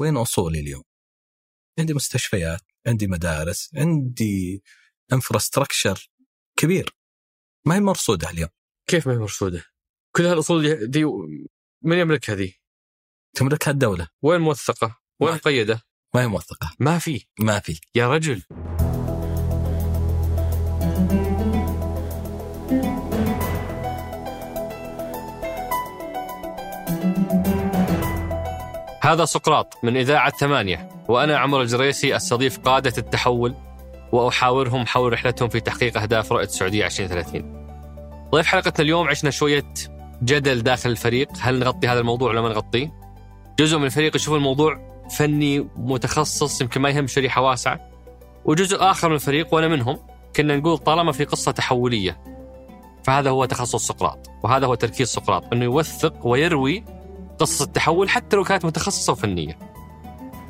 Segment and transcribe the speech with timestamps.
[0.00, 0.82] وين اصولي اليوم؟
[1.78, 4.62] عندي مستشفيات، عندي مدارس، عندي
[5.12, 6.10] انفراستراكشر
[6.56, 6.96] كبير
[7.66, 8.50] ما هي مرصودة اليوم
[8.86, 9.64] كيف ما هي مرصودة؟
[10.16, 11.04] كل هالأصول دي,
[11.82, 12.60] من يملكها ذي؟
[13.36, 15.82] تملكها الدولة وين موثقة؟ وين مقيده؟
[16.14, 18.42] ما هي موثقة ما في ما في يا رجل
[29.10, 33.54] هذا سقراط من إذاعة ثمانية وأنا عمر الجريسي أستضيف قادة التحول
[34.12, 37.60] وأحاورهم حول رحلتهم في تحقيق أهداف رؤية السعودية 2030
[38.32, 39.74] ضيف حلقتنا اليوم عشنا شوية
[40.22, 41.28] جدل داخل الفريق.
[41.40, 42.92] هل نغطي هذا الموضوع ولا ما نغطيه؟
[43.58, 44.80] جزء من الفريق يشوف الموضوع
[45.18, 47.80] فني متخصص يمكن ما يهم شريحة واسعة.
[48.44, 49.98] وجزء آخر من الفريق وأنا منهم
[50.36, 52.20] كنا نقول طالما في قصة تحولية
[53.04, 56.84] فهذا هو تخصص سقراط وهذا هو تركيز سقراط أنه يوثق ويروي
[57.40, 59.58] قصص التحول حتى لو كانت متخصصة وفنية.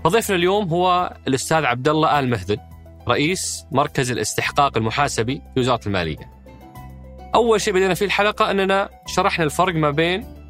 [0.05, 2.57] فضيفنا اليوم هو الأستاذ عبد الله آل مهذن
[3.09, 6.33] رئيس مركز الاستحقاق المحاسبي في وزارة المالية.
[7.35, 10.41] أول شيء بدينا فيه الحلقة أننا شرحنا الفرق ما بين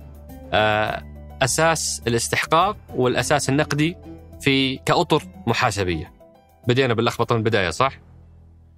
[0.52, 1.02] آه،
[1.42, 3.96] أساس الاستحقاق والأساس النقدي
[4.40, 6.12] في كأطر محاسبية.
[6.68, 7.92] بدينا باللخبطة من البداية صح؟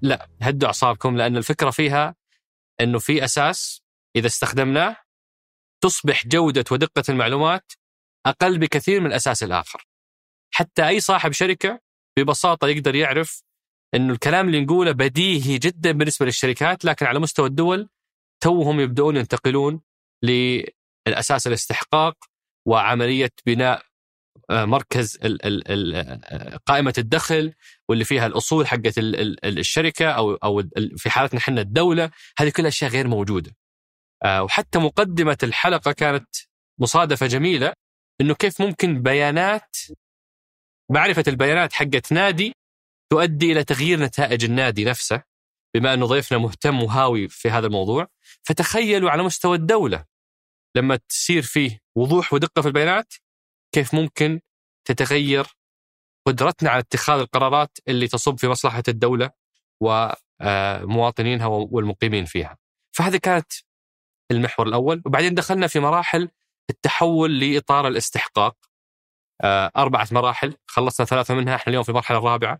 [0.02, 2.14] لا هدوا أعصابكم لأن الفكرة فيها
[2.80, 3.82] أنه في أساس
[4.16, 4.96] إذا استخدمناه
[5.82, 7.72] تصبح جودة ودقة المعلومات
[8.26, 9.86] أقل بكثير من الأساس الآخر.
[10.54, 11.80] حتى أي صاحب شركة
[12.18, 13.42] ببساطة يقدر يعرف
[13.94, 17.88] أنه الكلام اللي نقوله بديهي جدا بالنسبة للشركات لكن على مستوى الدول
[18.42, 19.80] توهم يبدأون ينتقلون
[20.22, 22.16] للأساس الاستحقاق
[22.68, 23.82] وعملية بناء
[24.50, 27.54] آه، مركز آه، قائمة الدخل
[27.88, 30.62] واللي فيها الأصول حقت ال- ال- ال- الشركة أو أو
[30.96, 32.10] في حالتنا إحنا الدولة.
[32.38, 33.56] هذه كلها أشياء غير موجودة.
[34.26, 36.36] وحتى مقدمة الحلقة كانت
[36.80, 37.72] مصادفة جميلة
[38.20, 39.76] إنه كيف ممكن بيانات
[40.90, 42.54] معرفة البيانات حقت نادي
[43.12, 45.22] تؤدي إلى تغيير نتائج النادي نفسه
[45.74, 48.08] بما إنه ضيفنا مهتم وهاوي في هذا الموضوع.
[48.42, 50.04] فتخيلوا على مستوى الدولة
[50.76, 53.14] لما تصير فيه وضوح ودقة في البيانات
[53.74, 54.40] كيف ممكن
[54.84, 55.46] تتغير
[56.26, 59.30] قدرتنا على اتخاذ القرارات اللي تصب في مصلحة الدولة
[59.80, 62.58] ومواطنينها والمقيمين فيها.
[62.96, 63.52] فهذه كانت
[64.36, 65.02] المحور الأول.
[65.06, 66.28] وبعدين دخلنا في مراحل
[66.70, 68.56] التحول لإطار الاستحقاق.
[69.40, 70.54] آه، أربعة مراحل.
[70.66, 72.58] خلصنا ثلاثة منها إحنا اليوم في المرحلة الرابعة.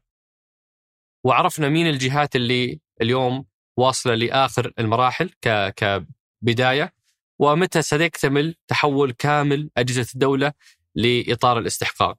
[1.25, 3.47] وعرفنا مين الجهات اللي اليوم
[3.77, 6.95] واصلة لآخر المراحل ك كبداية.
[7.39, 10.53] ومتى سيكتمل تحول كامل أجهزة الدولة
[10.95, 12.19] لإطار الاستحقاق.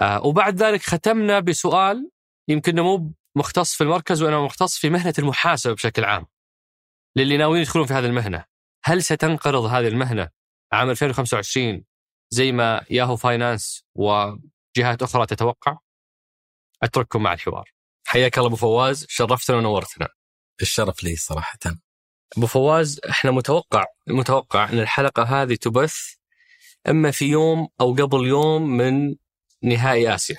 [0.00, 2.10] آه، وبعد ذلك ختمنا بسؤال
[2.48, 6.26] يمكن مو مختص في المركز وإنما مختص في مهنة المحاسبة بشكل عام.
[7.16, 8.44] للي ناويين يدخلون في هذه المهنة.
[8.84, 10.28] هل ستنقرض هذه المهنة
[10.72, 11.84] عام 2025
[12.30, 15.78] زي ما Yahoo Finance وجهات أخرى تتوقع؟
[16.82, 17.70] أترككم مع الحوار.
[18.06, 20.08] حياك الله أبو فواز شرفتنا ونورتنا.
[20.62, 21.58] الشرف لي صراحة.
[22.36, 25.96] أبو فواز إحنا متوقع متوقع أن الحلقة هذه تبث
[26.88, 29.16] إما في يوم أو قبل يوم من
[29.62, 30.36] نهائي آسيا.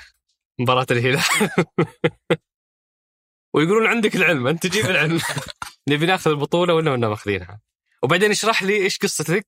[0.59, 1.23] مباراة الهلال.
[3.53, 5.19] ويقولون عندك العلم أنت جيب العلم.
[5.89, 7.61] نبي ناخذ البطولة ولا ما ماخذينها
[8.03, 9.47] وبعدين اشرح لي إيش قصتك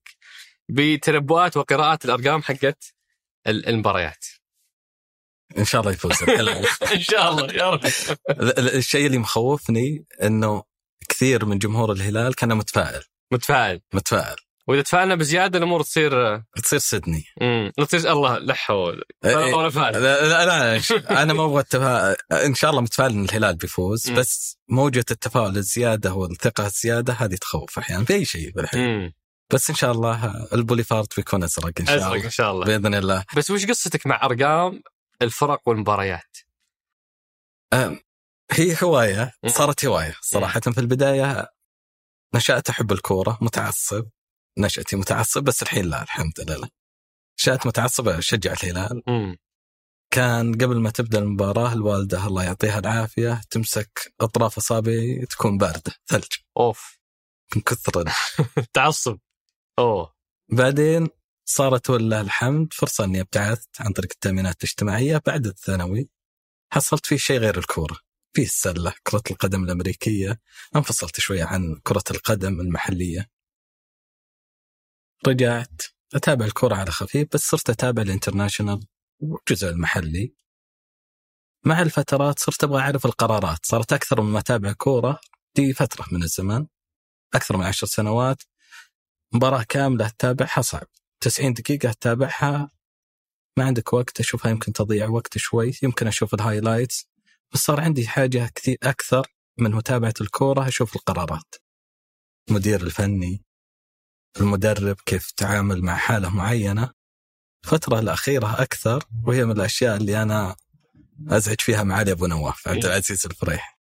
[0.70, 2.94] بتنبؤات وقراءات الأرقام حقت
[3.48, 4.26] ال- المباريات.
[5.58, 6.24] إن شاء الله يفوز.
[6.96, 7.86] إن شاء الله يا رب.
[7.86, 10.64] ال- ال- الشيء اللي مخوفني إنه
[11.10, 13.04] كثير من جمهور الهلال كان متفائل.
[13.34, 13.82] متفائل.
[13.94, 14.36] متفائل.
[14.70, 17.24] وإذا تفائلنا بزيادة الأمور تصير تصير سيدني.
[17.42, 19.02] امم تصير الله لا حول.
[19.26, 19.94] إيه، فعل.
[19.94, 24.16] لا لا, لا أنا ما أبغى التفاؤل إن شاء الله متفائل إن الهلال بيفوز مم.
[24.16, 29.14] بس موجة التفاؤل الزيادة والثقة الزيادة هذه تخوف أحيانا في أي شيء بالحياة امم
[29.54, 32.66] بس إن شاء الله البوليفارد بيكون أزرق إن شاء أزرق الله إن شاء الله.
[32.66, 33.26] بإذن الله.
[33.36, 34.82] بس وش قصتك مع أرقام
[35.22, 36.38] الفرق والمباريات؟
[37.74, 38.00] أم،
[38.52, 39.32] هي هواية.
[39.48, 40.16] صارت هواية.
[40.22, 41.48] صراحة في البداية
[42.36, 44.06] نشأت أحب الكورة متعصب.
[44.60, 46.70] نشأتي متعصب بس الحين لا الحمد لله.
[47.40, 49.04] نشأت متعصب اشجع الهلال.
[50.14, 56.28] كان قبل ما تبدأ المباراة الوالدة الله يعطيها العافية تمسك أطراف أصابعي تكون باردة ثلج.
[56.58, 57.00] أوف.
[57.56, 58.12] من كثر ال-
[58.74, 59.18] تعصب.
[59.80, 60.14] أوه.
[60.52, 61.08] بعدين
[61.46, 65.22] صارت ولله الحمد فرصة إني ابتعثت عن طريق التأمينات الاجتماعية.
[65.26, 66.10] بعد الثانوي
[66.74, 67.98] حصلت فيه شيء غير الكورة
[68.36, 70.40] فيه السلة كرة القدم الأمريكية.
[70.76, 73.30] انفصلت شوية عن كرة القدم المحلية.
[75.28, 75.82] رجعت
[76.16, 78.88] أتابع الكوره على خفيف بس صرت أتابع الانترناشونال
[79.20, 80.34] والجزء المحلي.
[81.66, 83.66] مع الفترات صرت أبغى أعرف القرارات.
[83.66, 85.20] صارت أكثر مما أتابع كورة.
[85.56, 86.68] دي فترة من الزمان
[87.34, 88.44] أكثر من عشر سنوات.
[89.34, 90.88] مباراة كاملة أتابعها صعب.
[91.22, 92.72] 90 دقيقة أتابعها.
[93.58, 95.72] ما عندك وقت أشوفها يمكن تضيع وقت شوي.
[95.84, 97.10] يمكن أشوف الهايلايتس
[97.54, 99.28] بس صار عندي حاجة كثير أكثر
[99.60, 101.56] من متابعة الكورة أشوف القرارات.
[102.50, 103.49] المدير الفني.
[104.40, 106.92] المدرب كيف تعامل مع حالة معينة.
[107.64, 110.56] الفترة الأخيرة أكثر وهي من الأشياء اللي أنا
[111.28, 113.80] أزعج فيها معالي أبو نواف عبد العزيز الفريح.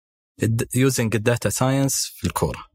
[0.75, 2.65] using ال data science في الكورة.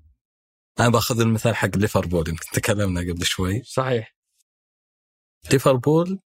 [0.81, 3.63] أنا باخذ المثال حق ليفربول يمكن تكلمنا قبل شوي.
[3.63, 4.17] صحيح.
[5.53, 6.21] ليفربول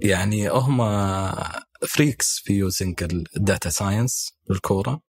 [0.00, 0.78] يعني هم
[1.88, 3.02] freaks في using
[3.36, 5.00] ال data science بالكوره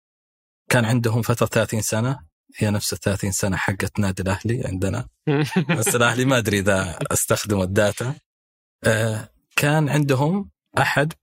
[0.69, 5.07] كان عندهم فترة 30 سنة هي نفس ال 30 سنة حقت نادي الأهلي عندنا.
[5.77, 8.15] بس الأهلي ما أدري إذا أستخدموا ال data.
[8.83, 11.13] آه كان عندهم أحد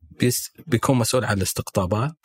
[0.67, 2.17] بيكون مسؤول عن الاستقطابات.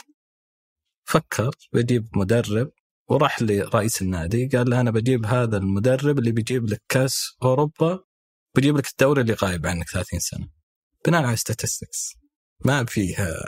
[1.06, 2.72] فكر بيجيب مدرب
[3.10, 8.00] وراح لرئيس النادي قال له أنا بجيب هذا المدرب اللي بيجيب لك كأس أوروبا
[8.56, 10.48] بيجيب لك الدوري اللي غايب عنك 30 سنة.
[11.06, 12.18] بناء على statistics
[12.66, 13.46] ما فيها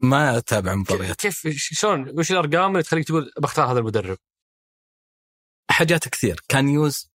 [0.00, 1.16] ما أتابع مباريات.
[1.16, 4.18] كيف شلون وش الأرقام اللي تخليك تقول بختار هذا المدرب؟
[5.76, 6.40] حاجات كثير.
[6.48, 7.10] كان use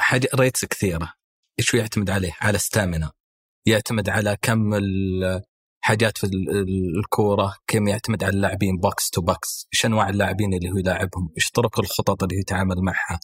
[0.00, 1.12] حاجة rates كثيرة.
[1.58, 3.12] إيش يعتمد عليه؟ على stamina
[3.66, 4.74] يعتمد على كم
[5.80, 6.30] حاجات في
[6.98, 11.50] الكورة كم يعتمد على اللاعبين box to box إيش أنواع اللاعبين اللي هو يلاعبهم؟ إيش
[11.50, 13.20] طرق الخطط اللي هو يتعامل معها؟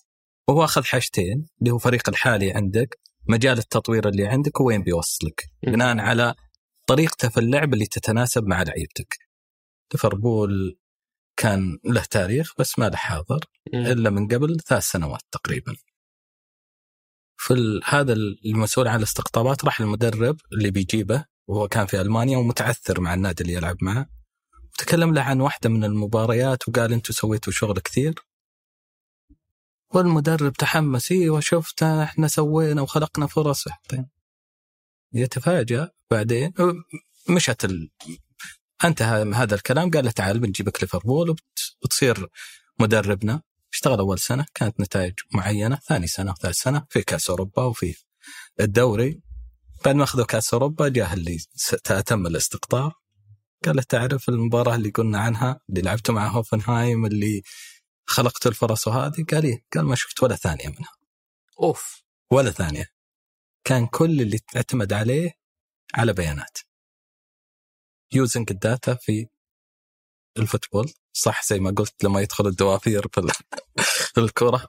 [0.48, 2.98] وهو أخذ حاجتين اللي هو فريق الحالي عندك
[3.28, 5.44] مجال التطوير اللي عندك وين بيوصلك.
[5.62, 6.34] بناء على
[6.86, 9.16] طريقته في اللعب اللي تتناسب مع لعيبتك.
[9.92, 10.78] ليفربول
[11.40, 13.44] كان له تاريخ بس ما له حاضر
[13.74, 15.76] إلا من قبل ثلاث سنوات تقريبا.
[17.36, 18.12] في هذا
[18.44, 23.54] المسؤول عن الاستقطابات راح المدرب اللي بيجيبه وهو كان في ألمانيا ومتعثر مع النادي اللي
[23.54, 24.06] يلعب معه.
[24.72, 28.14] وتكلم له عن واحدة من المباريات وقال أنتم سويتوا شغل كثير.
[29.94, 33.64] والمدرب تحمس إيوه شفت إحنا سوينا وخلقنا فرص.
[35.12, 36.52] يتفاجأ بعدين
[37.28, 37.90] مشت ال...
[38.84, 41.36] انتهى هذا الكلام قال له تعال بنجيبك ليفربول
[41.82, 42.26] وبتصير
[42.78, 43.42] مدربنا.
[43.72, 45.76] اشتغل أول سنة كانت نتائج معينة.
[45.76, 47.94] ثاني سنة وثالث سنة في كأس أوروبا وفي
[48.60, 49.20] الدوري.
[49.84, 51.38] بعد ما أخذوا كأس أوروبا جاه اللي
[52.06, 52.92] تم الاستقطاب.
[53.64, 57.42] قال له تعرف المباراة اللي قلنا عنها اللي لعبته مع هوفنهايم اللي
[58.06, 60.92] خلقت الفرص وهذه؟ قال إيه؟ قال ما شفت ولا ثانية منها.
[61.60, 62.02] أوف.
[62.30, 62.86] ولا ثانية.
[63.64, 65.30] كان كل اللي تعتمد عليه
[65.94, 66.58] على بيانات.
[68.12, 69.26] using ال data في
[70.38, 70.92] ال football.
[71.12, 73.30] صح زي ما قلت لما يدخل الدوافير في
[74.18, 74.68] الكرة.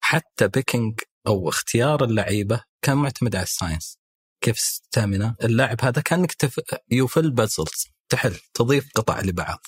[0.00, 3.98] حتى picking أو اختيار اللعيبة كان معتمد على ال science.
[4.40, 6.60] كيف stamina اللاعب هذا كأنك تف...
[6.90, 9.66] you fill puzzles تحل تضيف قطع لبعض.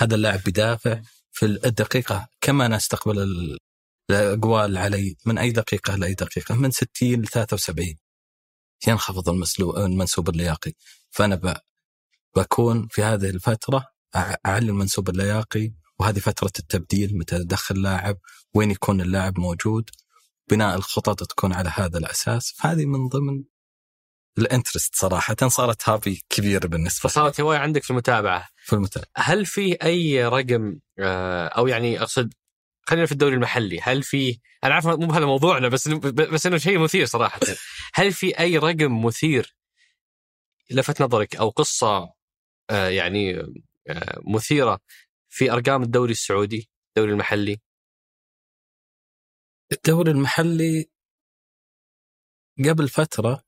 [0.00, 1.00] هذا اللاعب بيدافع
[1.32, 3.58] في الدقيقة كم أنا أستقبل
[4.10, 7.94] الأقوال علي من أي دقيقة لأي دقيقة؟ من 60 ل 73
[8.88, 9.28] ينخفض
[9.78, 10.72] المنسوب اللياقي.
[11.10, 11.56] فأنا ب...
[12.36, 13.86] بكون في هذه الفترة
[14.46, 18.16] أعلي المنسوب اللياقي وهذه فترة التبديل متى يدخل لاعب
[18.54, 19.90] وين يكون اللاعب موجود
[20.50, 22.54] بناء الخطط تكون على هذا الأساس.
[22.58, 23.44] فهذه من ضمن
[24.38, 28.48] ال interest صراحة صارت hobby كبير بالنسبة صارت هواية عندك في المتابعة.
[28.64, 29.08] في المتابعة.
[29.16, 32.34] هل في أي رقم آه، أو يعني أقصد
[32.82, 36.78] خلينا في الدوري المحلي هل في أنا عارف مو بهذا موضوعنا بس بس إنه شيء
[36.78, 37.40] مثير صراحة.
[37.94, 39.56] هل في أي رقم مثير
[40.70, 42.19] لفت نظرك أو قصة
[42.70, 43.38] يعني
[43.88, 44.80] آه، مثيرة
[45.28, 47.60] في أرقام الدوري السعودي الدوري المحلي.
[49.72, 50.90] الدوري المحلي
[52.68, 53.44] قبل فترة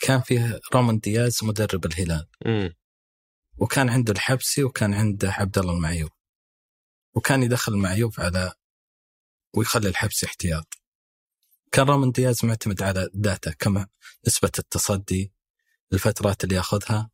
[0.00, 2.26] كان فيه رومان دياز مدرب الهلال.
[2.46, 2.68] م.
[3.58, 6.10] وكان عنده الحبسي وكان عنده عبد الله المعيوب.
[7.16, 8.52] وكان يدخل المعيوب على
[9.56, 10.74] ويخلي الحبسي احتياط.
[11.72, 13.88] كان رومان دياز معتمد على داتا كما
[14.26, 15.32] نسبة التصدي
[15.92, 17.10] الفترات اللي ياخذها.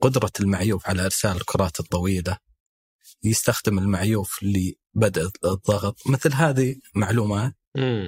[0.00, 2.38] قدرة المعيوف على إرسال الكرات الطويلة.
[3.24, 6.06] يستخدم المعيوف لبدء الضغط.
[6.06, 7.56] مثل هذه معلومات.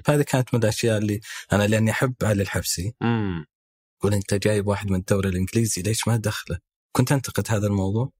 [0.06, 1.20] هذه كانت من الأشياء اللي
[1.52, 2.94] أنا لأني أحب علي الحبسي
[3.98, 6.58] يقول أنت جايب واحد من الدوري الإنجليزي ليش ما دخله؟
[6.92, 8.12] كنت أنتقد هذا الموضوع.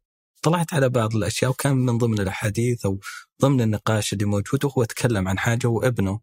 [0.42, 3.00] طلعت على بعض الأشياء وكان من ضمن الأحاديث أو
[3.42, 6.20] ضمن النقاش اللي موجود وهو تكلم عن حاجة وابنه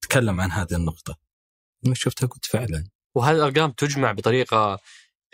[0.00, 1.18] تكلم عن هذه النقطة.
[1.82, 2.88] لما شفتها قلت فعلا.
[3.14, 4.78] وهذه الأرقام تجمع بطريقة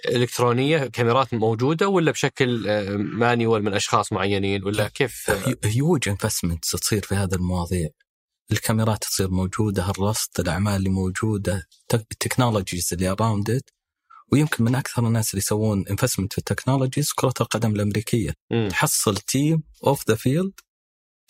[0.09, 2.65] إلكترونية كاميرات موجودة ولا بشكل
[2.97, 5.31] مانيوال من أشخاص معينين ولا كيف؟
[5.65, 7.89] هيوج انفستمنت تصير في هذه المواضيع.
[8.53, 13.61] الكاميرات تصير موجودة الرصد الأعمال اللي موجودة ال technologies اللي around
[14.33, 18.35] ويمكن من أكثر الناس اللي يسوون investment في ال technologies كرة القدم الأمريكية.
[18.51, 18.69] م.
[18.69, 20.53] تحصل team off the field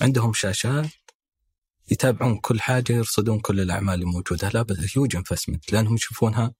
[0.00, 0.87] عندهم شاشات
[1.90, 6.54] يتابعون كل حاجة يرصدون كل الأعمال اللي موجوده لا بس huge investment لأنهم يشوفونها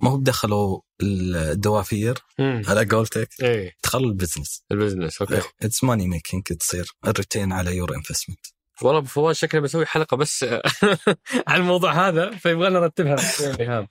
[0.00, 2.62] ما هو دخلوا الدوافير مم.
[2.66, 3.28] على قولتك.
[3.42, 4.62] إيه دخلوا ال business.
[4.72, 5.42] ال business okay.
[5.62, 8.46] It's money making تصير ال return على your investment
[8.82, 10.44] والله أبو فواز شكلنا بسوي حلقة بس
[11.48, 13.88] عن الموضوع هذا فيبغى نرتبها.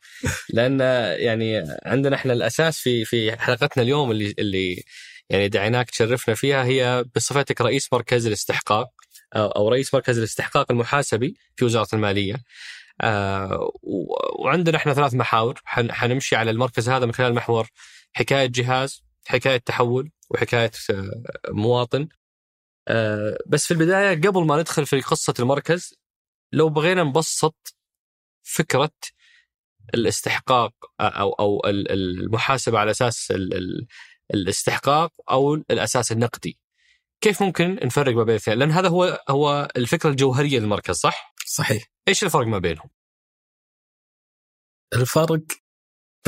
[0.50, 0.80] لأن
[1.20, 4.84] يعني عندنا إحنا الأساس في في حلقتنا اليوم اللي اللي
[5.30, 8.88] يعني دعيناك تشرفنا فيها هي بصفتك رئيس مركز الاستحقاق
[9.36, 12.36] أو رئيس مركز الاستحقاق المحاسبي في وزارة المالية.
[13.02, 13.72] آه،
[14.40, 17.68] وعندنا إحنا ثلاث محاور حن- حنمشي على المركز هذا من خلال محور
[18.14, 21.12] حكاية جهاز، حكاية تحول، وحكاية آه،
[21.50, 22.08] مواطن.
[22.88, 25.94] آه، بس في البداية قبل ما ندخل في قصة المركز
[26.52, 27.76] لو بغينا نبسط
[28.44, 28.92] فكرة
[29.94, 33.88] الاستحقاق أو أو ال- المحاسبة على أساس ال- ال-
[34.34, 36.60] الاستحقاق أو الأساس النقدي.
[37.22, 41.92] كيف ممكن نفرق ما بين الاثنين؟ لأن هذا هو هو الفكرة الجوهرية للمركز صح؟ صحيح.
[42.08, 42.90] إيش الفرق ما بينهم؟
[44.94, 45.44] الفرق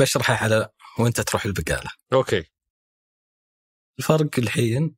[0.00, 1.90] بشرحه على وانت تروح البقالة.
[2.12, 2.44] أوكي.
[3.98, 4.96] الفرق الحين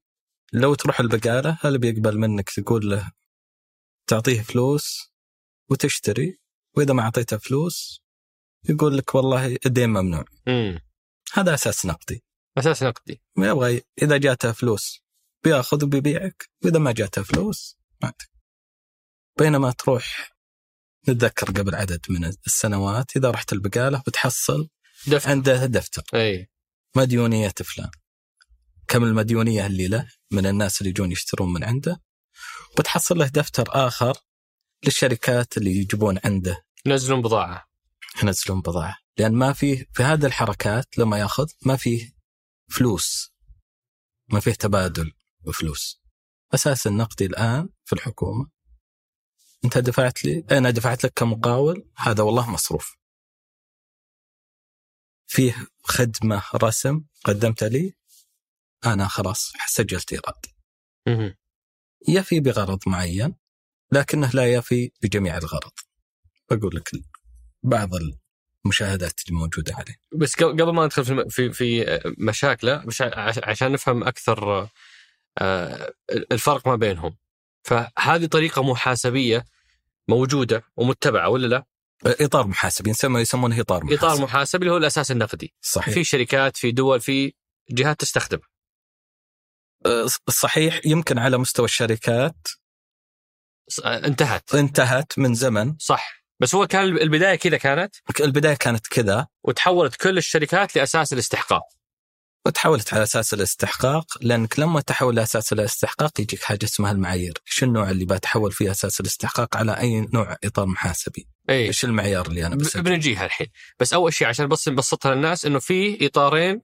[0.53, 3.13] لو تروح البقالة هل بيقبل منك تقول له
[4.07, 5.13] تعطيه فلوس
[5.71, 6.39] وتشتري؟
[6.77, 8.03] وإذا ما أعطيته فلوس
[8.69, 10.25] يقول لك والله الدين ممنوع.
[10.49, 10.81] امم
[11.33, 12.25] هذا أساس نقدي.
[12.59, 13.23] أساس نقدي.
[13.37, 15.03] ما يبغى إذا جاته فلوس
[15.45, 18.32] بيأخذ وبيبيعك وإذا ما جاته فلوس ما عندك.
[19.39, 20.33] بينما تروح
[21.09, 24.69] نتذكر قبل عدد من السنوات إذا رحت البقالة بتحصل
[25.07, 25.31] دفع.
[25.31, 26.03] عنده دفتر.
[26.15, 26.51] أي.
[26.97, 27.91] مديونية فلان.
[28.89, 32.03] كم المديونية اللي له من الناس اللي يجون يشترون من عنده.
[32.79, 34.19] بتحصل له دفتر آخر
[34.85, 36.65] للشركات اللي يجيبون عنده.
[36.87, 37.65] ينزلون بضاعة.
[38.23, 38.97] ينزلون بضاعة.
[39.19, 42.13] لأن ما فيه في هذه الحركات لما يأخذ ما فيه
[42.71, 43.33] فلوس.
[44.29, 46.03] ما فيه تبادل بفلوس.
[46.55, 48.51] أساس النقدي الآن في الحكومة
[49.65, 52.97] انت دفعت لي أنا دفعت لك كمقاول هذا والله مصروف.
[55.27, 57.95] فيه خدمة رسم قدمت لي
[58.87, 60.47] أنا خلاص سجلت إيراد.
[62.09, 63.35] يفي بغرض معين
[63.93, 65.73] لكنه لا يفي بجميع الغرض.
[66.51, 66.91] بقول لك
[67.63, 67.91] بعض
[68.65, 69.97] المشاهدات اللي موجودة عليه.
[70.15, 74.69] بس قبل ما ندخل في في في مشاكله مش عش- عشان نفهم أكثر
[75.39, 77.17] آه، الفرق ما بينهم.
[77.63, 79.45] فهذه طريقة محاسبية
[80.09, 81.65] موجودة ومتبعة ولا لا؟
[82.07, 84.07] إطار محاسبي يسمونه إطار محاسبي.
[84.07, 85.55] إطار محاسبي اللي هو الأساس النقدي.
[85.61, 85.95] صحيح.
[85.95, 87.33] في شركات في دول في
[87.71, 88.39] جهات تستخدم
[89.87, 92.49] أه، صحيح يمكن على مستوى الشركات.
[93.87, 94.55] انتهت.
[94.55, 95.77] انتهت من زمن.
[95.79, 96.25] صح.
[96.41, 99.27] بس هو كان البداية كذا كانت؟ البداية كانت كذا.
[99.45, 101.63] وتحولت كل الشركات لأساس الاستحقاق.
[102.47, 107.91] وتحولت على أساس الاستحقاق لأنك لما تحول لاساس الاستحقاق يجيك حاجة اسمها المعايير، إيش النوع
[107.91, 112.57] اللي بتحول فيه أساس الاستحقاق؟ على أي نوع إطار محاسبي؟ اي إيش المعيار اللي أنا
[112.57, 113.47] بسجل؟ بنجيها الحين.
[113.81, 116.63] بس أول شيء عشان بس نبسطها للناس إنه في إطارين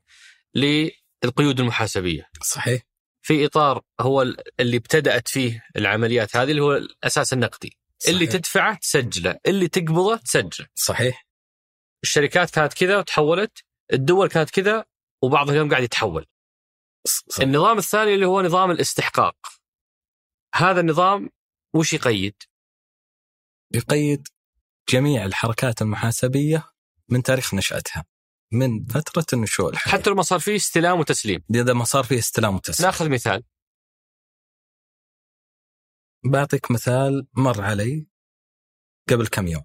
[0.55, 2.29] للقيود المحاسبية.
[2.43, 2.83] صحيح.
[3.23, 7.79] في إطار هو ال- اللي ابتدأت فيه العمليات هذه اللي هو الأساس النقدي.
[7.99, 8.15] صحيح.
[8.15, 10.67] اللي تدفعه تسجله اللي تقبضه تسجله.
[10.75, 11.27] صحيح.
[12.03, 13.59] الشركات كانت كذا وتحولت
[13.93, 14.85] الدول كانت كذا
[15.23, 16.27] وبعضها اليوم قاعد يتحول.
[17.07, 19.37] ص- النظام الثاني اللي هو نظام الاستحقاق.
[20.55, 21.31] هذا النظام
[21.75, 22.35] وش يقيد؟
[23.75, 24.29] يقيد
[24.89, 26.71] جميع الحركات المحاسبية
[27.09, 28.05] من تاريخ نشأتها
[28.53, 31.45] من فترة النشوء الحالي حتى لو ما صار فيه استلام وتسليم.
[31.55, 32.87] إذا ما صار فيه استلام وتسليم.
[32.91, 33.45] ناخذ مثال.
[36.25, 38.07] بعطيك مثال مر علي
[39.11, 39.65] قبل كم يوم.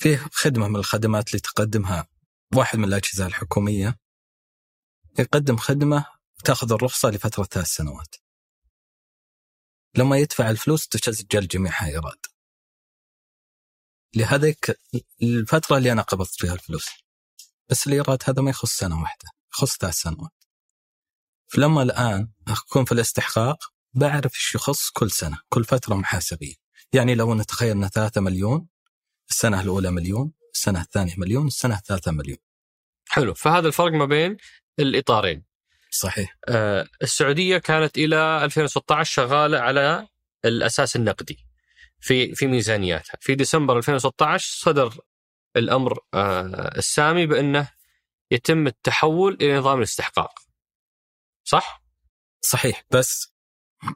[0.00, 2.08] فيه خدمة من الخدمات اللي تقدمها
[2.56, 3.98] واحد من الأجهزة الحكومية
[5.18, 6.06] يقدم خدمة
[6.44, 8.14] تأخذ الرخصة لفترة ثلاث سنوات.
[9.96, 12.18] لما يدفع الفلوس تسجل جميعها إيراد
[14.16, 14.80] لهذيك
[15.22, 16.86] الفترة اللي أنا قبضت فيها الفلوس.
[17.70, 20.32] بس الإيراد هذا ما يخص سنة واحدة يخص ثلاث سنوات.
[21.46, 23.58] فلما الآن أكون في الاستحقاق
[23.92, 26.54] بعرف إيش يخص كل سنة، كل فترة محاسبية.
[26.92, 28.68] يعني لو نتخيل إن 3 مليون
[29.30, 32.38] السنة الأولى مليون، السنة الثانية مليون، السنة الثالثه مليون.
[33.08, 33.34] حلو.
[33.34, 34.36] فهذا الفرق ما بين
[34.78, 35.44] الإطارين.
[35.90, 36.36] صحيح.
[36.48, 40.08] آه، السعودية كانت إلى 2016 شغالة على
[40.44, 41.38] الأساس النقدي
[42.00, 43.18] في في ميزانياتها.
[43.20, 44.98] في ديسمبر 2016 صدر
[45.56, 47.68] الأمر آه، السامي بأنه
[48.30, 50.40] يتم التحول إلى نظام الاستحقاق.
[51.44, 51.82] صح؟
[52.40, 52.84] صحيح.
[52.90, 53.32] بس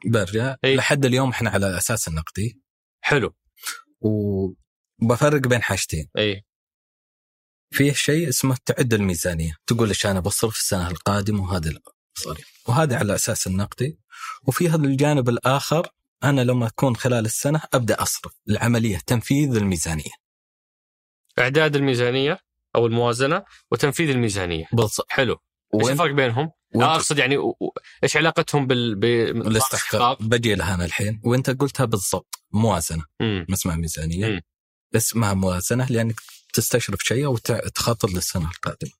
[0.05, 0.75] برجع إيه.
[0.75, 2.61] لحد اليوم إحنا على الأساس النقدي.
[3.01, 3.35] حلو.
[4.01, 6.45] وبفرق بين حاجتين، إي.
[7.73, 13.05] فيه شيء اسمه تعد الميزانية، تقول إيش أنا بصرف السنة القادمة وهذا المصاريف، وهذا على
[13.05, 13.99] الاساس النقدي،
[14.43, 15.87] وفي هذا الجانب الآخر
[16.23, 20.11] أنا لما أكون خلال السنة أبدأ أصرف، العملية تنفيذ الميزانية.
[21.39, 22.39] إعداد الميزانية
[22.75, 24.65] أو الموازنة وتنفيذ الميزانية.
[24.73, 25.05] بالضبط.
[25.09, 25.37] حلو.
[25.81, 27.37] إيش الفرق بينهم؟ آه، أقصد يعني
[28.03, 31.21] إيش علاقتهم بال بال- الاستحقاق؟ بجي لها أنا الحين.
[31.23, 32.39] وأنت قلتها بالضبط.
[32.51, 33.03] موازنة.
[33.19, 34.27] ما اسمها ميزانية.
[34.27, 34.41] مم.
[34.95, 36.15] اسمها موازنة لأنك
[36.53, 38.91] تستشرف شيء أو تخطط للسنة القادمة.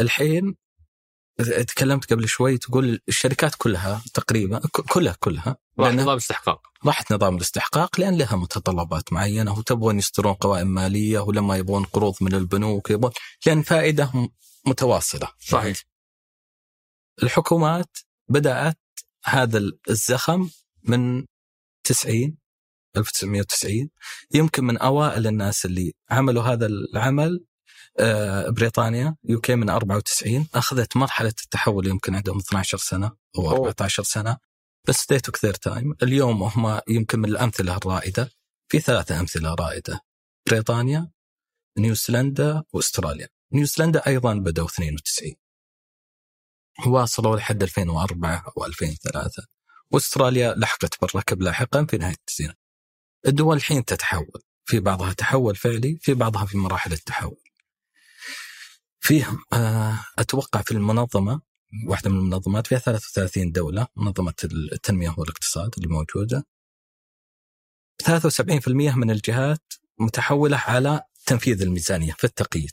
[0.00, 0.56] الحين
[1.66, 7.36] تكلمت قبل شوي تقول الشركات كلها تقريبا كلها كلها راح لأنها نظام استحقاق راحت نظام
[7.36, 13.12] الاستحقاق لأن لها متطلبات معينة وتبغون يصدرون قوائم مالية ولما يبغون قروض من البنوك يبغون
[13.46, 14.30] لأن فائدة
[14.66, 15.32] متواصلة.
[15.38, 15.82] صحيح
[17.22, 17.98] الحكومات
[18.28, 18.78] بدأت
[19.24, 20.50] هذا الزخم
[20.82, 21.24] من
[21.84, 22.36] 90
[22.96, 23.90] 1990
[24.34, 27.44] يمكن من أوائل الناس اللي عملوا هذا العمل
[28.00, 33.06] آه، بريطانيا يوكي من 94 أخذت مرحلة التحول يمكن عندهم 12 سنة
[33.38, 33.52] أو أوه.
[33.52, 34.36] 14 سنة.
[34.88, 35.94] بس they took their time.
[36.02, 38.30] اليوم هم يمكن من الأمثلة الرائدة.
[38.68, 40.00] في ثلاثة أمثلة رائدة.
[40.48, 41.10] بريطانيا
[41.78, 43.28] نيوزيلندا وأستراليا.
[43.52, 45.34] نيوزيلندا أيضا بدأوا 92
[46.86, 49.42] واصلوا لحد 2004 أو 2003
[49.90, 52.58] وأستراليا لحقت بالركب لاحقا في نهاية التسعينات.
[53.26, 57.36] الدول الحين تتحول، في بعضها تحول فعلي، في بعضها في مراحل التحول.
[59.00, 61.40] فيه آه أتوقع في المنظمة
[61.88, 66.46] واحدة من المنظمات فيها 33 دولة، منظمة التنمية والاقتصاد اللي موجودة.
[68.02, 72.72] 73% من الجهات متحولة على تنفيذ الميزانية في التقييد.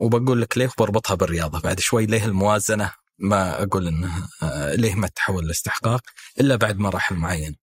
[0.00, 5.08] وبقول لك ليه بربطها بالرياضة بعد شوي ليه الموازنة ما أقول إنها آه، ليه ما
[5.08, 6.02] تحول لاستحقاق
[6.40, 7.56] إلا بعد مراحل معينة.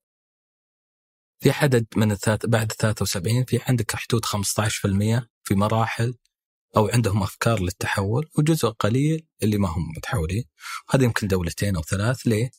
[1.42, 4.30] في عدد من الثلاث بعد 73 في عندك حدود 15%
[5.44, 6.18] في مراحل
[6.78, 10.44] أو عندهم أفكار للتحول وجزء قليل اللي ما هم متحولين.
[10.90, 12.52] هذا يمكن دولتين أو ثلاث ليه؟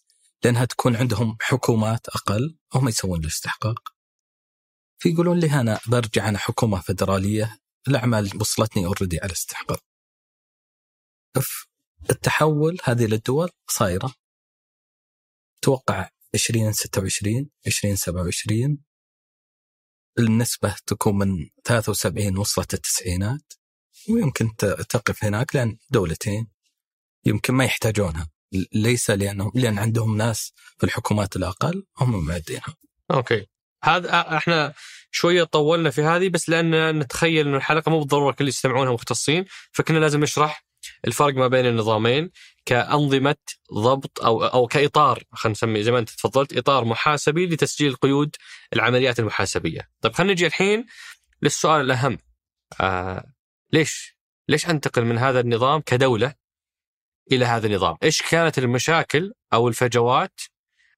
[0.44, 3.94] لأنها تكون عندهم حكومات أقل هم يسوون الاستحقاق.
[4.98, 7.58] في يقولون لي أنا برجع أنا حكومة فدرالية
[7.88, 9.84] الأعمال وصلتني اوريدي على استحقاق.
[12.10, 14.14] التحول هذه للدول صايرة
[15.62, 18.78] توقع 2026 2027
[20.18, 23.52] النسبة تكون من 73 وصلت التسعينات
[24.08, 24.56] ويمكن
[24.88, 26.46] تقف هناك لأن دولتين
[27.26, 28.30] يمكن ما يحتاجونها.
[28.72, 32.74] ليس لأنهم لأن عندهم ناس في الحكومات الأقل هم معدينها
[33.10, 33.46] أوكي.
[33.84, 34.74] هذا إحنا
[35.10, 39.98] شوية طولنا في هذه بس لأن نتخيل إنه الحلقة مو بالضرورة كل يستمعونها مختصين فكنا
[39.98, 40.66] لازم نشرح
[41.06, 42.30] الفرق ما بين النظامين
[42.66, 43.36] كأنظمة
[43.74, 48.36] ضبط أو أو كإطار خلينا نسميه زي ما أنت تفضلت إطار محاسبي لتسجيل قيود
[48.72, 49.88] العمليات المحاسبية.
[50.00, 50.86] طيب خلينا نجي الحين
[51.42, 52.18] للسؤال الأهم.
[52.80, 53.24] آه
[53.72, 54.16] ليش؟
[54.48, 56.34] ليش أنتقل من هذا النظام كدولة
[57.32, 60.40] إلى هذا النظام؟ إيش كانت المشاكل أو الفجوات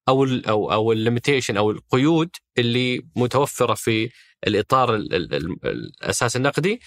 [0.09, 4.11] أو ال أو أو الليميتيشن أو القيود اللي متوفرة في
[4.47, 6.81] الإطار ال ال ال الأساس النقدي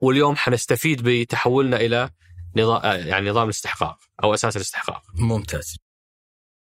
[0.00, 2.10] واليوم حنستفيد بتحولنا إلى
[2.56, 5.02] نظام يعني نظام الاستحقاق أو أساس الاستحقاق.
[5.14, 5.76] ممتاز.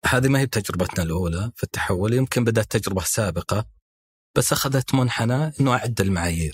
[0.05, 3.65] هذه ما هي بتجربتنا الأولى في التحول يمكن بدأت تجربة سابقة
[4.35, 6.53] بس أخذت منحنى أنه أعد المعايير.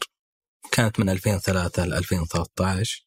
[0.72, 3.06] كانت من 2003 ل 2013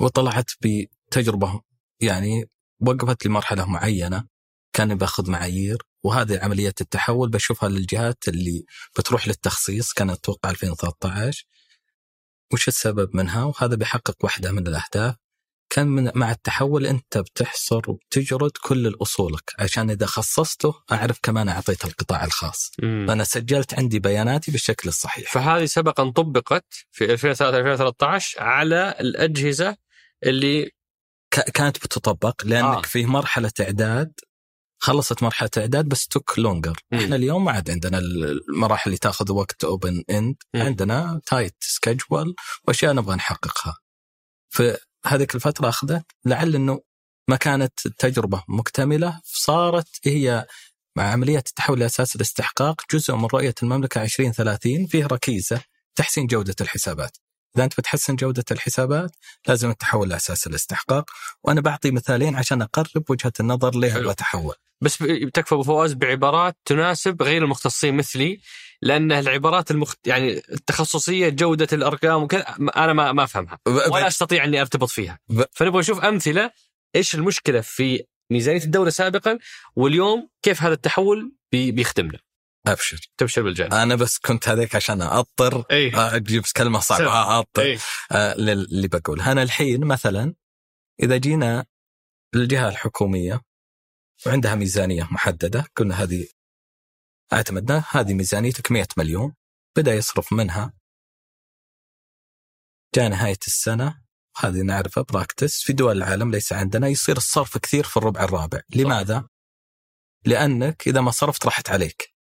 [0.00, 1.60] وطلعت بتجربة
[2.00, 4.24] يعني وقفت لمرحلة معينة
[4.72, 8.64] كان باخذ معايير وهذه عملية التحول بشوفها للجهات اللي
[8.98, 11.44] بتروح للتخصيص كانت أتوقع 2013
[12.52, 15.14] وش السبب منها وهذا بيحقق واحدة من الأهداف
[15.70, 21.86] كان من مع التحول أنت بتحصر وبتجرد كل أصولك عشان إذا خصصته أعرف كمان أعطيته
[21.86, 23.04] القطاع الخاص مم.
[23.08, 29.76] فأنا سجلت عندي بياناتي بالشكل الصحيح فهذه سبقا طبقت في 2003 2013 على الأجهزة
[30.26, 30.70] اللي
[31.54, 32.76] كانت بتطبق لأنك.
[32.76, 32.82] آه.
[32.82, 34.12] في مرحلة إعداد
[34.78, 36.98] خلصت مرحلة إعداد بس took longer مم.
[36.98, 40.62] إحنا اليوم ما عاد عندنا المراحل اللي تاخذ وقت open end مم.
[40.62, 43.78] عندنا tight schedule وأشياء نبغى نحققها
[44.48, 46.80] فهذيك الفترة أخذت لعل أنه
[47.28, 50.46] ما كانت التجربة مكتملة صارت هي
[50.96, 55.62] مع عملية التحول لأساس الاستحقاق جزء من رؤية المملكة 2030 فيه ركيزة
[55.94, 57.16] تحسين جودة الحسابات
[57.56, 59.10] إذا أنت بتحسن جودة الحسابات
[59.48, 61.10] لازم التحول لأساس الاستحقاق.
[61.44, 64.10] وأنا بعطي مثالين عشان أقرب وجهة النظر ليه حلو.
[64.10, 64.98] بتحول بس
[65.34, 68.40] تكفى أبو فواز بعبارات تناسب غير المختصين مثلي
[68.82, 70.06] لأن العبارات المخت...
[70.06, 73.58] يعني التخصصية جودة الأرقام وكذا أنا ما ما أفهمها.
[73.66, 75.18] ولا أستطيع إني أرتبط فيها.
[75.28, 76.50] ب- فنبغى نشوف أمثلة
[76.96, 79.38] إيش المشكلة في ميزانية الدولة سابقا
[79.76, 81.72] واليوم كيف هذا التحول بي...
[81.72, 82.18] بيخدمنا.
[82.66, 83.10] أبشر.
[83.16, 85.92] تبشر بالجانب أنا بس كنت هذيك عشان أضطر إي.
[85.94, 86.94] أجيب كلمة سم.
[86.94, 87.78] صعبة أضطر إي.
[88.12, 89.20] آه، للي بقول.
[89.20, 90.34] أنا الحين مثلا
[91.02, 91.66] إذا جينا
[92.34, 93.40] للجهة الحكومية
[94.26, 96.28] وعندها ميزانية محددة قلنا هذه
[97.32, 99.34] اعتمدنا هذه ميزانيتك 100 مليون.
[99.76, 100.72] بدأ يصرف منها.
[102.94, 104.02] جاء نهاية السنة.
[104.36, 108.60] هذه نعرفها براكتس في دول العالم ليس عندنا يصير الصرف كثير في الربع الرابع.
[108.74, 109.28] لماذا؟
[110.26, 112.17] لأنك إذا ما صرفت راحت عليك.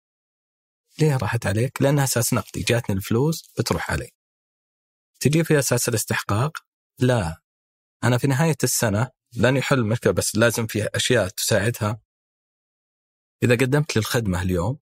[0.99, 4.11] ليه راحت عليك؟ لانها أساس نقدي جاتني الفلوس بتروح علي.
[5.19, 6.57] تجي في أساس الاستحقاق؟
[6.99, 7.41] لا.
[8.03, 12.01] أنا في نهاية السنة لن يحل المشكلة بس لازم في أشياء تساعدها.
[13.43, 14.79] إذا قدمت لي الخدمة اليوم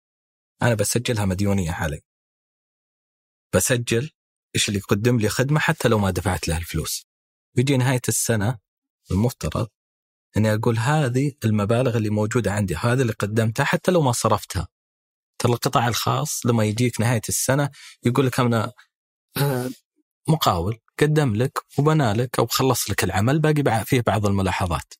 [0.61, 2.01] أنا بسجلها مديونية علي.
[3.55, 4.11] بسجل
[4.55, 7.07] إيش اللي يقدم لي خدمة حتى لو ما دفعت له الفلوس.
[7.55, 8.59] بيجي نهاية السنة
[9.11, 9.67] المفترض
[10.37, 14.67] إني أقول هذه المبالغ اللي موجودة عندي هذه اللي قدمتها حتى لو ما صرفتها.
[15.39, 17.69] ترى القطاع الخاص لما يجيك نهاية السنة
[18.05, 18.71] يقول لك أنا
[19.37, 19.69] آه،
[20.27, 24.93] مقاول قدم لك وبنى لك أو خلص لك العمل باقي فيه بعض الملاحظات.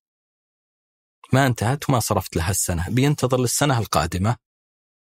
[1.34, 2.86] ما انتهت وما صرفت لها السنة.
[2.90, 4.36] بينتظر للسنة القادمة.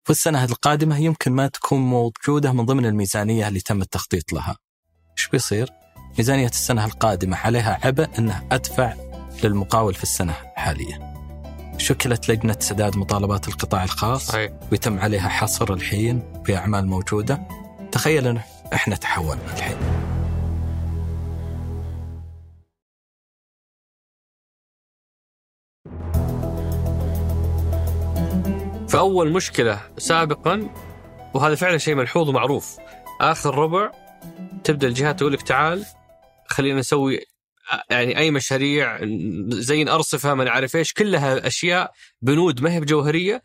[0.10, 4.58] والسنة القادمة يمكن ما تكون موجودة من ضمن الميزانية اللي تم التخطيط لها.
[5.18, 5.70] إيش بيصير؟
[6.18, 8.94] ميزانية السنة القادمة عليها عبء أنه أدفع
[9.44, 11.17] للمقاول في السنة الحالية.
[11.78, 14.54] شكلت لجنة سداد مطالبات القطاع الخاص أي.
[14.72, 17.48] ويتم عليها حصر الحين في أعمال موجودة
[17.92, 18.40] تخيل
[18.74, 19.78] إحنا تحولنا الحين
[28.90, 30.70] فأول مشكلة سابقا
[31.34, 32.78] وهذا فعلا شيء ملحوظ ومعروف
[33.22, 33.92] آخر ربع
[34.64, 35.86] تبدأ الجهات تقول لك تعال
[36.48, 37.20] خلينا نسوي
[37.90, 39.00] يعني أي مشاريع
[39.50, 43.44] زين ارصفه ما نعرف إيش كلها أشياء بنود ما هي بجوهرية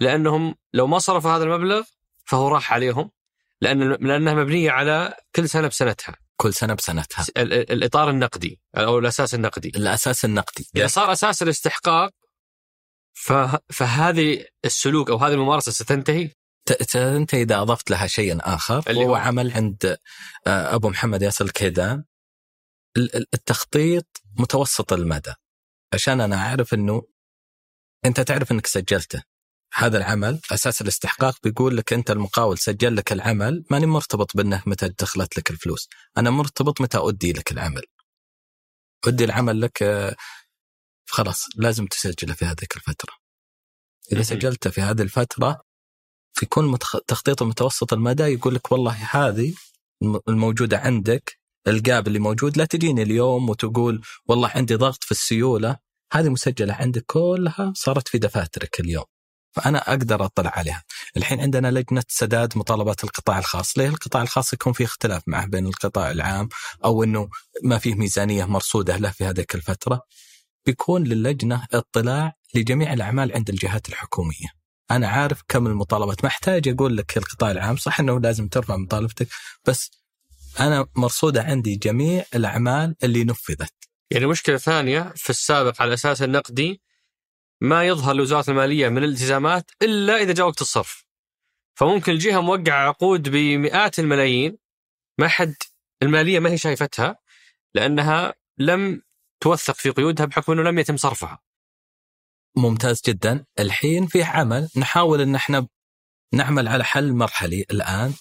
[0.00, 1.82] لأنهم لو ما صرفوا هذا المبلغ
[2.24, 3.10] فهو راح عليهم
[3.60, 6.16] لأن لأنها مبنية على كل سنة بسنتها.
[6.36, 7.26] كل سنة بسنتها.
[7.36, 9.72] الإطار النقدي أو الأساس النقدي.
[9.76, 10.70] الأساس النقدي.
[10.76, 12.10] إذا صار أساس الاستحقاق
[13.70, 16.30] فهذه السلوك أو هذه الممارسة ستنتهي؟
[16.66, 18.82] تنتهي إذا أضفت لها شيئا آخر.
[18.88, 19.96] اللي هو؟ عمل عند
[20.46, 22.04] آه، أبو محمد ياسر الكيدان.
[22.96, 24.06] التخطيط
[24.38, 25.34] متوسط المدى.
[25.94, 27.02] عشان أنا أعرف إنه
[28.04, 29.22] أنت تعرف إنك سجلته.
[29.74, 34.88] هذا العمل أساس الاستحقاق بيقول لك أنت المقاول سجل لك العمل ماني مرتبط بأنه متى
[34.88, 35.88] دخلت لك الفلوس.
[36.18, 37.82] أنا مرتبط متى ادي لك العمل.
[39.06, 39.84] ادي العمل لك
[41.08, 43.12] خلاص لازم تسجله في هذيك الفترة.
[44.12, 45.62] إذا سجلته في هذه الفترة
[46.32, 49.54] في كل تخطيط متوسط المدى يقول لك والله هذه
[50.28, 55.76] الموجودة عندك الجاب اللي موجود لا تجيني اليوم وتقول والله عندي ضغط في السيولة
[56.12, 59.04] هذه مسجلة عندك كلها صارت في دفاترك اليوم
[59.52, 60.82] فأنا أقدر أطلع عليها.
[61.16, 65.66] الحين عندنا لجنة سداد مطالبات القطاع الخاص، ليه القطاع الخاص يكون في اختلاف معه بين
[65.66, 66.48] القطاع العام
[66.84, 67.28] أو إنه
[67.62, 70.02] ما فيه ميزانية مرصودة له في هذيك الفترة.
[70.66, 74.48] بيكون للجنة اطلاع لجميع الأعمال عند الجهات الحكومية.
[74.90, 79.28] أنا عارف كم المطالبات، ما أحتاج أقول لك القطاع العام صح إنه لازم ترفع مطالبتك
[79.66, 79.90] بس
[80.60, 83.74] أنا مرصوده عندي جميع الأعمال اللي نفذت.
[84.10, 86.80] يعني مشكلة ثانية في السابق على الاساس النقدي
[87.60, 91.04] ما يظهر لوزاره المالية من الالتزامات إلا إذا جاء وقت الصرف.
[91.74, 94.58] فممكن الجهه موقعة عقود بمئات الملايين
[95.18, 95.54] ما حد
[96.02, 97.18] المالية ما هي شايفتها
[97.74, 99.02] لأنها لم
[99.40, 101.38] توثق في قيودها بحكم إنه لم يتم صرفها.
[102.56, 105.66] ممتاز جدا، الحين في عمل نحاول إن إحنا
[106.34, 108.14] نعمل على حل مرحلي الآن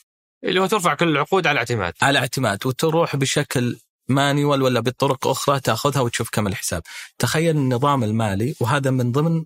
[0.44, 5.60] اللي هو ترفع كل العقود على اعتماد على اعتماد وتروح بشكل مانيوال ولا بطرق أخرى
[5.60, 6.82] تأخذها وتشوف كم الحساب.
[7.18, 9.46] تخيل النظام المالي وهذا من ضمن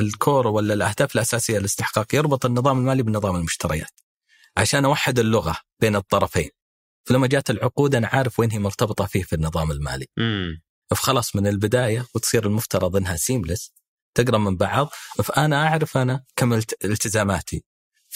[0.00, 4.00] الكور ولا الأهداف الأساسية للاستحقاق يربط النظام المالي بنظام المشتريات.
[4.56, 6.50] عشان أوحد اللغة بين الطرفين.
[7.04, 10.06] فلما جات العقود أنا عارف وين هي مرتبطة فيه في النظام المالي.
[10.18, 13.72] امم فخلاص من البداية وتصير المفترض إنها seamless
[14.14, 14.88] تقرأ من بعض.
[15.24, 16.52] فأنا أعرف أنا كم
[16.84, 17.64] التزاماتي.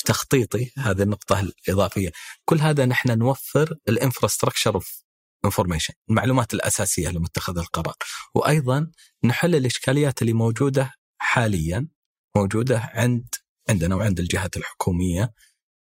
[0.05, 2.13] تخطيطي هذه النقطة الإضافية.
[2.45, 5.05] كل هذا نحن نوفر ال infrastructure of
[5.45, 7.97] information المعلومات الأساسية لمتخذ القرار.
[8.35, 8.91] وأيضا
[9.25, 11.89] نحل الإشكاليات اللي موجودة حاليا
[12.37, 13.35] موجودة عند
[13.69, 15.33] عندنا وعند الجهات الحكومية.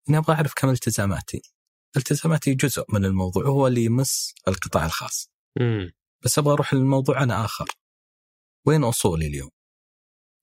[0.09, 1.41] إني أبغى أعرف كم التزاماتي.
[1.97, 5.29] التزاماتي جزء من الموضوع هو اللي يمس القطاع الخاص.
[5.59, 5.91] مم.
[6.25, 7.65] بس أبغى أروح للموضوع أنا آخر.
[8.65, 9.49] وين أصولي اليوم؟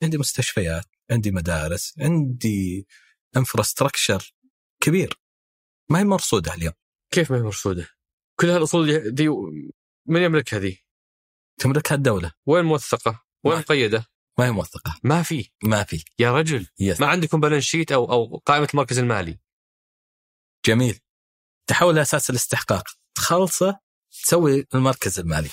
[0.02, 2.86] عندي مستشفيات عندي مدارس عندي
[3.36, 4.34] انفراستراكشر
[4.82, 5.20] كبير.
[5.90, 6.74] ما هي مرصودة اليوم.
[7.10, 7.88] كيف ما هي مرصودة؟
[8.40, 9.28] كل هالأصول دي
[10.06, 10.84] من يملكها ذي؟
[11.60, 12.32] تملكها الدولة.
[12.46, 14.06] وين موثقة؟ وين مقيدة؟
[14.38, 15.00] ما هي موثقة.
[15.02, 15.50] ما في.
[15.62, 16.04] ما في.
[16.18, 16.66] يا رجل.
[16.80, 17.00] Yes.
[17.00, 19.38] ما عندكم balance sheet أو أو قائمة المركز المالي.
[20.66, 21.00] جميل.
[21.66, 22.84] تحول لأساس الاستحقاق.
[23.14, 25.50] تخلصه تسوي المركز المالي.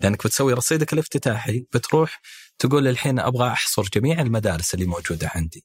[0.00, 2.20] لأنك بتسوي رصيدك الافتتاحي بتروح
[2.58, 5.64] تقول الحين أبغى أحصر جميع المدارس اللي موجودة عندي.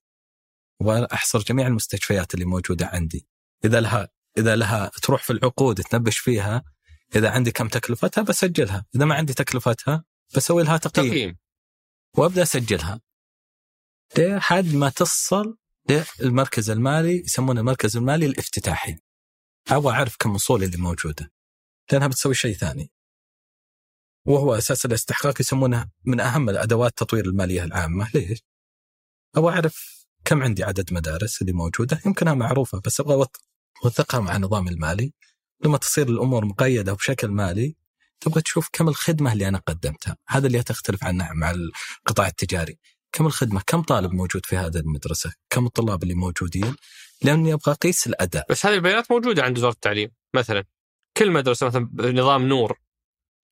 [0.80, 3.28] واحصر جميع المستشفيات اللي موجودة عندي.
[3.66, 6.64] إذا لها إذا لها تروح في العقود تنبش فيها
[7.16, 8.86] إذا عندي كم تكلفتها بسجلها.
[8.96, 10.04] إذا ما عندي تكلفتها
[10.36, 11.10] بسوي لها تقييم.
[11.10, 11.38] تقييم.
[12.18, 13.02] وأبدأ أسجلها.
[14.18, 15.58] لحد ما تصل
[16.20, 19.00] للمركز المالي يسمونه المركز المالي الافتتاحي.
[19.68, 21.32] أبغى أعرف كم اصولي اللي موجودة.
[21.92, 22.92] لأنها بتسوي شيء ثاني.
[24.28, 28.12] وهو أساس الاستحقاق يسمونه من أهم الأدوات تطوير المالية العامة.
[28.14, 28.44] ليش؟
[29.36, 33.26] أبغى أعرف كم عندي عدد مدارس اللي موجودة؟ يمكنها معروفة بس أبغى
[33.86, 35.14] أوثقها مع النظام المالي.
[35.66, 37.76] لما تصير الأمور مقيدة بشكل مالي
[38.20, 40.18] تبغى تشوف كم الخدمة اللي أنا قدمتها.
[40.28, 42.80] هذا اللي تختلف عنها مع القطاع التجاري.
[43.12, 46.76] كم الخدمة؟ كم طالب موجود في هذه المدرسة؟ كم الطلاب اللي موجودين؟
[47.24, 48.46] لأني أبغى أقيس الأداء.
[48.50, 50.64] بس هذه البيانات موجودة عند وزارة التعليم مثلا.
[51.18, 52.80] كل مدرسة مثلا بنظام نور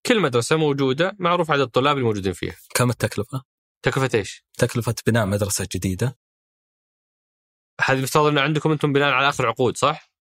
[0.05, 2.55] كل مدرسة موجودة معروف عدد الطلاب الموجودين فيها.
[2.75, 3.43] كم التكلفة؟
[3.83, 6.17] تكلفة إيش؟ تكلفة بناء مدرسة جديدة.
[7.81, 10.11] هذه يفترض إنه عندكم أنتم بناء على آخر عقود صح؟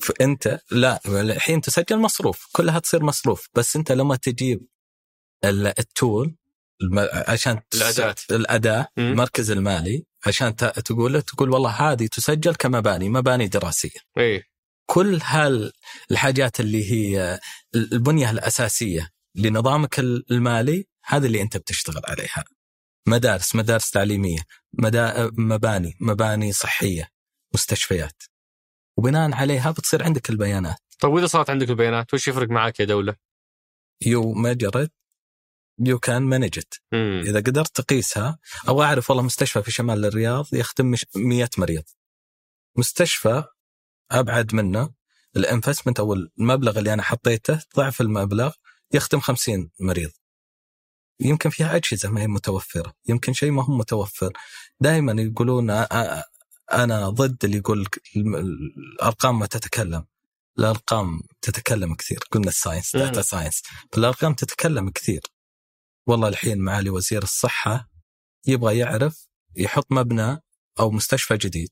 [0.00, 4.66] فانت لا الحين تسجل مصروف كلها تصير مصروف بس أنت لما تجيب
[5.44, 6.36] ال- التول
[7.28, 7.60] عشان.
[8.30, 9.04] الأداة مم.
[9.12, 14.42] المركز المالي عشان تقول تقول والله هذه تسجل كمباني مباني دراسية إيه
[14.86, 17.40] كل هالحاجات اللي هي
[17.74, 22.44] البنية الأساسية لنظامك المالي هذا اللي أنت بتشتغل عليها
[23.08, 24.40] مدارس مدارس تعليمية
[24.72, 25.30] مدا...
[25.38, 27.08] مباني مباني صحية
[27.54, 28.22] مستشفيات.
[28.96, 30.78] وبناء عليها بتصير عندك البيانات.
[31.00, 33.16] طيب وإذا صارت عندك البيانات وش يفرق معك يا دولة؟
[34.06, 34.92] You measure it
[35.78, 36.80] you can manage it
[37.22, 41.82] إذا قدرت تقيسها أو أعرف والله مستشفى في شمال الرياض يخدم مش- 100 مريض.
[42.76, 43.44] مستشفى
[44.10, 44.94] أبعد منه
[45.36, 48.52] ال investment أو المبلغ اللي أنا حطيته ضعف المبلغ
[48.94, 50.10] يخدم 50 مريض.
[51.20, 54.32] يمكن فيها أجهزة ما هي متوفرة يمكن شيء ما هو متوفر.
[54.80, 55.70] دائما يقولون
[56.72, 60.06] أنا ضد اللي يقول الأرقام ما تتكلم.
[60.58, 62.18] الأرقام تتكلم كثير.
[62.30, 62.96] قلنا ال science.
[62.96, 63.62] Data science.
[63.96, 65.20] الارقام تتكلم كثير.
[66.06, 67.90] والله الحين معالي وزير الصحة
[68.46, 70.38] يبغى يعرف يحط مبنى
[70.80, 71.68] أو مستشفى جديد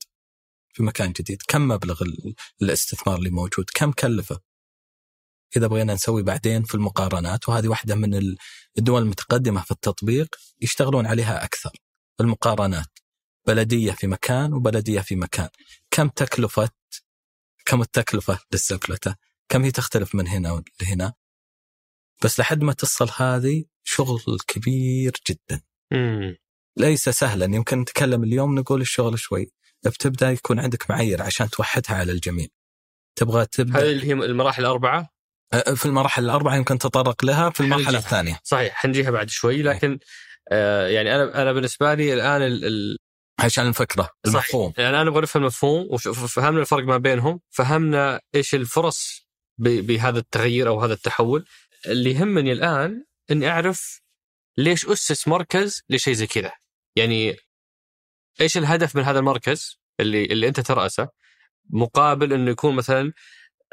[0.73, 1.41] في مكان جديد.
[1.47, 4.39] كم مبلغ ال- الاستثمار اللي موجود؟ كم كلفة؟
[5.55, 8.37] اذا بغينا نسوي بعدين في المقارنات وهذه واحدة من ال-
[8.77, 11.71] الدول المتقدمة في التطبيق يشتغلون عليها أكثر
[12.21, 12.99] المقارنات
[13.47, 15.49] بلدية في مكان وبلدية في مكان.
[15.91, 16.69] كم تكلفه
[17.65, 19.15] كم التكلفة للزبلته
[19.49, 21.13] كم هي تختلف من هنا لهنا؟
[22.23, 25.61] بس لحد ما تصل هذه شغل كبير جدا.
[26.77, 27.45] ليس سهلا.
[27.55, 29.51] يمكن نتكلم اليوم نقول الشغل شوي.
[29.85, 32.47] بتبدأ يكون عندك معايير عشان توحدها على الجميع.
[33.15, 35.16] تبغى هذه تبدأ؟ اللي هي المراحل الأربعة؟
[35.75, 37.97] في المراحل الأربعة يمكن تطرق لها في المرحلة.
[37.97, 38.39] الثانية.
[38.43, 39.99] صحيح حنجيها بعد شوي لكن
[40.51, 42.97] آه يعني أنا أنا بالنسبة لي الآن ال ال
[43.39, 44.73] عشان الفكرة المفهوم.
[44.77, 50.81] يعني الان نبغى نفهم المفهوم وفهمنا الفرق ما بينهم فهمنا إيش الفرص بهذا التغيير أو
[50.81, 51.45] هذا التحول.
[51.87, 54.01] اللي يهمني الآن إني أعرف
[54.57, 56.51] ليش أسس مركز لشيء زي كذا.
[56.95, 57.35] يعني
[58.41, 61.09] إيش الهدف من هذا المركز اللي اللي أنت ترأسه؟
[61.69, 63.13] مقابل إنه يكون مثلا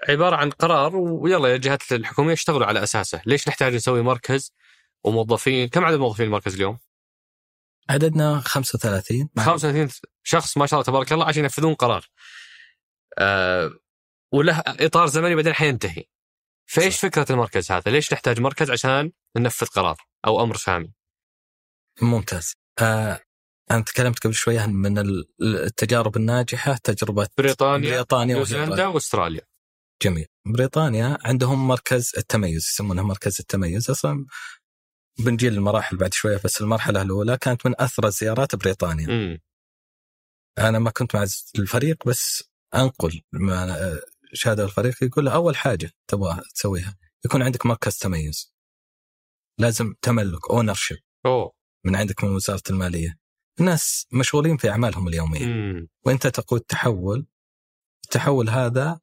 [0.09, 4.53] عبارة عن قرار ويلا يا الجهات الحكوميه اشتغلوا على أساسه، ليش نحتاج نسوي مركز
[5.05, 6.79] وموظفين؟ كم عدد موظفين المركز اليوم؟
[7.91, 9.89] عددنا 35 مع- 35
[10.23, 12.07] شخص ما شاء الله تبارك الله عشان ينفذون قرار.
[13.19, 13.71] آه
[14.33, 16.05] وله إطار زمني بعدين حينتهي.
[16.67, 20.93] فإيش فكرة المركز هذا؟ ليش نحتاج مركز عشان ننفذ قرار أو أمر سامي؟
[22.03, 23.21] ممتاز آه
[23.71, 28.37] أنا تكلمت قبل شوية من ال- التجارب الناجحة تجربة بريطانيا بريطانيا
[28.89, 29.41] وأستراليا.
[30.03, 30.27] جميل.
[30.47, 33.91] بريطانيا عندهم مركز التميز يسمونه مركز التميز.
[33.91, 34.27] أصلا
[35.19, 39.07] بنجي للمراحل بعد شوية بس المرحلة الأولى كانت من أثرى الزيارات بريطانيا.
[39.07, 39.39] امم
[40.59, 41.27] أنا ما كنت مع
[41.59, 44.01] الفريق بس أنقل ما
[44.33, 48.55] شهاده الفريق يقول أول حاجة تبغى تسويها يكون عندك مركز تميز.
[49.61, 50.99] لازم تملك ownership
[51.85, 53.19] من عندك من وزارة المالية.
[53.61, 55.45] الناس مشغولين في أعمالهم اليومية.
[55.45, 57.27] امم وأنت تقود تحول
[58.05, 59.01] التحول هذا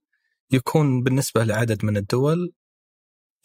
[0.52, 2.54] يكون بالنسبة لعدد من الدول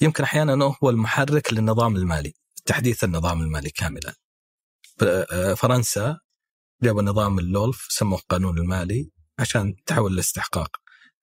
[0.01, 4.15] يمكن أحيانا هو المحرك للنظام المالي تحديث النظام المالي كاملا.
[5.01, 6.19] ب- فرنسا
[6.83, 10.77] جابوا نظام ال LOLF سموه قانون المالي عشان تحول الاستحقاق.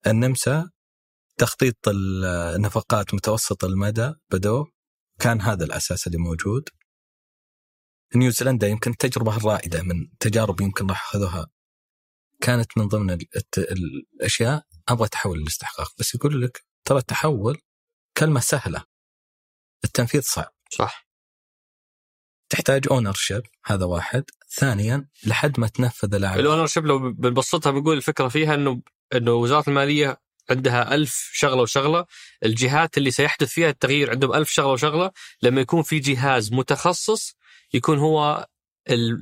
[0.07, 0.69] النمسا
[1.37, 4.65] تخطيط النفقات متوسط المدى بدو
[5.19, 6.69] كان هذا الأساس اللي موجود.
[8.15, 11.47] نيوزيلندا يمكن التجربه الرائده من تجارب يمكن راح أخذوها.
[12.41, 13.57] كانت من ضمن ال- الت-
[14.19, 17.61] الأشياء أبغى تحول الاستحقاق بس يقول لك ترى التحول
[18.17, 18.83] كلمة سهلة.
[19.85, 20.53] التنفيذ صعب.
[20.69, 21.07] صح.
[22.49, 24.23] تحتاج ownership هذا واحد.
[24.49, 26.39] ثانيا لحد ما تنفذ الأعمال.
[26.39, 28.81] ال ownership لو بنبسطها بنقول الفكرة فيها إنه
[29.15, 32.05] إنه وزارة المالية عندها ألف شغلة وشغلة.
[32.45, 35.11] الجهات اللي سيحدث فيها التغيير عندهم ألف شغلة وشغلة.
[35.41, 37.35] لما يكون في جهاز متخصص
[37.73, 38.47] يكون هو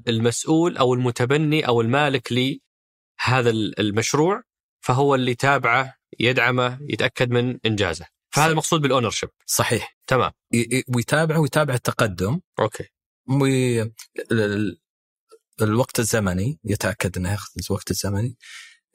[0.08, 4.44] المسؤول أو المتبني أو المالك لهذا المشروع.
[4.82, 8.06] فهو اللي تابعه يدعمه يتأكد من إنجازه.
[8.34, 9.98] فهذا المقصود بال ownership صحيح.
[10.08, 10.32] تمام.
[10.96, 12.40] ويتابع ويتابع التقدم.
[12.60, 12.90] Okay.
[15.62, 18.38] الوقت الزمني يتأكد إنه ياخذ الوقت الزمني.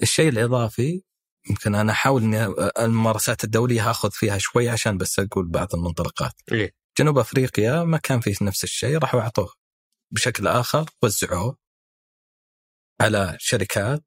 [0.03, 1.03] الشيء الإضافي
[1.51, 2.46] يمكن أنا أحاول إني
[2.79, 6.33] الممارسات الدولية أخذ فيها شوي عشان بس أقول بعض المنطلقات.
[6.53, 9.55] إيه؟ جنوب أفريقيا ما كان فيه نفس الشيء راحوا أعطوه.
[10.11, 11.57] بشكل آخر وزعوه
[13.01, 14.05] على شركات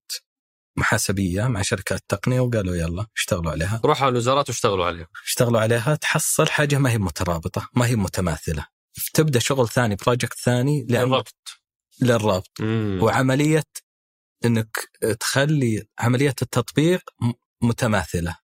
[0.79, 3.81] محاسبية مع شركات تقنية وقالوا يلا اشتغلوا عليها.
[3.85, 5.07] روحوا الوزارات واشتغلوا عليها.
[5.25, 8.65] اشتغلوا عليها تحصل حاجة ما هي مترابطة، ما هي متماثلة.
[9.13, 11.59] تبدأ شغل ثاني project ثاني للربط
[12.01, 12.99] للربط مم.
[13.03, 13.63] وعملية
[14.45, 14.77] إنك
[15.19, 17.01] تخلي عملية التطبيق
[17.61, 18.35] متماثلة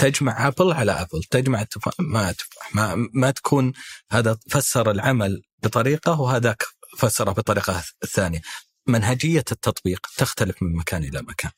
[0.00, 3.72] تجمع apple على apple تجمع تفاح مع تفاح ما, ما تكون
[4.10, 6.64] هذا فسر العمل بطريقة وهذاك
[6.98, 8.40] فسره بطريقة ثانية
[8.88, 11.50] منهجية التطبيق تختلف من مكان إلى مكان.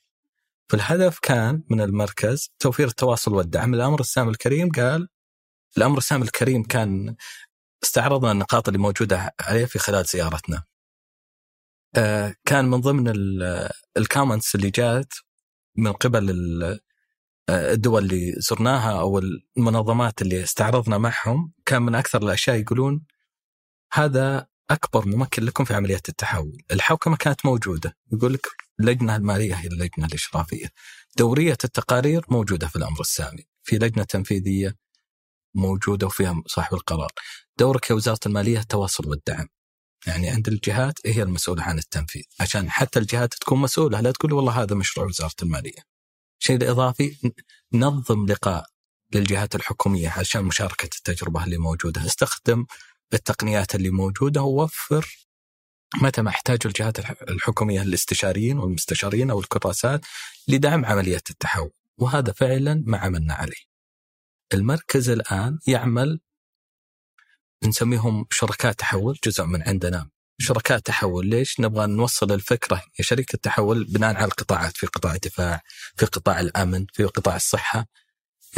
[0.68, 3.74] فالهدف كان من المركز توفير التواصل والدعم.
[3.74, 5.08] الأمر السامي الكريم قال
[5.78, 7.16] الأمر السامي الكريم كان
[7.84, 10.62] استعرضنا النقاط اللي موجودة عليه في خلال زيارتنا.
[11.96, 13.12] آه، كان من ضمن
[13.96, 15.12] الكومنتس اللي جات
[15.76, 16.30] من قبل
[17.48, 19.20] آه، الدول اللي زرناها أو
[19.56, 23.04] المنظمات اللي استعرضنا معهم كان من أكثر الأشياء يقولون
[23.92, 28.46] هذا أكبر ممكن لكم في عمليه التحول، الحوكمة كانت موجودة، يقول لك
[28.80, 30.68] اللجنه المالية هي اللجنة الإشرافية.
[31.18, 34.76] دورية التقارير موجودة في الأمر السامي، في لجنة تنفيذية
[35.54, 37.10] موجودة وفيها صاحب القرار.
[37.58, 39.46] دورك يا وزارة المالية التواصل والدعم.
[40.06, 44.62] يعني عند الجهات هي المسؤولة عن التنفيذ عشان حتى الجهات تكون مسؤولة لا تقول والله
[44.62, 45.82] هذا مشروع وزارة المالية
[46.40, 47.32] الشيء الإضافي
[47.72, 48.66] نظم لقاء
[49.14, 52.66] للجهات الحكومية عشان مشاركة التجربة اللي موجودة استخدم
[53.14, 55.26] التقنيات اللي موجودة ووفر
[56.02, 56.98] متى ما احتاجوا الجهات
[57.30, 60.00] الحكومية الاستشاريين والمستشارين أو الكراسات
[60.48, 61.70] لدعم عملية التحول.
[61.98, 63.70] وهذا فعلا ما عملنا عليه.
[64.54, 66.20] المركز الآن يعمل
[67.64, 71.26] نسميهم شركاء تحول جزء من عندنا شركاء تحول.
[71.26, 74.76] ليش؟ نبغى نوصل الفكرة يا شركة تحول بناء على القطاعات.
[74.76, 75.60] في قطاع الدفاع
[75.96, 77.86] في قطاع الأمن في قطاع الصحة.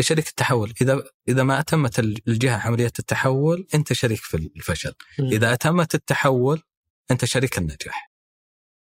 [0.01, 0.73] شركة التحول.
[0.81, 4.95] إذا إذا ما أتمت الجهة عملية التحول أنت شريك في الفشل.
[5.21, 6.63] إذا أتمت التحول
[7.11, 8.13] أنت شريك النجاح.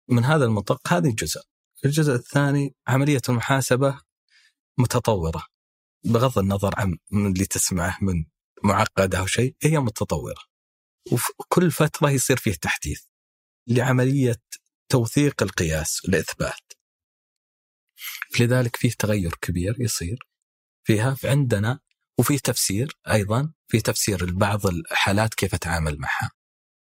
[0.10, 1.42] من هذا المنطق هذه جزء
[1.86, 4.02] الجزء الثاني عملية المحاسبة
[4.78, 5.46] متطورة.
[6.04, 8.26] بغض النظر عن اللي تسمعه من
[8.64, 10.50] معقده أو شيء هي متطورة.
[11.12, 13.02] وكل فترة يصير فيه تحديث
[13.68, 14.42] لعملية
[14.90, 16.74] توثيق القياس والاثبات
[18.40, 20.29] لذلك فيه تغير كبير يصير.
[20.90, 21.80] فيها عندنا
[22.20, 26.32] وفي تفسير أيضا في تفسير لبعض الحالات كيف أتعامل معها.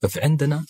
[0.09, 0.65] فعندنا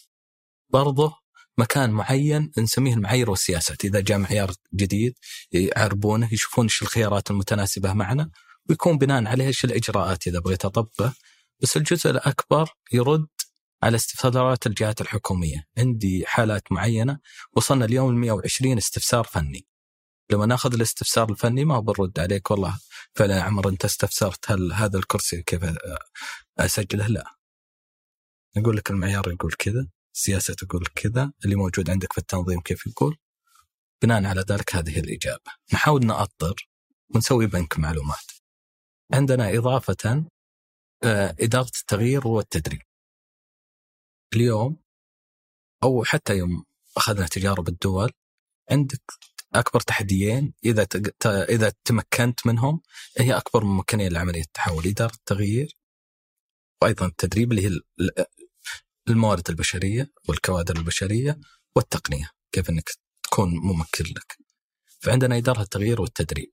[0.70, 1.16] برضه
[1.58, 3.86] مكان معين نسميه المعايير والسياسات.
[3.86, 5.14] إذا جاء معيار جديد
[5.52, 8.30] يعربونه يشوفون إيش الخيارات المتناسبة معنا
[8.70, 11.14] ويكون بناء عليه إيش الإجراءات إذا بغيت أطبقه.
[11.62, 13.28] بس الجزء الأكبر يرد
[13.84, 17.20] على استفسارات الجهات الحكومية، عندي حالات معينة
[17.54, 19.68] وصلنا اليوم ل 120 استفسار فني.
[20.30, 22.80] لما ناخذ الاستفسار الفني ما برد عليك والله.
[23.16, 25.62] فعلا يا عمر أنت استفسرت هل هذا الكرسي كيف
[26.60, 27.36] أسجله؟ لا.
[28.58, 33.18] نقول لك المعيار يقول كذا، السياسة تقول كذا، اللي موجود عندك في التنظيم كيف يقول؟
[34.02, 35.52] بناء على ذلك هذه الإجابة.
[35.74, 36.70] نحاول نأطر
[37.16, 38.32] ونسوي بنك معلومات.
[39.14, 40.26] عندنا إضافة
[41.04, 42.82] آه، إدارة التغيير والتدريب
[44.36, 44.78] اليوم
[45.84, 46.66] أو حتى يوم
[46.98, 48.12] أخذنا تجارب الدول
[48.72, 49.02] عندك
[49.56, 50.88] أكبر تحديين إذا
[51.26, 52.82] إذا تمكنت منهم
[53.18, 55.78] هي أكبر ممكنية لعملية التحول إدارة التغيير
[56.82, 57.80] وأيضا التدريب اللي هي
[59.10, 61.40] الموارد البشرية والكوادر البشرية
[61.76, 62.90] والتقنية كيف أنك
[63.24, 64.38] تكون ممكن لك.
[65.00, 66.52] فعندنا إدارة التغيير والتدريب.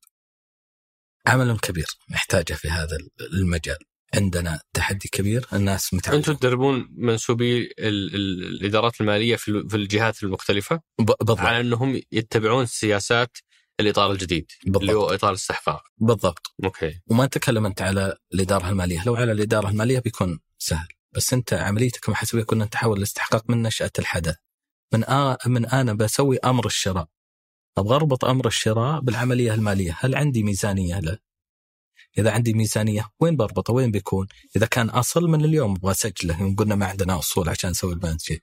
[1.26, 3.78] عمل كبير نحتاجه في هذا المجال.
[4.14, 6.18] عندنا تحدي كبير الناس متعودة.
[6.18, 11.38] أنتم تدربون منسوبي الإدارات المالية في الجهات المختلفة؟ بالضبط.
[11.38, 13.38] على أنهم يتبعون سياسات
[13.80, 14.80] الإطار الجديد بالضبط.
[14.80, 16.54] اللي هو إطار الاستحقاق بالضبط.
[16.64, 17.00] أوكي.
[17.06, 19.02] وما تكلم انت على الإدارة المالية.
[19.06, 23.90] لو على الإدارة المالية بيكون سهل بس أنت عمليتك المحاسبيه كنا تحول الاستحقاق من نشأة
[23.98, 24.36] الحدث.
[24.92, 27.08] من آه من أنا بسوي أمر الشراء.
[27.78, 31.18] أبغى أربط أمر الشراء بالعملية المالية، هل عندي ميزانية له؟
[32.18, 36.74] إذا عندي ميزانية وين بربطه؟ وين بيكون؟ إذا كان أصل من اليوم أبغى أسجله قلنا
[36.74, 38.42] ما عندنا أصول عشان نسوي البالانس شيت.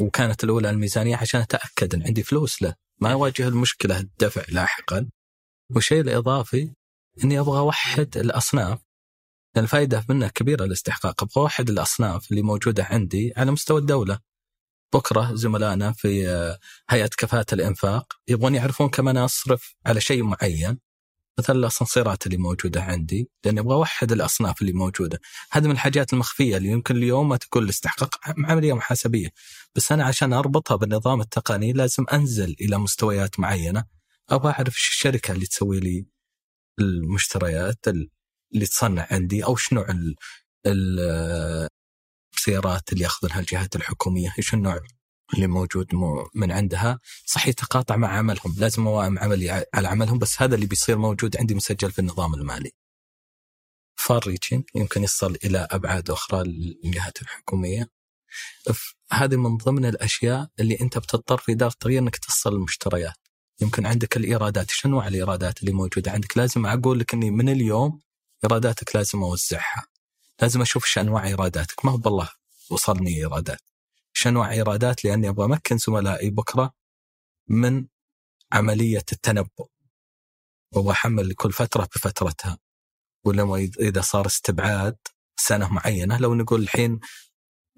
[0.00, 5.08] وكانت الأولى الميزانية عشان أتأكد إن عندي فلوس له، ما أواجه المشكلة الدفع لاحقا.
[5.74, 6.74] والشيء الإضافي
[7.24, 8.78] إني أبغى أوحد الأصناف
[9.56, 14.18] الفائده منه كبيرة الاستحقاق أبغى أوحد الأصناف اللي موجودة عندي على مستوى الدولة
[14.94, 16.58] بكرة زملائنا في آه،
[16.90, 20.78] هيئة كفاءة الإنفاق يبغون يعرفون كم أنا أصرف على شيء معين
[21.38, 25.20] مثلا الأسانسيرات اللي موجودة عندي لأني أبغى أوحد الأصناف اللي موجودة.
[25.50, 29.28] هذه من الحاجات المخفية اللي يمكن اليوم ما تكون الاستحقاق عملية محاسبيه
[29.74, 33.84] بس أنا عشان أربطها بالنظام التقني لازم أنزل إلى مستويات معينة
[34.30, 36.06] أبغى أعرف الشركة اللي تسوي لي
[36.80, 39.86] المشتريات اللي تصنع عندي أو شنو
[42.36, 44.80] السيارات اللي ياخذونها الجهات الحكومية إيش النوع
[45.34, 45.86] اللي موجود
[46.34, 50.98] من عندها صح يتقاطع مع عملهم لازم اوائم عملي على عملهم بس هذا اللي بيصير
[50.98, 52.70] موجود عندي مسجل في النظام المالي.
[53.96, 54.34] فار
[54.74, 57.90] يمكن يصل إلى أبعاد أخرى للجهات الحكومية.
[59.12, 63.16] هذه من ضمن الأشياء اللي أنت بتضطر في إدارة التغيير إنك تصل المشتريات.
[63.60, 68.00] يمكن عندك الإيرادات شنو انواع الإيرادات اللي موجودة عندك؟ لازم أقول لك إني من اليوم
[68.44, 69.86] إيراداتك لازم أوزعها.
[70.42, 71.84] لازم أشوف إيش أنواع إيراداتك.
[71.84, 72.28] ما هو بالله
[72.70, 73.60] وصلني إيرادات.
[74.26, 76.74] انواع ايرادات لأني أبغى أمكن زملائي بكرة
[77.48, 77.86] من
[78.52, 79.68] عملية التنبؤ.
[80.72, 82.58] وأبغى أحمل كل فترة بفترتها.
[83.24, 84.98] ولما إذا صار استبعاد
[85.36, 87.00] سنة معينة لو نقول الحين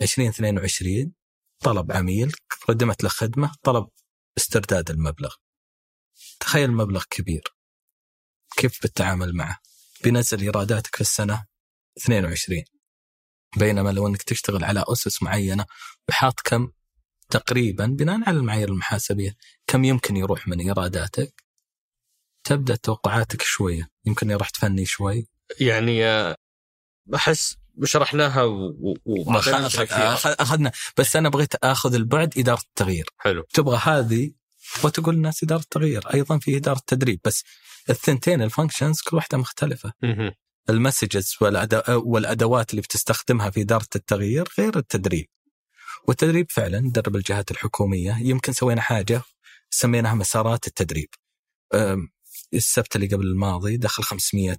[0.02, 1.12] 2022
[1.58, 2.32] طلب عميل
[2.68, 3.88] قدمت له خدمة طلب
[4.38, 5.34] استرداد المبلغ.
[6.40, 7.42] تخيل مبلغ كبير.
[8.56, 9.58] كيف بتتعامل معه؟
[10.04, 11.46] بينزل إيراداتك في السنة
[11.98, 12.64] 22
[13.56, 15.66] بينما لو انك تشتغل على أسس معينة
[16.08, 16.68] وحاط كم
[17.30, 19.36] تقريبا بناء على المعايير المحاسبية
[19.66, 21.44] كم يمكن يروح من إيراداتك
[22.44, 23.88] تبدأ توقعاتك شوية.
[24.04, 25.26] يمكن رحت فني شوي.
[25.60, 26.36] يعني آه،
[27.14, 28.74] أحس شرحناها و...
[30.40, 30.72] أخذنا.
[30.98, 33.06] بس أنا بغيت أخذ البعد إدارة التغيير.
[33.18, 33.44] حلو.
[33.52, 34.32] تبغى هذه
[34.84, 36.14] وتقول الناس إدارة التغيير.
[36.14, 37.44] أيضا في إدارة التدريب بس
[37.90, 39.92] الثنتين ال functions كل واحدة مختلفة.
[40.70, 41.36] ال messages
[41.88, 45.26] والأدوات اللي بتستخدمها في إدارة التغيير غير التدريب.
[46.08, 48.18] والتدريب فعلا ندرب الجهات الحكومية.
[48.20, 49.22] يمكن سوينا حاجة
[49.70, 51.08] سميناها مسارات التدريب.
[52.54, 54.56] السبت اللي قبل الماضي دخل 500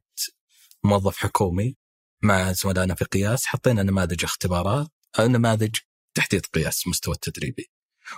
[0.84, 1.76] موظف حكومي
[2.22, 3.45] مع زملائنا في قياس.
[3.45, 4.88] حطينا نماذج اختبارات
[5.20, 5.76] نماذج
[6.14, 7.72] تحديد قياس المستوى التدريبي.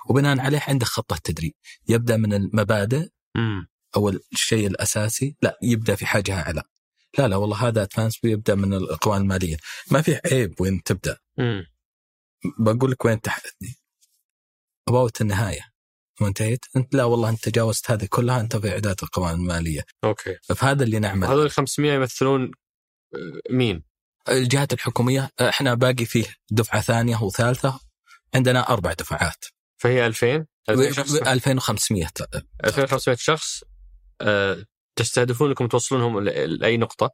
[0.10, 1.54] وبناء عليه عندك خطة تدريب.
[1.88, 3.08] يبدأ من المبادئ
[3.96, 5.36] أو الشيء الأساسي.
[5.42, 6.64] لا يبدأ في حاجة أعلى.
[7.18, 9.58] لا لا والله هذا advanced بيبدأ من القوائم المالية.
[9.92, 11.18] ما في عيب وين تبدأ.
[12.60, 13.80] بقول لك وين تحدي
[14.88, 15.62] about النهاية.
[16.22, 19.84] وانتهيت انت لا والله أنت تجاوزت هذه كلها أنت في إعداد القوائم المالية.
[20.04, 20.36] okay.
[20.56, 21.28] فهذا اللي نعمل.
[21.28, 22.52] هذول ال 500 يمثلون
[23.16, 23.84] آه، مين؟
[24.30, 27.80] الجهات الحكومية إحنا باقي فيه دفعة ثانية وثالثة.
[28.36, 29.46] عندنا أربع دفعات.
[29.78, 32.08] فهي 2000 2500
[32.66, 33.64] 2500 شخص
[34.22, 34.66] أه
[34.98, 37.12] تستهدفون انكم توصلونهم لأي نقطة؟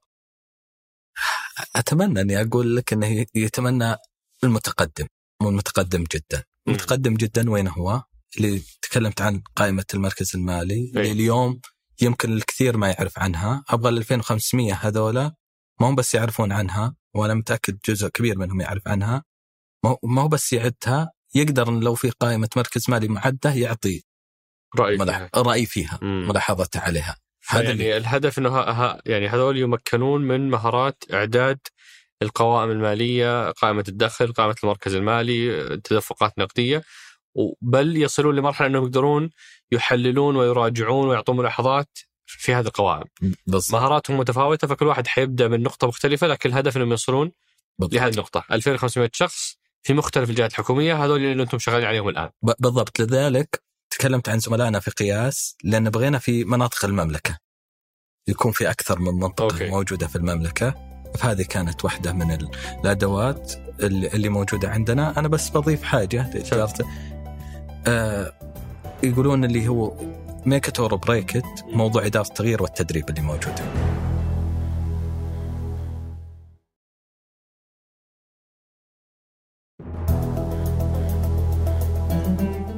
[1.76, 3.96] أتمنى أني أقول لك إنه يتمنى
[4.44, 5.08] المتقدم
[5.42, 6.44] مو المتقدم جدا.
[6.68, 8.04] المتقدم جدا وين هو؟
[8.38, 10.92] اللي تكلمت عن قائمة المركز المالي.
[10.96, 11.62] اللي اليوم
[12.02, 13.64] يمكن الكثير ما يعرف عنها.
[13.70, 15.36] أبغى ال 2500 هذولا
[15.82, 19.24] ما هم بس يعرفون عنها وأنا متأكد جزء كبير منهم يعرف عنها.
[20.04, 24.04] ما هو بس يعدها يقدر لو في قائمة مركز مالي معدة يعطي
[24.80, 25.30] رأي فيها.
[25.36, 27.23] رأي فيها ملاحظته عليها.
[27.48, 31.60] هذا يعني الهدف إنه ها يعني هذول يمكنون من مهارات إعداد
[32.22, 36.84] القوائم المالية، قائمة الدخل، قائمة المركز المالي، تدفقات نقدية
[37.62, 39.30] بل يصلون لمرحلة إنهم يقدرون
[39.72, 43.06] يحللون ويراجعون ويعطون ملاحظات في هذه القوائم.
[43.48, 43.74] بالضبط.
[43.82, 47.32] مهاراتهم متفاوتة فكل واحد حيبدأ من نقطة مختلفة لكن الهدف إنهم يوصلون
[47.80, 47.96] بالضبط.
[47.96, 52.30] لهذه النقطة 2500 شخص في مختلف الجهات الحكومية هذول اللي أنتم شغالين عليهم الآن.
[52.42, 53.63] بالضبط لذلك
[53.98, 57.38] تكلمت عن زملائنا في قياس لأن بغينا في مناطق المملكة.
[58.28, 59.70] يكون في أكثر من منطقة okay.
[59.70, 60.76] موجودة في المملكة.
[61.18, 62.38] فهذه كانت واحدة من
[62.84, 65.20] الأدوات اللي موجودة عندنا.
[65.20, 66.30] أنا بس بضيف حاجة
[67.88, 68.34] آه
[69.04, 69.98] يقولون اللي هو
[70.46, 73.60] make it or break it موضوع إدارة التغيير والتدريب اللي موجود.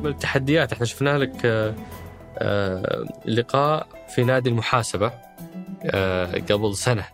[0.07, 1.75] التحديات إحنا شفنا لك آه،
[2.37, 5.07] آه، لقاء في نادي المحاسبة
[5.83, 7.07] آه، قبل سنة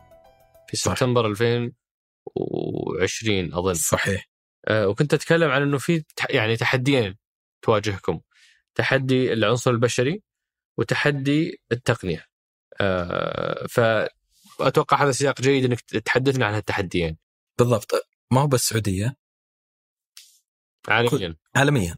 [0.68, 3.74] في سبتمبر 2020 أظن.
[3.74, 4.28] صحيح.
[4.72, 7.18] وكنت أتكلم عن إنه في يعني تحديين
[7.62, 8.22] تواجهكم
[8.76, 10.22] تحدي العنصر البشري
[10.78, 12.26] وتحدي التقنية.
[13.70, 17.18] فاتوقع هذا سياق جيد إنك تحدثنا عن هالتحديين.
[17.60, 17.92] بالضبط.
[18.32, 19.16] ما هو بس السعوديه
[20.88, 21.36] عالميا.
[21.56, 21.96] عالميا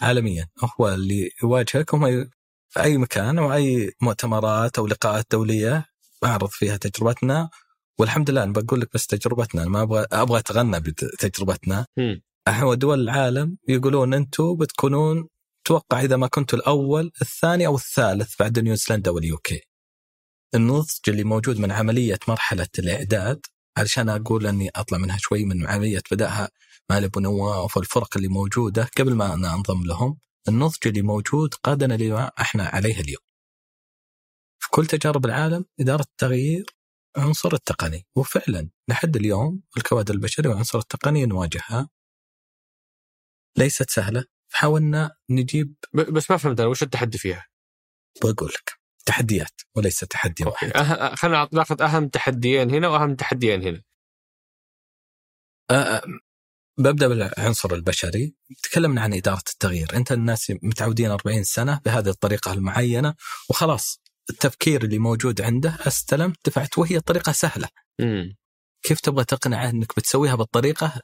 [0.00, 0.48] عالميا
[0.80, 2.30] هو اللي يواجهك هم
[2.68, 5.86] في أي مكان أو أي مؤتمرات أو لقاءات دولية
[6.24, 7.50] أعرض فيها تجربتنا
[7.98, 11.86] والحمد لله أنا بقول لك بس تجربتنا ما أبغى أبغى أتغنى بتجربتنا.
[12.48, 15.28] هو دول العالم يقولون أنتم بتكونون
[15.64, 19.60] توقع إذا ما كنتوا الأول الثاني أو الثالث بعد نيوزيلندا واليوكي.
[20.54, 23.40] النضج اللي موجود من عملية مرحلة الإعداد
[23.76, 26.50] علشان أقول أني أطلع منها شوي من عملية بدأها
[26.90, 30.18] مال ابو نواف والفرق اللي موجودة قبل ما أنا أنضم لهم
[30.48, 33.22] النضج اللي موجود قادنا لما إحنا عليه اليوم.
[34.62, 36.66] في كل تجارب العالم إدارة التغيير
[37.16, 41.88] عنصر التقني وفعلا لحد اليوم الكوادر البشري والعنصر التقني نواجهها
[43.58, 47.46] ليست سهلة حاولنا نجيب بس ما فهمت أنا وش التحدي فيها؟
[48.22, 51.14] بقول لك تحديات وليس تحدي واحد أه...
[51.14, 53.82] خلينا ناخذ أهم تحديين هنا وأهم تحديين هنا.
[55.70, 56.02] أه
[56.78, 58.34] ببدأ بالعنصر البشري.
[58.62, 59.96] تكلمنا عن إدارة التغيير.
[59.96, 63.14] أنت الناس متعودين 40 سنة بهذه الطريقة المعينة
[63.50, 64.00] وخلاص
[64.30, 67.68] التفكير اللي موجود عنده استلمت دفعت وهي طريقة سهلة.
[68.00, 68.36] امم
[68.82, 71.00] كيف تبغى تقنعه أنك بتسويها بالطريقة؟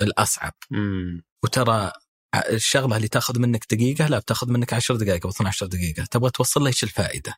[0.00, 0.52] الأصعب.
[0.72, 1.92] امم وترى
[2.50, 6.04] الشغلة اللي تاخذ منك دقيقة لا بتاخذ منك 10 دقائق أو 12 دقيقة.
[6.04, 7.34] تبغى توصل له إيش الفائدة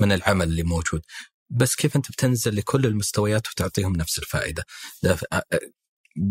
[0.00, 1.02] من العمل اللي موجود؟
[1.50, 4.64] بس كيف أنت بتنزل لكل المستويات وتعطيهم نفس الفائدة؟
[5.02, 5.18] ده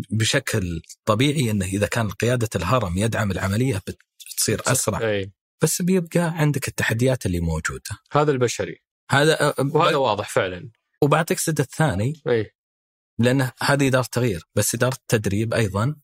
[0.09, 3.81] بشكل طبيعي إنه إذا كان قيادة الهرم يدعم العملية
[4.19, 5.25] بتصير أسرع.
[5.63, 7.97] بس بيبقى عندك التحديات اللي موجودة.
[8.11, 8.83] هذا البشري.
[9.11, 10.71] هذا وهذا واضح فعلا.
[11.03, 12.51] وبعطيك سد الثاني إي.
[13.19, 15.95] لأن هذه إدارة تغيير بس إدارة التدريب أيضا.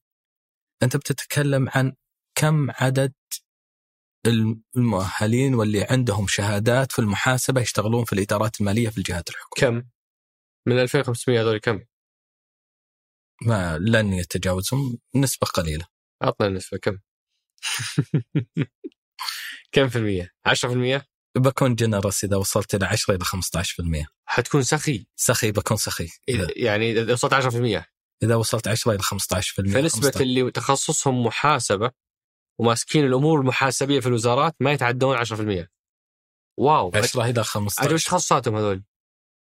[0.83, 1.93] أنت بتتكلم عن
[2.35, 3.13] كم عدد
[4.77, 9.87] المؤهلين واللي عندهم شهادات في المحاسبة يشتغلون في الإدارات المالية في الجهات الحكومية؟ كم؟
[10.67, 11.79] من 2500 هذول كم؟
[13.41, 15.85] ما لن يتجاوزهم نسبة قليلة
[16.23, 16.97] أعطنا النسبة كم؟
[19.71, 20.31] كم في المية؟
[20.99, 21.01] 10%؟
[21.37, 26.91] بكون جنرس إذا وصلت إلى 10 إلى 15% حتكون سخي سخي بكون سخي إذا يعني
[26.91, 27.83] إذا وصلت 10%
[28.23, 29.03] إذا وصلت 10 إلى 15%
[29.55, 30.21] فنسبة 15.
[30.21, 31.91] اللي تخصصهم محاسبة
[32.59, 35.67] وماسكين الأمور المحاسبية في الوزارات ما يتعدون 10%
[36.59, 38.83] واو 10 إلى أجل 15 وش تخصصاتهم هذول؟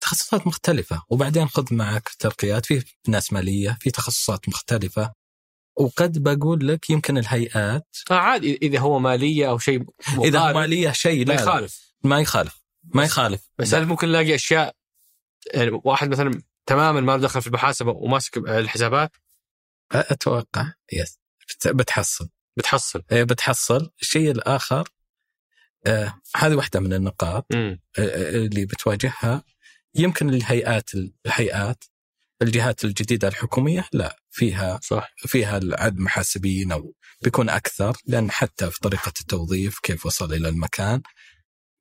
[0.05, 5.13] تخصصات مختلفة وبعدين خذ معك ترقيات في ناس مالية في تخصصات مختلفة.
[5.77, 9.85] وقد بقول لك يمكن الهيئات آه عادي إذا هو مالية أو شيء
[10.23, 11.37] إذا مقارب، مالية شيء ما لا.
[11.37, 11.93] لا، يخالف.
[12.03, 12.63] ما يخالف.
[12.83, 13.49] ما يخالف.
[13.57, 14.75] بس هل ممكن نلاقي أشياء
[15.53, 19.11] يعني واحد مثلا تماما ما له دخل في المحاسبه وماسك الحسابات.
[19.91, 22.29] أتوقع يس بت- بتحصل.
[22.57, 23.01] بتحصل.
[23.11, 23.89] إيه بتحصل.
[24.01, 24.89] الشيء الآخر
[25.85, 27.45] آه هذه واحدة من النقاط.
[27.53, 29.43] امم آه، اللي بتواجهها
[29.95, 30.89] يمكن الهيئات
[31.25, 31.83] الهيئات
[32.41, 38.79] الجهات الجديدة الحكومية لا فيها صح فيها العدد محاسبين أو بيكون أكثر لأن حتى في
[38.79, 41.01] طريقة التوظيف كيف وصل إلى المكان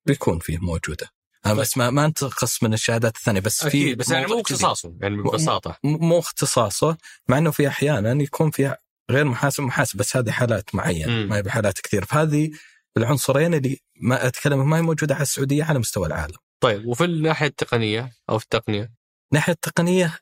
[0.05, 1.09] بيكون فيه موجودة
[1.45, 4.41] أنا بس ما ما انتقص من الشهادات الثانية بس في بس يعني مو.
[4.41, 6.97] اختصاصه يعني ببساطة مو اختصاصه
[7.27, 8.77] مع إنه في أحيانا يكون فيها
[9.11, 11.25] غير محاسب محاسب بس هذه حالات معينة.
[11.25, 12.51] ما هي بحالات كثير فهذه
[12.97, 16.37] العنصرين اللي ما أتكلم ما هي موجودة على السعودية على مستوى العالم.
[16.65, 18.93] طيب وفي الناحية التقنية أو في التقنية
[19.33, 20.19] ناحية التقنية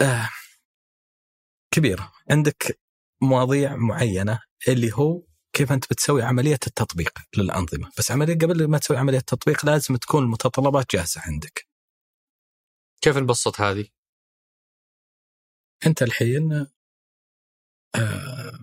[0.00, 0.28] آه
[1.74, 2.80] كبيره عندك
[3.22, 5.22] مواضيع معينة اللي هو
[5.52, 10.22] كيف أنت بتسوي عملية التطبيق للأنظمة، بس عملية قبل ما تسوي عملية التطبيق لازم تكون
[10.22, 11.66] المتطلبات جاهزة عندك.
[13.00, 13.88] كيف نبسط هذه؟
[15.86, 16.66] أنت الحين
[17.96, 18.58] آه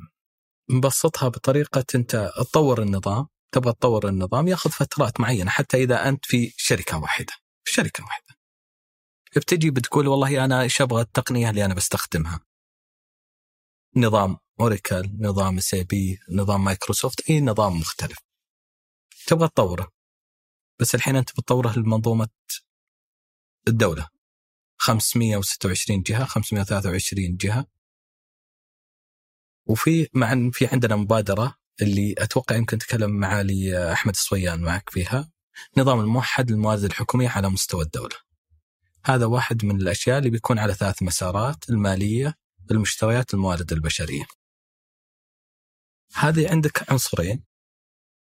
[0.69, 6.53] مبسطها بطريقة أنت تطور النظام، تبغى تطور النظام ياخذ فترات معينة حتى إذا أنت في
[6.57, 7.33] شركة واحدة،
[7.63, 8.35] في شركة واحدة.
[9.35, 12.39] بتجي بتقول والله أنا إيش أبغى التقنية اللي أنا بستخدمها.
[13.95, 18.17] نظام اوريكل، نظام SAP، نظام مايكروسوفت، أي نظام مختلف.
[19.27, 19.91] تبغى تطوره.
[20.79, 22.29] بس الحين أنت بتطوره لمنظومة
[23.67, 24.09] الدولة.
[24.77, 27.65] 526 جهة، 523 جهة.
[29.65, 35.31] وفي مع في عندنا مبادرة اللي أتوقع يمكن تكلم معالي أحمد الصويان معك فيها.
[35.77, 38.15] نظام الموحد للموارد الحكومية على مستوى الدولة.
[39.05, 42.35] هذا واحد من الأشياء اللي بيكون على ثلاث مسارات المالية،
[42.71, 44.25] المشتريات، الموارد البشرية.
[46.15, 47.43] هذه عندك عنصرين.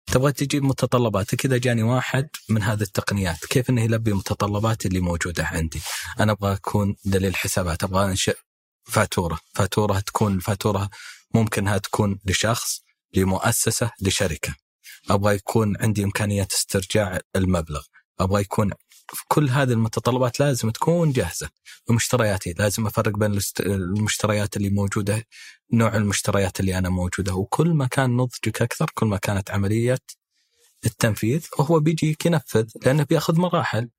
[0.06, 1.46] تبغى تجيب متطلباتك.
[1.46, 5.82] إذا جاني واحد من هذه التقنيات كيف إنه يلبي متطلباتي اللي موجودة عندي؟
[6.20, 8.38] أنا أبغى أكون دليل حسابات أبغى أنشئ
[8.84, 9.40] فاتورة.
[9.54, 10.90] فاتورة تكون الفاتوره
[11.34, 12.82] ممكنها تكون لشخص.
[13.14, 14.56] لمؤسسة لشركة.
[15.10, 17.84] أبغى يكون عندي إمكانية استرجاع المبلغ.
[18.20, 18.72] أبغى يكون
[19.28, 21.50] كل هذه المتطلبات لازم تكون جاهزة.
[21.90, 25.28] ومشترياتي لازم أفرق بين المشتريات اللي موجودة
[25.74, 27.34] نوع المشتريات اللي أنا موجودة.
[27.36, 30.00] وكل ما كان نضجك أكثر كل ما كانت عملية
[30.86, 32.70] التنفيذ وهو بيجيك ينفذ.
[32.86, 33.90] لأنه بيأخذ مراحل.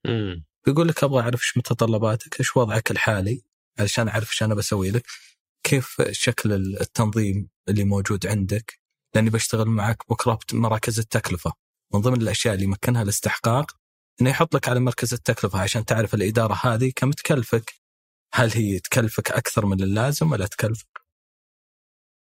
[0.67, 3.43] بيقول لك أبغى أعرف إيش متطلباتك، إيش وضعك الحالي
[3.79, 5.07] علشان أعرف إيش أنا بسوي لك،
[5.63, 8.79] كيف شكل التنظيم اللي موجود عندك،
[9.15, 11.53] لأني بشتغل معك بكره بمراكز التكلفة،
[11.95, 13.77] من ضمن الأشياء اللي يمكنها الاستحقاق
[14.21, 17.75] إنه يحط لك على مركز التكلفة عشان تعرف الإدارة هذه كم تكلفك،
[18.35, 21.03] هل هي تكلفك أكثر من اللازم ولا تكلفك؟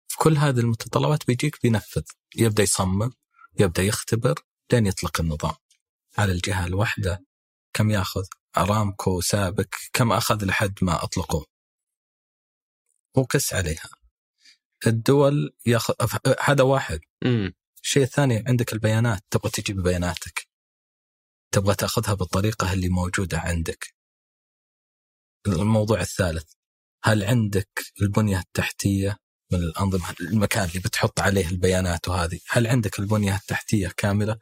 [0.08, 2.04] في كل هذه المتطلبات بيجيك بينفذ،
[2.36, 3.12] يبدأ يصمم،
[3.60, 4.36] يبدأ يختبر
[4.72, 5.56] لين يطلق النظام.
[6.18, 7.26] على الجهة الواحدة
[7.74, 8.26] كم ياخذ؟
[8.58, 11.46] أرامكو سابك كم أخذ لحد ما اطلقوه
[13.18, 13.99] وقس عليها.
[14.88, 15.94] الدول ياخذ
[16.42, 17.00] هذا واحد.
[17.84, 19.24] الشيء الثاني عندك البيانات.
[19.32, 20.48] تبغى تجيب بياناتك
[21.54, 23.96] تبغى تاخذها بالطريقة اللي موجودة عندك.
[25.48, 26.54] الموضوع الثالث
[27.04, 27.70] هل عندك
[28.02, 29.18] البنية التحتية
[29.52, 34.38] من الأنظمة المكان اللي بتحط عليه البيانات وهذه؟ هل عندك البنية التحتية كاملة؟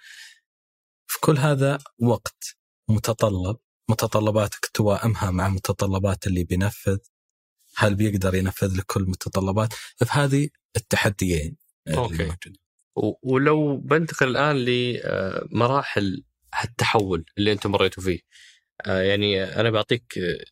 [1.07, 2.57] في كل هذا وقت
[2.89, 3.57] متطلب
[3.89, 6.97] متطلباتك توائمها مع متطلبات اللي بينفذ.
[7.77, 11.57] هل بيقدر ينفذ لك كل المتطلبات؟ فهذه التحديين.
[12.95, 14.55] و- ولو بنتقل الآن
[15.51, 16.23] لمراحل
[16.63, 18.19] التحول اللي أنتم مريتوا فيه.
[18.85, 20.45] آه، يعني أنا بعطيك آه،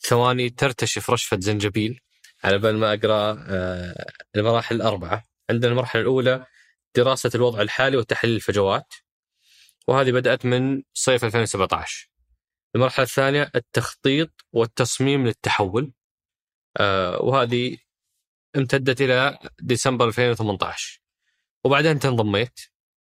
[0.00, 2.00] ثواني ترتشف رشفة زنجبيل
[2.44, 4.06] على بال ما أقرأ آه،
[4.36, 5.24] المراحل الأربعة.
[5.50, 6.46] عندنا المرحلة الأولى
[6.96, 8.94] دراسة الوضع الحالي وتحليل الفجوات.
[9.88, 12.10] وهذه بدأت من صيف 2017
[12.76, 15.84] المرحلة الثانية التخطيط والتصميم للتحول.
[15.84, 15.92] آه،
[17.20, 17.76] وهذه
[18.56, 21.00] امتدت إلى ديسمبر 2018
[21.64, 22.60] وبعدين أنت انضميت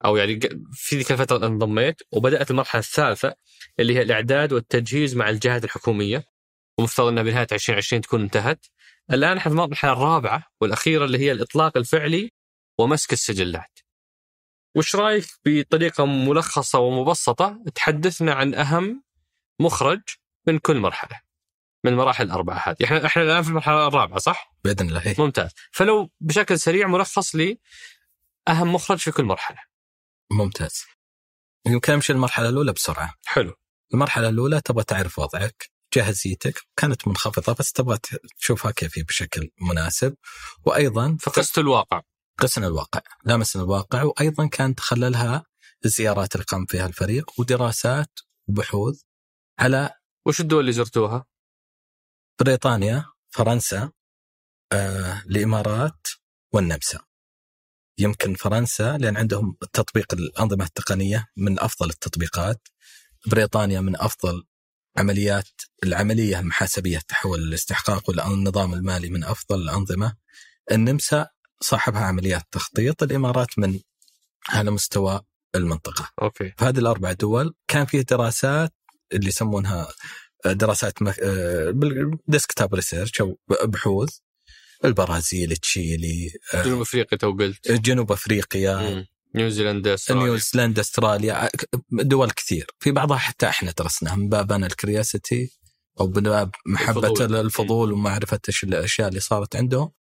[0.05, 0.41] أو يعني
[0.73, 3.35] في ذيك الفترة انضميت وبدأت المرحلة الثالثة
[3.81, 6.25] اللي هي الإعداد والتجهيز مع الجهات الحكومية
[6.79, 8.67] ومفترض أنها بنهاية 2020 تكون انتهت.
[9.11, 12.31] الآن إحنا في المرحلة الرابعة والأخيرة اللي هي الإطلاق الفعلي
[12.79, 13.79] ومسك السجلات.
[14.77, 19.03] وش رأيك بطريقة ملخصة ومبسطة تحدثنا عن أهم
[19.61, 20.01] مخرج
[20.47, 21.21] من كل مرحلة
[21.85, 25.15] من المراحل الأربعة هذه، إحنا إحنا الآن في المرحلة الرابعة صح؟ بإذن الله إيه.
[25.19, 27.59] ممتاز، فلو بشكل سريع ملخص لي
[28.49, 29.59] أهم مخرج في كل مرحلة.
[30.31, 30.85] ممتاز
[31.67, 33.55] يمكن أمشي المرحله الأولى بسرعة حلو.
[33.95, 37.99] المرحلة الأولى تبغى تعرف وضعك جاهزيتك كانت منخفضة بس تبغى
[38.39, 40.15] تشوفها كيف هي بشكل مناسب
[40.65, 42.03] وأيضا فقست الواقع.
[42.39, 45.45] قسنا الواقع لامسنا الواقع وأيضا كان تخللها
[45.85, 48.19] الزيارات اللي قام فيها الفريق ودراسات
[48.49, 49.01] وبحوث
[49.59, 49.91] على
[50.27, 51.25] وش الدول اللي زرتوها؟
[52.41, 53.91] بريطانيا فرنسا
[54.73, 56.07] آه، الإمارات
[56.53, 57.01] والنمسا.
[57.99, 62.69] يمكن فرنسا لأن عندهم تطبيق الأنظمة التقنية من أفضل التطبيقات.
[63.27, 64.45] بريطانيا من أفضل
[64.97, 65.49] عمليات
[65.85, 70.17] العملية المحاسبيه تحول الاستحقاق والنظام المالي من أفضل الأنظمة.
[70.73, 71.29] النمسا
[71.61, 73.81] صاحبها عمليات تخطيط الإمارات من
[74.49, 75.21] على مستوى
[75.55, 76.11] المنطقة.
[76.23, 76.53] okay.
[76.59, 78.75] في هذه الأربع دول كان فيه دراسات
[79.13, 79.89] اللي يسمونها
[80.47, 80.95] دراسات
[82.29, 84.19] desktop research أو بحوث.
[84.85, 87.73] البرازيل تشيلي آه، جنوب أفريقيا تو قلت.
[87.73, 89.07] جنوب أفريقيا.
[89.35, 90.25] نيوزيلندا أستراليا.
[90.25, 91.49] نيوزيلندا أستراليا.
[91.91, 92.67] دول كثير.
[92.81, 95.51] في بعضها حتى إحنا درسناها من باب أنا الكرياسيتي
[96.01, 97.37] أو من باب محبة الفضول.
[97.37, 99.93] الفضول ومعرفة إيش الأشياء اللي صارت عندهم.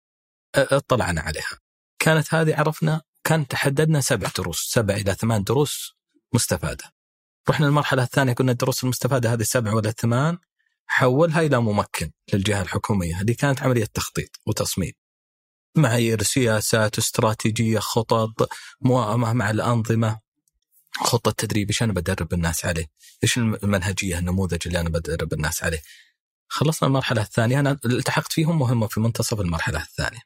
[0.54, 1.58] اطلعنا عليها.
[1.98, 5.96] كانت هذه عرفنا كان تحددنا سبع دروس سبع إلى ثمان دروس
[6.34, 6.84] مستفادة.
[7.50, 10.38] رحنا المرحله الثانية قلنا الدروس المستفادة هذه سبع ولا ثمان
[10.86, 14.92] حولها إلى ممكن للجهة الحكومية هذه كانت عملية تخطيط وتصميم
[15.76, 18.48] معايير سياسات استراتيجية خطط
[18.80, 20.20] موائمه مع الأنظمة
[20.96, 22.86] خطة تدريب إيش أنا بدرب الناس عليه؟
[23.22, 25.82] إيش المنهجية النموذج اللي أنا بدرب الناس عليه؟
[26.48, 30.20] خلصنا المرحلة الثانية أنا التحقت فيهم مهمة في منتصف المرحلة الثانية.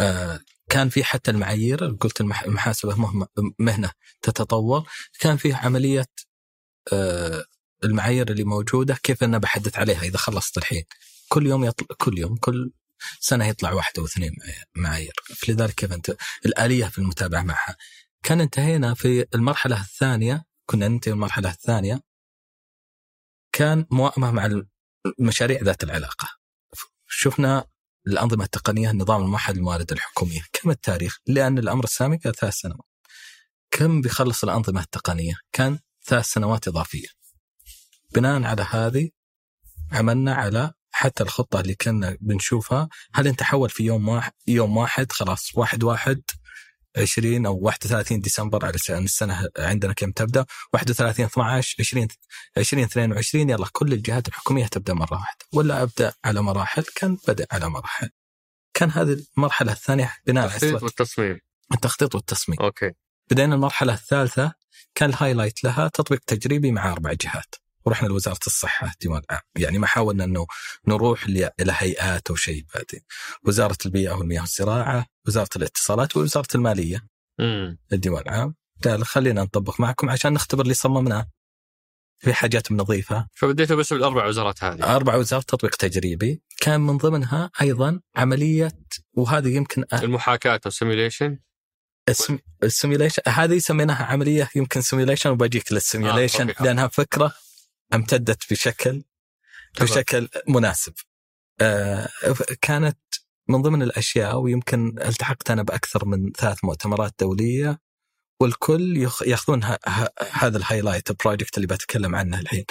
[0.00, 0.40] آه
[0.72, 2.96] كان في حتى المعايير قلت المح- المحاسبة
[3.58, 3.90] مهنة
[4.22, 4.88] تتطور
[5.20, 6.06] كان في عمليه
[6.92, 7.44] آه
[7.84, 10.84] المعايير اللي موجودة كيف أنا بحدث عليها إذا خلصت الحين.
[11.28, 12.72] كل يوم يطلع كل يوم كل
[13.20, 14.32] سنة يطلع واحدة واثنين
[14.76, 15.12] معايير.
[15.36, 16.16] فلذلك كيف انت
[16.46, 17.76] الآلية في المتابعة معها.
[18.22, 22.00] كان انتهينا في المرحلة الثانية كنا ننتهي المرحلة الثانية
[23.52, 24.62] كان موائمه مع
[25.20, 26.28] المشاريع ذات العلاقة.
[27.08, 27.64] شفنا
[28.06, 30.40] الأنظمة التقنية النظام الموحد للموارد الحكومية.
[30.52, 32.86] كم التاريخ؟ لأن الأمر السامي كان ثلاث سنوات.
[33.70, 37.08] كم بيخلص الأنظمة التقنية؟ كان ثلاث سنوات إضافية.
[38.14, 39.10] بناء على هذه
[39.92, 42.88] عملنا على حتى الخطة اللي كنا بنشوفها.
[43.14, 46.22] هل انت حول في يوم واحد يوم واحد؟ خلاص واحد واحد.
[46.96, 52.08] 20 أو 31 ديسمبر على سنة السنة عندنا كم تبدأ؟ 31 12 20
[52.58, 55.46] 20 22 يلا كل الجهات الحكومية تبدأ مرة واحدة.
[55.52, 58.10] ولا أبدأ على مراحل كان بدأ على مراحل.
[58.74, 61.38] كان هذه المرحلة الثانية بناء على التخطيط والتصميم.
[61.74, 62.58] التخطيط والتصميم.
[62.60, 62.92] أوكي.
[63.30, 64.52] بدينا المرحلة الثالثة
[64.94, 67.54] كان ال highlight لها تطبيق تجريبي مع أربع جهات.
[67.84, 70.46] ورحنا لوزارة الصحة ديوان عام يعني ما حاولنا إنه
[70.88, 73.00] نروح إلى هيئات أو شيء بعدين.
[73.44, 77.06] وزارة البيئة والمياه والزراعة وزارة الاتصالات ووزارة المالية.
[77.40, 78.54] امم الديوان العام
[78.84, 81.30] قال خلينا نطبق معكم عشان نختبر اللي صممناه.
[82.18, 84.96] في حاجات بنضيفها فبديتوا بس بالأربع وزارات هذه.
[84.96, 86.42] أربع وزارات تطبيق تجريبي.
[86.60, 88.72] كان من ضمنها أيضا عملية
[89.14, 91.38] وهذه يمكن أ- المحاكاة أو simulation
[92.08, 92.38] السم...
[92.62, 96.64] ال simulation هذه سميناها عملية يمكن simulation وبجيك لل simulation okay.
[96.64, 97.32] لأنها فكرة.
[97.94, 99.02] امتدت بشكل.
[99.80, 100.92] بشكل مناسب
[101.60, 102.08] آه
[102.60, 102.98] كانت
[103.48, 107.78] من ضمن الأشياء ويمكن التحقت أنا بأكثر من ثلاث مؤتمرات دولية
[108.40, 109.64] والكل يأخذون
[110.32, 112.64] هذا ال highlight project اللي بتكلم عنه الحين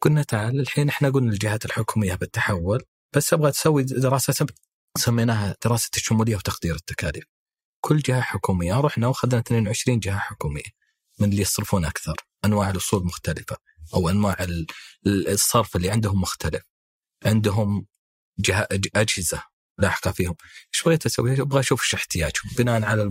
[0.00, 2.82] قلنا تعال الحين إحنا قلنا للجهات الحكومية بالتحول
[3.16, 4.50] بس أبغى تسوي دراسة سب-
[4.98, 7.24] سميناها دراسة الشمولية وتقدير التكاليف.
[7.80, 10.62] كل جهة حكومية رحنا وأخذنا 22 جهة حكومية
[11.20, 12.14] من اللي يصرفون أكثر،
[12.44, 13.56] أنواع الأصول مختلفة
[13.94, 14.66] أو أنواع ال-
[15.06, 16.62] ال- الصرف اللي عندهم مختلف.
[17.24, 17.86] عندهم
[18.42, 19.42] أج- أجهزة
[19.78, 20.36] لاحقة فيهم،
[20.74, 23.02] إيش بغيت أسوي؟ أبغى أشوف إيش احتياجهم بناء على.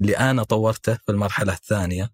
[0.00, 2.10] اللي أنا طورته في المرحلة الثانية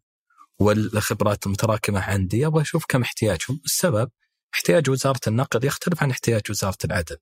[0.59, 4.11] والخبرات المتراكمة عندي أبغى أشوف كم احتياجهم، السبب
[4.55, 7.17] احتياج وزارة النقل يختلف عن احتياج وزارة العدل.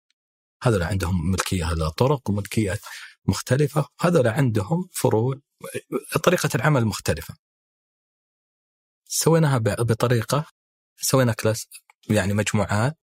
[0.62, 2.78] هذول عندهم ملكية للطرق وملكيه
[3.26, 5.40] مختلفة، هذول عندهم فروع
[6.24, 7.34] طريقة العمل مختلفة.
[9.08, 10.46] سويناها بطريقة
[10.96, 11.68] سوينا كلاس
[12.10, 12.98] يعني مجموعات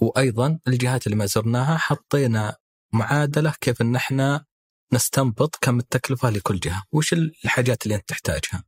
[0.00, 2.56] وأيضا الجهات اللي ما زرناها حطينا
[2.92, 4.44] معادلة كيف إن إحنا
[4.92, 8.64] نستنبط كم التكلفة لكل جهة، وش الحاجات اللي أنت تحتاجها؟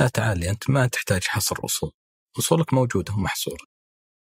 [0.00, 1.92] لا تعالي أنت ما تحتاج حصر أصول،
[2.38, 3.64] أصولك موجودة ومحصورة.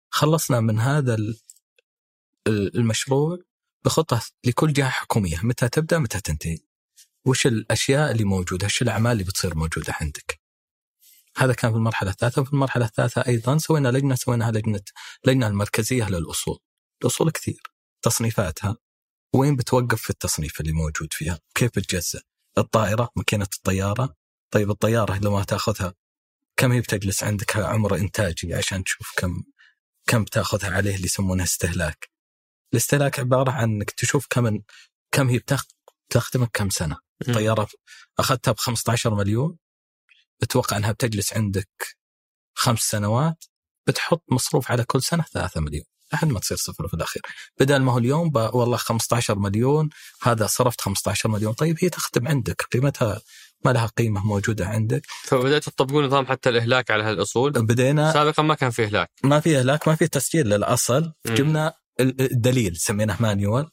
[0.09, 1.39] خلصنا من هذا ال-
[2.47, 3.38] ال- المشروع
[3.86, 6.57] بخطة لكل جهة حكومية، متى تبدأ متى تنتهي.
[7.26, 10.40] وش الأشياء اللي موجودة؟ وش الأعمال اللي بتصير موجودة عندك؟
[11.38, 14.82] هذا كان في المرحلة الثالثة، وفي المرحلة الثالثة أيضا سوينا لجنة سويناها لجنة
[15.25, 16.59] لجنة المركزية للأصول.
[17.01, 17.61] الأصول كثير،
[18.01, 18.77] تصنيفاتها
[19.36, 22.21] وين بتوقف في التصنيف اللي موجود فيها؟ كيف بتجزأ؟
[22.57, 24.15] الطائرة ماكينة الطيارة،
[24.51, 25.93] طيب الطيارة لما تأخذها
[26.57, 29.43] كم هي بتجلس عندك عمر إنتاجي عشان تشوف كم
[30.07, 32.09] كم تاخذها عليه اللي يسمونه استهلاك.
[32.73, 34.59] الاستهلاك عبارة عن إنك تشوف كم
[35.11, 35.67] كم هي بتاخ-
[36.09, 36.97] تخدمك كم سنة.
[37.34, 37.67] طياره
[38.19, 39.57] أخذتها ب 15 مليون
[40.43, 41.69] أتوقع أنها بتجلس عندك
[42.53, 43.43] خمس سنوات
[43.87, 47.21] بتحط مصروف على كل سنة 3 مليون لحد ما تصير صفر في الأخير.
[47.59, 48.31] بدل ما هو اليوم.
[48.35, 49.89] والله 15 مليون
[50.21, 51.53] هذا صرفت 15 مليون.
[51.53, 53.21] طيب هي تخدم عندك قيمتها
[53.65, 55.05] ما لها قيمة موجودة عندك.
[55.23, 59.09] فبدأتوا تطبقون نظام حتى الإهلاك على هالأصول؟ بدينا سابقا ما كان في إهلاك.
[59.23, 61.13] ما في إهلاك ما في تسجيل للأصل.
[61.27, 63.69] جبنا ال- الدليل سميناه مانيوال.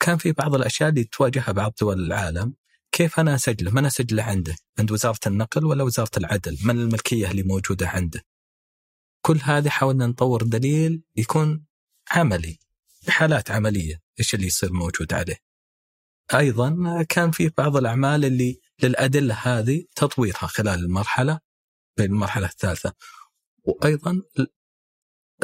[0.00, 2.54] كان في بعض الأشياء اللي تواجهها بعض دول العالم.
[2.96, 7.42] كيف أنا أسجله؟ من أسجله عنده؟ عند وزارة النقل ولا وزارة العدل؟ من الملكية اللي
[7.42, 8.24] موجودة عنده؟
[9.20, 11.66] كل هذه حاولنا نطور دليل يكون
[12.10, 12.58] عملي
[13.06, 15.36] بحالات عملية إيش اللي يصير موجود عليه.
[16.34, 21.40] أيضا كان في بعض الأعمال اللي للأدلة هذه تطويرها خلال المرحلة
[21.96, 22.92] بين المرحلة الثالثة.
[23.64, 24.22] وأيضا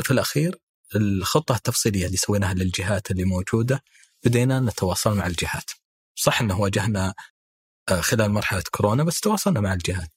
[0.03, 0.59] في الأخير
[0.96, 3.84] الخطة التفصيلية اللي سويناها للجهات اللي موجودة
[4.24, 5.70] بدينا نتواصل مع الجهات.
[6.14, 7.14] صح إنه واجهنا
[7.91, 10.11] خلال مرحلة كورونا بس تواصلنا مع الجهات.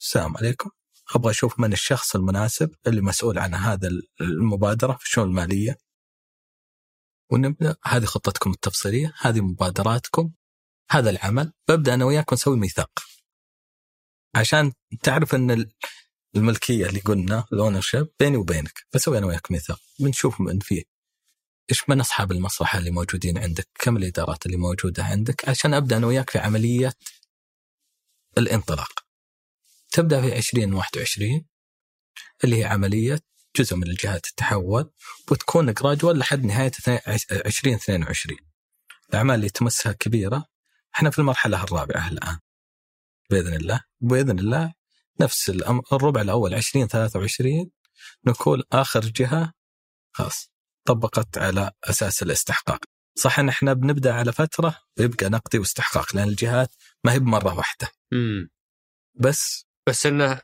[0.00, 0.70] السلام عليكم
[1.14, 3.88] أبغى أشوف من الشخص المناسب اللي مسؤول عن هذا
[4.20, 5.78] المبادرة في الشؤون المالية.
[7.32, 10.32] ونبدأ هذه خطتكم التفصيلية، هذه مبادراتكم،
[10.90, 12.90] هذا العمل، ببدأ أنا وياكم نسوي ميثاق.
[14.36, 14.72] عشان
[15.02, 15.72] تعرف إن ال-
[16.36, 20.82] الملكية اللي قلنا ال ownership بيني وبينك، بسوي أنا وياك ميثاق، بنشوف من فيه
[21.70, 26.06] إيش من أصحاب المصلحة اللي موجودين عندك؟ كم الإدارات اللي موجودة عندك؟ عشان أبدأ أنا
[26.06, 26.92] وياك في عملية
[28.38, 29.04] الانطلاق.
[29.90, 31.44] تبدأ في 2021
[32.44, 33.20] اللي هي عملية
[33.56, 34.90] جزء من الجهات تتحول
[35.30, 36.72] وتكون جراجوال لحد نهاية
[37.32, 38.38] 2022.
[39.10, 40.46] الأعمال اللي تمسها كبيرة
[40.94, 42.38] إحنا في المرحلة الرابعة الآن.
[43.30, 44.74] بإذن الله، بإذن الله
[45.20, 45.50] نفس
[45.92, 47.70] الربع الأول 2023
[48.26, 49.52] نكون آخر جهة
[50.12, 50.55] خلاص
[50.86, 52.78] طبقت على أساس الاستحقاق.
[53.18, 56.70] صح إن إحنا بنبدأ على فترة ويبقى نقدي واستحقاق لأن الجهات
[57.04, 58.48] ما هي بمرة واحدة امم
[59.14, 60.40] بس بس إنه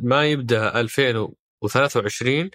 [0.00, 2.50] ما يبدأ 2023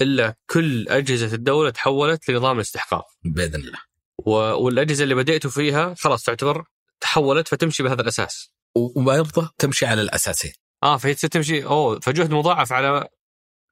[0.00, 3.78] إلا كل أجهزة الدولة تحولت لنظام الاستحقاق بإذن الله.
[4.18, 6.64] و- والأجهزة اللي بديتوا فيها خلاص تعتبر
[7.00, 8.50] تحولت فتمشي بهذا الأساس.
[8.76, 10.52] وبرضه تمشي على الأساسين.
[10.82, 13.08] آه فهي تمشي أوه فجهد مضاعف على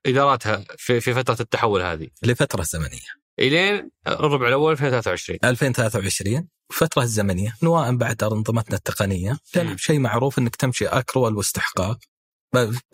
[0.07, 2.09] إداراتها في في فترة التحول هذه.
[2.23, 3.23] لفترة زمنية.
[3.39, 9.39] إلين الربع الأول 2023 2023 الفترة الزمنية نواء بعد أنظمتنا التقنية.
[9.55, 9.77] لأن مم.
[9.77, 11.99] شيء معروف أنك تمشي أكرول واستحقاق.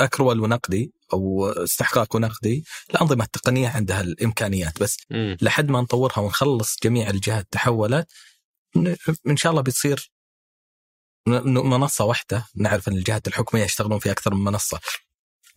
[0.00, 2.64] أكرول ونقدي أو استحقاق ونقدي.
[2.90, 5.36] الأنظمة التقنية عندها الإمكانيات بس مم.
[5.42, 8.06] لحد ما نطورها ونخلص جميع الجهات تحولت
[9.26, 10.10] إن شاء الله بتصير
[11.54, 12.46] منصة واحدة.
[12.56, 14.80] نعرف أن الجهات الحكومية يشتغلون في أكثر من منصة.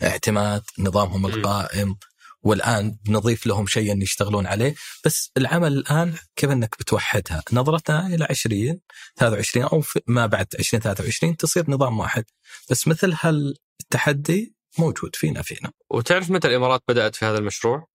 [0.04, 1.26] اعتماد نظامهم.
[1.26, 1.95] القائم
[2.43, 4.76] والآن نضيف لهم شيء أن يشتغلون عليه.
[5.06, 8.80] بس العمل الآن كيف أنك بتوحدها؟ نظرتنا إلى 20
[9.16, 12.26] 23 أو في- ما بعد 20 23 تصير نظام واحد.
[12.70, 15.72] بس مثل هالتحدي موجود فينا فينا.
[15.89, 17.88] وتعرف متى الإمارات بدأت في هذا المشروع؟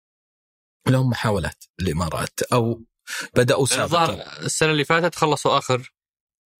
[0.87, 2.83] لهم محاولات الإمارات أو
[3.35, 4.39] بدأوا سابقا.
[4.45, 5.93] السنة اللي فاتت خلصوا آخر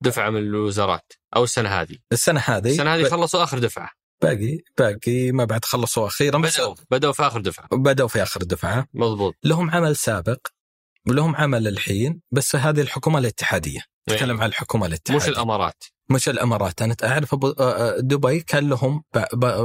[0.02, 1.98] دفعة من الوزارات أو السنة هذه.
[2.12, 3.90] السنة هذه السنة هذه ب- خلصوا آخر دفعة.
[4.26, 7.68] باقي باقي ما بعد خلصوا أخيرا بس بدأوا بدأوا في آخر دفعة.
[7.72, 8.88] بدأوا في آخر دفعة.
[8.94, 9.34] مضبوط.
[9.44, 10.48] لهم عمل سابق
[11.08, 13.80] ولهم عمل الحين بس هذه الحكومة الاتحادية.
[14.10, 15.24] تكلم عن الحكومة الاتحادية.
[15.24, 15.84] مش الإمارات.
[16.10, 16.82] مش الإمارات.
[16.82, 19.04] أنا أعرف أبو- آه، دبي كان لهم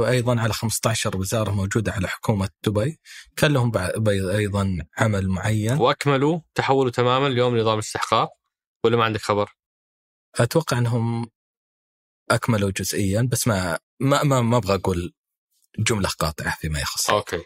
[0.07, 2.99] أيضا على 15 وزارة موجودة على حكومة دبي.
[3.35, 3.71] كان لهم
[4.09, 5.77] أيضا عمل معين.
[5.77, 8.29] وأكملوا تحولوا تماما اليوم نظام الاستحقاق
[8.85, 9.49] ولا ما عندك خبر؟
[10.39, 11.29] أتوقع أنهم
[12.35, 15.13] اكملوا جزئيا بس ما ما ما, ما أبغى أقول
[15.79, 17.09] جملة قاطعة فيما يخص.
[17.09, 17.41] أوكي.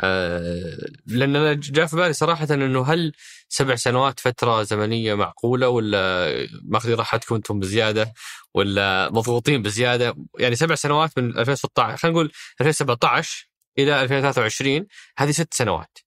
[0.00, 3.12] آه لأن أنا جاء في بالي صراحة إنه هل
[3.48, 8.12] سبع سنوات فترة زمنية معقولة ولا ماخذين راحتكم أنتم بزيادة
[8.54, 14.86] ولا مضغوطين بزيادة؟ يعني سبع سنوات من 2016 خلينا نقول 2017 إلى 2023
[15.18, 15.98] هذه ست سنوات.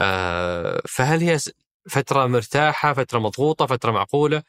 [0.00, 1.38] آه فهل هي
[1.88, 4.42] فترة مرتاحة فترة مضغوطة فترة معقولة؟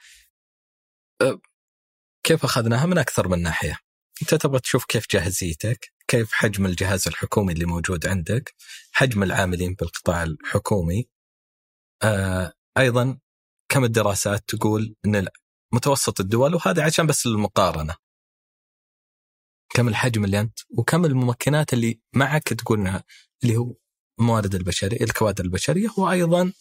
[2.25, 3.79] كيف أخذناها من أكثر من ناحية؟
[4.21, 8.55] أنت تبغى تشوف كيف جاهزيتك كيف حجم الجهاز الحكومي اللي موجود عندك
[8.91, 11.09] حجم العاملين بالقطاع الحكومي.
[12.03, 13.19] آه أيضا
[13.69, 15.27] كم الدراسات تقول إن
[15.73, 17.95] متوسط الدول وهذا عشان بس المقارنه
[19.69, 23.03] كم الحجم اللي أنت وكم الممكنات اللي معك تقول إنها
[23.43, 23.75] اللي هو
[24.19, 26.53] الموارد البشرية الكوادر البشرية وأيضا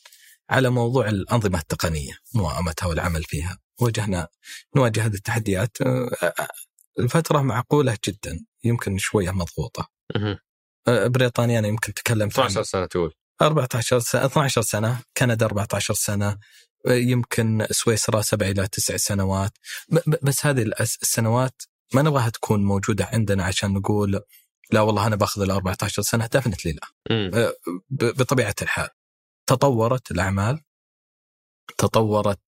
[0.51, 3.59] على موضوع الأنظمة التقنية موائمتها والعمل فيها.
[3.81, 4.29] واجهنا
[4.77, 6.49] نواجه هذه التحديات آه، آه،
[6.99, 9.89] الفترة معقولة جدا يمكن شوية مضغوطة.
[10.17, 10.39] مهم.
[10.89, 13.13] آه، بريطانيا أنا يمكن تكلمت عن 12 سنة تقول.
[13.43, 16.39] 14 سنه 12 سنة كندا 14 سنة
[16.87, 19.53] يمكن سويسرا سبع إلى تسع سنوات.
[20.23, 21.63] بس هذه السنوات
[21.95, 24.21] ما نبغاها تكون موجودة عندنا عشان نقول
[24.71, 26.81] لا والله أنا باخذ ال 14 سنة دفنتلي لا.
[27.11, 27.31] مم.
[27.91, 28.89] ب- بطبيعة الحال.
[29.47, 30.61] تطورت الأعمال
[31.79, 32.41] تطورت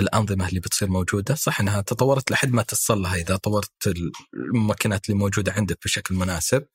[0.00, 3.94] الأنظمة اللي بتصير موجودة صح إنها تطورت لحد ما تصل لها إذا طورت
[4.34, 6.66] الممكنات اللي موجودة عندك بشكل مناسب.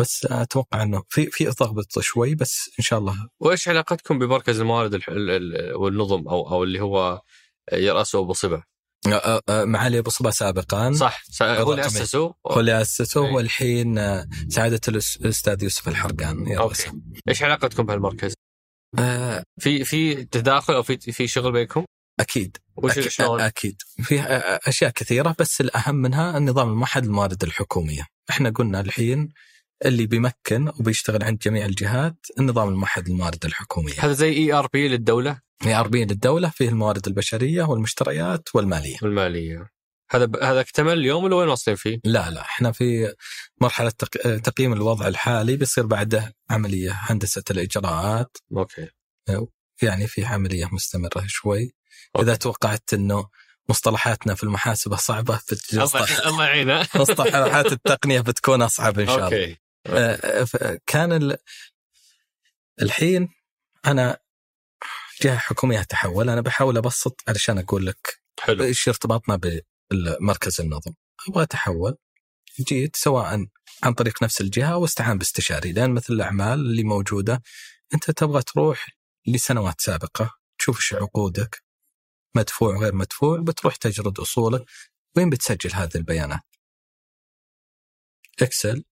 [0.00, 3.28] بس أتوقع إنه في في ضغط شوي بس إن شاء الله.
[3.40, 5.00] وإيش علاقتكم بمركز الموارد
[5.74, 7.22] والنظم أو أو اللي هو
[7.72, 8.26] يرأسه آه، آه،
[9.50, 11.86] معالي أبو صبا سابقا صح هو اللي.
[11.86, 13.20] أسسه هو اللي أسسه.
[13.20, 13.96] والحين
[14.48, 16.56] سعادة الأستاذ يوسف الحرقان.
[16.56, 16.92] okay
[17.28, 18.34] إيش علاقتكم بهالمركز؟
[18.98, 21.84] آه، في في تداخل أو في في شغل بينكم؟
[22.20, 24.22] أكيد وش أكيد؟ أكيد في
[24.66, 29.28] أشياء كثيرة بس الأهم منها النظام الموحد للموارد الحكومية إحنا قلنا الحين
[29.84, 36.04] اللي بيمكن وبيشتغل عند جميع الجهات النظام الموحد للموارد الحكومية هذا زي ERP للدولة ERP
[36.04, 38.96] للدولة فيه الموارد البشرية والمشتريات والمالية.
[39.02, 39.70] والمالية.
[40.10, 40.36] هذا ب...
[40.36, 43.14] هذا اكتمل اليوم ولا وين واصلين فيه؟ لا لا إحنا في
[43.60, 48.36] مرحلة تق- تقييم الوضع الحالي بيصير بعده عملية هندسة الإجراءات.
[48.56, 48.88] okay.
[49.82, 51.74] يعني في عملية مستمرة شوي.
[52.16, 52.24] okay.
[52.26, 53.28] إذا توقعت أنه
[53.68, 55.56] مصطلحاتنا في المحاسبة صعبة في
[56.28, 56.80] الله يعينه.
[56.96, 59.24] مصطلحات التقنية بتكون أصعب إن شاء الله.
[59.26, 59.56] okay.
[59.86, 61.36] آه، ف- كان ال...
[62.82, 63.28] الحين
[63.86, 64.18] أنا
[65.22, 68.64] جهة حكومية تحول أنا بحاول أبسط علشان أقول لك حلو.
[68.64, 69.40] إيش ارتباطنا
[69.90, 70.92] بمركز النظم.
[71.28, 71.96] أبغى أتحول
[72.60, 73.46] جيت سواء
[73.82, 77.42] عن طريق نفس الجهة أو استعان باستشاري لأن مثل الأعمال اللي موجودة
[77.94, 78.88] أنت تبغى تروح
[79.26, 81.62] لسنوات سابقة تشوف إيش عقودك
[82.36, 84.64] مدفوع غير مدفوع بتروح تجرد اصولك
[85.16, 86.42] وين بتسجل هذه البيانات؟
[88.42, 88.84] Excel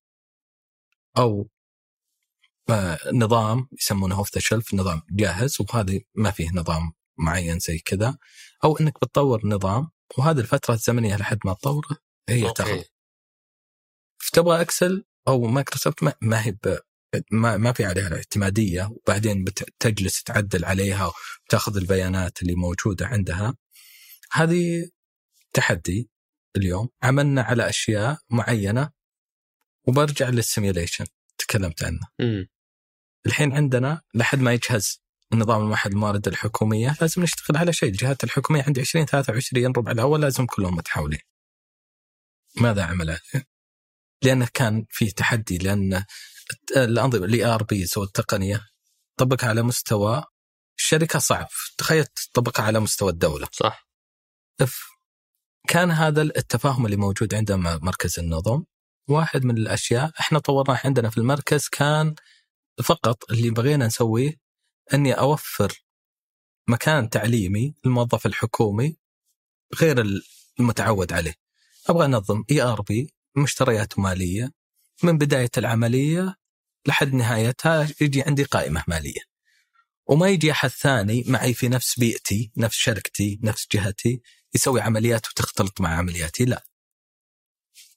[1.19, 1.49] أو
[3.13, 8.19] نظام يسمونه off the shelf نظام جاهز وهذه ما فيه نظام معين زي كذا.
[8.65, 11.97] أو إنك بتطور نظام وهذه الفترة الزمنية لحد ما تطوره
[12.29, 12.83] هي تاخذ.
[14.19, 16.57] فتبغى Excel أو مايكروسوفت ما, ما هي.
[17.33, 21.13] ما, ما في عليها الاعتماديه وبعدين بتجلس تعدل عليها
[21.47, 23.55] وتاخذ البيانات اللي موجودة عندها.
[24.33, 24.91] هذه
[25.53, 26.11] تحدي
[26.57, 26.89] اليوم.
[27.03, 28.91] عملنا على أشياء معينة
[29.89, 31.05] وبرجع لل simulation
[31.39, 32.01] تكلمت عنه
[33.27, 35.03] الحين عندنا لحد ما يجهز
[35.33, 37.89] النظام الموحد الموارد الحكومية لازم نشتغل على شيء.
[37.89, 41.21] الجهات الحكومية عندي 20 23 ربع الأول لازم كلهم متحولين.
[42.57, 43.47] ماذا عمل عليه؟
[44.25, 46.05] لأنه كان في تحدي لأن
[46.77, 48.67] الأنظمة ال ERPs والتقنية
[49.17, 50.25] طبقها على مستوى
[50.79, 51.49] الشركة صعب.
[51.79, 53.49] تخيل تطبقها على مستوى الدولة.
[53.53, 53.89] صح.
[55.69, 58.65] كان هذا التفاهم اللي موجود عندنا مركز النظم.
[59.09, 62.15] واحد من الأشياء إحنا طورناه عندنا في المركز كان
[62.83, 64.41] فقط اللي بغينا نسويه
[64.95, 65.85] أني أوفر
[66.69, 68.97] مكان تعليمي للموظف الحكومي
[69.81, 70.23] غير
[70.61, 71.35] المتعود عليه.
[71.89, 74.53] أبغى أنظم ERP مشتريات مالية
[75.03, 76.37] من بداية العملية
[76.87, 79.21] لحد نهايتها يجي عندي قائمة مالية.
[80.07, 84.23] وما يجي أحد ثاني معي في نفس بيئتي، نفس شركتي، نفس جهتي
[84.55, 86.70] يسوي عمليات وتختلط مع عملياتي، لا.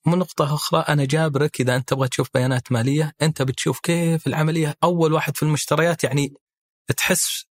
[0.08, 4.76] من نقطة أخرى أنا جابرك إذا أنت تبغى تشوف بيانات مالية أنت بتشوف كيف العملية.
[4.84, 6.34] أول واحد في المشتريات يعني
[6.98, 7.46] تحس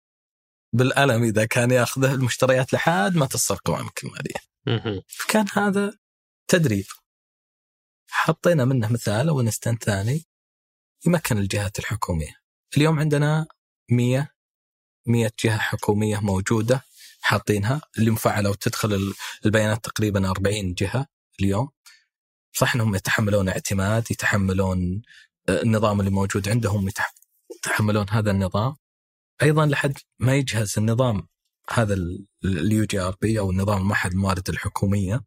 [0.73, 4.39] بالألم إذا كان ياخذه المشتريات لحد ما تصل قوائمك المالية.
[5.27, 5.97] كان هذا
[6.47, 6.85] تدريب.
[8.09, 9.49] حطينا منه مثال أو
[9.81, 10.25] ثاني.
[11.07, 12.35] يمكن الجهات الحكومية.
[12.77, 13.47] اليوم عندنا
[13.91, 14.27] 100
[15.07, 16.85] 100 جهة حكومية موجودة
[17.21, 17.81] حاطينها.
[17.97, 19.13] اللي مفعلة وتدخل
[19.45, 21.07] البيانات تقريبا 40 جهة
[21.39, 21.69] اليوم.
[22.53, 25.01] صح إنهم يتحملون اعتماد يتحملون
[25.49, 26.89] آه، النظام اللي موجود عندهم
[27.55, 28.75] يتحملون هذا النظام.
[29.41, 31.27] أيضا لحد ما يجهز النظام
[31.69, 31.97] هذا
[32.45, 35.21] ال UGRP أو النظام الموحد الموارد الحكومية.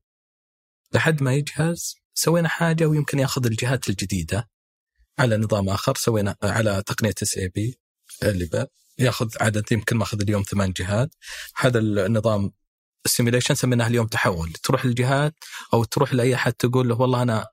[0.95, 4.49] لحد ما يجهز سوينا حاجة ويمكن يأخذ الجهات الجديدة.
[5.19, 7.81] على نظام آخر سوينا على تقنية SAP
[8.23, 8.67] اللي
[8.99, 11.15] يأخذ عدد يمكن ماخذ اليوم ثمان جهات.
[11.57, 12.53] هذا النظام
[13.05, 14.53] ال simulation سميناه اليوم تحول.
[14.53, 15.35] تروح للجهات
[15.75, 17.47] أو تروح لأي أحد تقول له والله أنا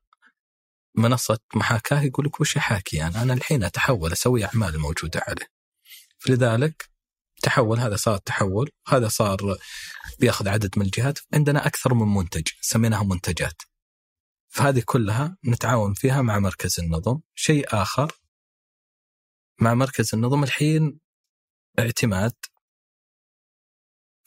[0.96, 5.48] منصة محاكاة يقول لك وش احاكي يعني أنا الحين أتحول أسوي أعمال الموجوده عليه.
[6.18, 6.90] فلذلك
[7.44, 9.38] تحول هذا صار تحول هذا صار
[10.20, 11.20] بياخذ عدد من الجهات.
[11.34, 13.62] عندنا أكثر من منتج سميناها منتجات.
[14.48, 17.20] فهذه كلها نتعاون فيها مع مركز النظم.
[17.36, 18.12] شيء آخر
[19.62, 21.00] مع مركز النظم الحين
[21.80, 22.34] اعتماد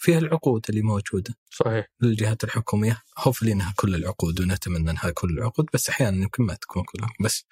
[0.03, 1.88] فيها العقود اللي موجودة صحيح.
[2.00, 3.03] للجهات الحكومية.
[3.18, 7.44] هوفلي إنها كل العقود ونتمنى إنها كل العقود بس أحيانا يمكن ما تكون كلها بس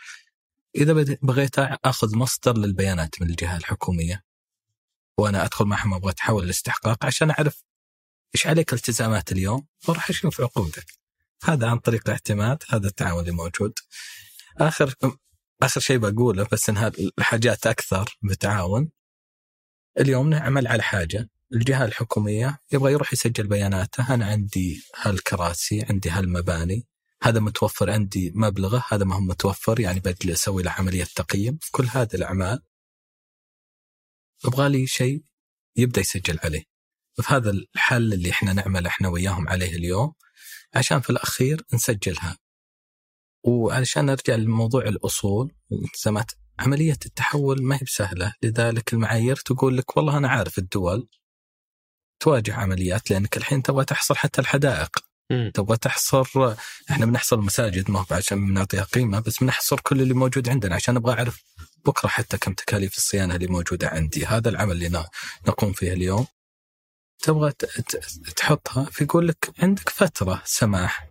[0.76, 0.92] إذا
[1.22, 4.24] بغيت أخذ مصدر للبيانات من الجهة الحكومية
[5.18, 7.64] وأنا أدخل معهم أبغى أتحول الاستحقاق عشان أعرف
[8.34, 10.86] إيش عليك التزامات اليوم وأروح أشوف عقودك.
[11.44, 13.72] هذا عن طريق الاعتماد هذا التعاون اللي موجود.
[14.58, 14.94] اخر
[15.62, 18.90] آخر شيء بقوله بس إنها الحاجات أكثر بتعاون.
[20.00, 21.28] اليوم نعمل على حاجة.
[21.52, 24.14] الجهة الحكومية يبغى يروح يسجل بياناته.
[24.14, 26.86] أنا عندي هالكراسي عندي هالمباني.
[27.22, 31.86] هذا متوفر عندي مبلغه هذا ما هو متوفر يعني بدي أسوي له عملية تقييم كل
[31.86, 32.62] هذه الأعمال.
[34.44, 35.24] أبغى لي شيء
[35.76, 36.64] يبدأ يسجل عليه.
[37.18, 40.12] فهذا الحل اللي إحنا نعمل إحنا وياهم عليه اليوم
[40.74, 42.38] عشان في الأخير نسجلها.
[43.44, 48.34] وعشان نرجع لموضوع الأصول والالتزامات عملية التحول ما هي بسهلة.
[48.42, 51.08] لذلك المعايير تقول لك والله أنا عارف الدول
[52.20, 54.90] تواجه عمليات لأنك الحين تبغى تحصر حتى الحدائق.
[55.54, 56.54] تبغى تحصر
[56.90, 60.96] إحنا بنحصر المساجد ما هو عشان بنعطيها قيمة بس بنحصر كل اللي موجود عندنا عشان
[60.96, 61.42] أبغى أعرف
[61.86, 64.26] بكرة حتى كم تكاليف الصيانة اللي موجودة عندي.
[64.26, 65.04] هذا العمل اللي
[65.48, 66.26] نقوم فيه اليوم.
[67.22, 67.52] تبغى
[68.36, 71.08] تحطها فيقول لك عندك فترة سماح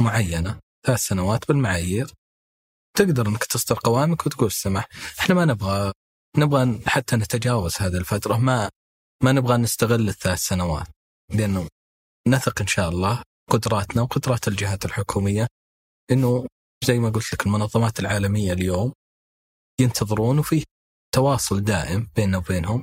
[0.00, 2.12] معينة ثلاث سنوات بالمعايير.
[2.96, 4.88] تقدر إنك تصدر قوائمك وتقول سماح
[5.20, 5.92] إحنا ما نبغى
[6.36, 8.70] نبغى حتى نتجاوز هذه الفترة ما
[9.22, 10.86] ما نبغى نستغل الثلاث سنوات
[11.34, 11.68] لأنه
[12.28, 15.46] نثق إن شاء الله قدراتنا وقدرات الجهات الحكومية
[16.10, 16.46] إنه
[16.84, 18.92] زي ما قلت لك المنظمات العالمية اليوم
[19.80, 20.64] ينتظرون وفي
[21.14, 22.82] تواصل دائم بيننا وبينهم.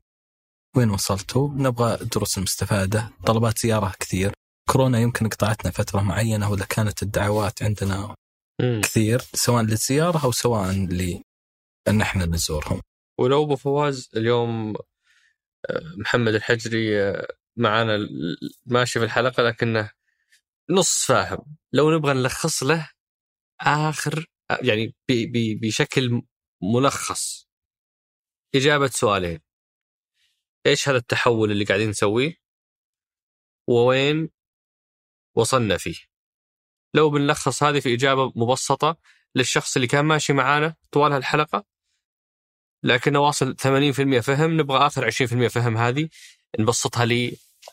[0.77, 4.33] وين وصلتوا؟ نبغى دروس المستفادة طلبات زيارة كثير.
[4.69, 8.15] كورونا يمكن قطعتنا فترة معينة ولا كانت الدعوات عندنا.
[8.83, 12.81] كثير سواء للزيارة أو سواء لأن إحنا نزورهم.
[13.19, 14.75] ولو أبو فواز اليوم
[15.97, 17.99] محمد الحجري آه، معنا
[18.65, 19.91] ماشي في الحلقة لكنه
[20.69, 21.57] نص فاهم.
[21.73, 22.89] لو نبغى نلخص له
[23.61, 24.25] آخر
[24.61, 24.95] يعني
[25.61, 26.21] بشكل
[26.61, 27.47] ملخص.
[28.55, 29.39] إجابة سؤالين.
[30.65, 32.37] إيش هذا التحول اللي قاعدين نسويه؟
[33.67, 34.29] ووين
[35.35, 35.95] وصلنا فيه؟
[36.93, 38.97] لو بنلخص هذه في إجابة مبسطة
[39.35, 41.65] للشخص اللي كان ماشي معانا طوال هالحلقة
[42.85, 46.09] لكنه واصل 80% فهم نبغى آخر 20% فهم هذه
[46.59, 47.05] نبسطها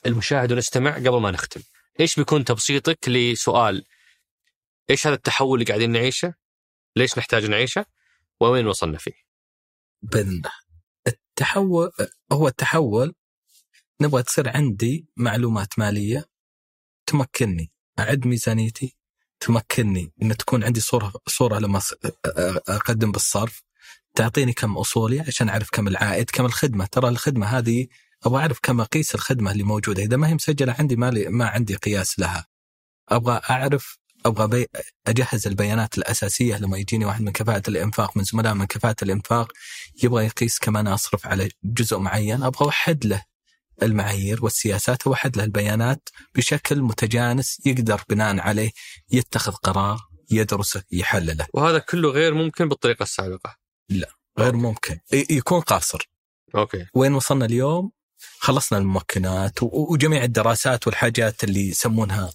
[0.06, 1.62] للمشاهد ونستمع قبل ما نختم.
[2.00, 3.84] إيش بيكون تبسيطك لسؤال
[4.90, 6.34] إيش هذا التحول اللي قاعدين نعيشه؟
[6.96, 7.86] ليش نحتاج نعيشه؟
[8.40, 9.12] ووين وصلنا فيه؟
[10.14, 10.50] الله
[11.06, 11.90] التحول
[12.32, 13.14] هو التحول
[14.00, 16.24] نبغى تصير عندي معلومات مالية
[17.06, 18.96] تمكنني أعد ميزانيتي
[19.40, 21.80] تمكنني إن تكون عندي صورة صورة لما
[22.68, 23.62] أقدم بالصرف
[24.14, 27.86] تعطيني كم أصولي عشان أعرف كم العائد كم الخدمة ترى الخدمة هذه
[28.24, 31.74] أبغى أعرف كم أقيس الخدمة اللي موجودة إذا ما هي مسجلة عندي ما, ما عندي
[31.74, 32.46] قياس لها
[33.08, 34.66] أبغى أعرف أبغى بي
[35.06, 39.52] أجهز البيانات الأساسية لما يجيني واحد من كفاءة الإنفاق من زملاء من كفاءة الإنفاق
[40.02, 43.22] يبغى يقيس كم أنا أصرف على جزء معين أبغى أوحد له
[43.82, 48.70] المعايير والسياسات أوحد له البيانات بشكل متجانس يقدر بناء عليه
[49.10, 50.00] يتخذ قرار
[50.30, 51.46] يدرسه يحلله.
[51.54, 53.61] وهذا كله غير ممكن بالطريقة السابقة.
[53.96, 54.98] لا غير ممكن
[55.30, 56.08] يكون قاصر.
[56.54, 56.86] أوكي.
[56.94, 57.92] وين وصلنا اليوم؟
[58.38, 62.32] خلصنا الممكنات وجميع الدراسات والحاجات اللي يسمونها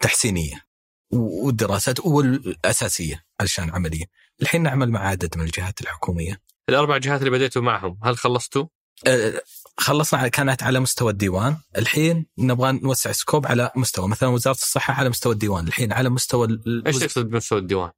[0.00, 0.66] تحسينية
[1.12, 4.04] والدراسات والأساسية علشان عملية.
[4.42, 6.40] الحين نعمل مع عدد من الجهات الحكومية.
[6.68, 8.66] الأربع جهات اللي بديتوا معهم هل خلصتوا؟
[9.06, 9.42] أه
[9.76, 15.08] خلصنا كانت على مستوى الديوان الحين نبغى نوسع scope على مستوى مثلا وزارة الصحة على
[15.08, 16.48] مستوى الديوان الحين على مستوى
[16.86, 17.90] إيش تقصد بمستوى الديوان؟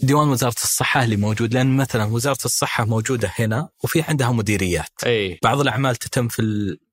[0.00, 5.38] ديوان وزارة الصحة اللي موجود لأن مثلا وزارة الصحة موجودة هنا وفي عندها مديريات إي
[5.42, 6.42] بعض الأعمال تتم في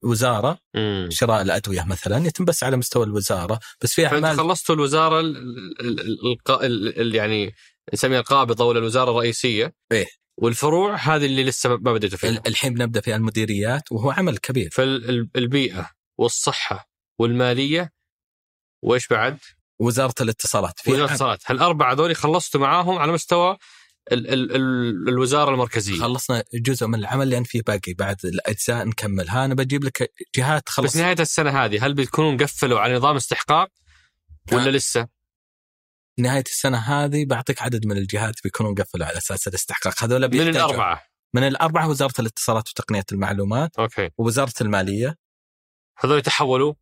[0.03, 1.09] الوزارة مم.
[1.11, 5.37] شراء الأدوية مثلا يتم بس على مستوى الوزارة بس في أعمال خلصتوا الوزارة ال
[5.81, 7.53] ال ال ال ال يعني
[7.93, 10.05] نسميها القابضة ولا الوزارة الرئيسية إيه.
[10.37, 14.69] والفروع هذه اللي لسه ما بديتوا فيها ال- الحين بنبدا في المديريات وهو عمل كبير
[14.71, 16.89] فالبيئه والصحة
[17.19, 17.91] والمالية
[18.83, 19.37] وإيش بعد؟
[19.79, 20.79] وزارة الاتصالات.
[20.79, 21.39] في وزارة الاتصالات.
[21.45, 23.57] هالأربعة هذول خلصتوا معاهم على مستوى
[24.11, 25.99] ال ال ال الوزارة المركزية.
[25.99, 30.73] خلصنا جزء من العمل لأن في باقي بعد الأجزاء نكملها أنا بجيب لك جهات بس
[30.73, 33.69] خلص نهاية السنة هذه هل بتكونوا قفلوا على نظام استحقاق؟
[34.51, 34.69] ولا نعم.
[34.69, 35.07] لسه؟
[36.19, 40.03] نهاية السنة هذه بعطيك عدد من الجهات بيكونوا مقفلوا على أساس الاستحقاق.
[40.03, 41.03] هذول من الأربعة؟
[41.33, 44.09] من الأربعة وزارة الاتصالات وتقنية المعلومات okay.
[44.17, 45.15] ووزارة المالية.
[45.97, 46.73] هذول تحولوا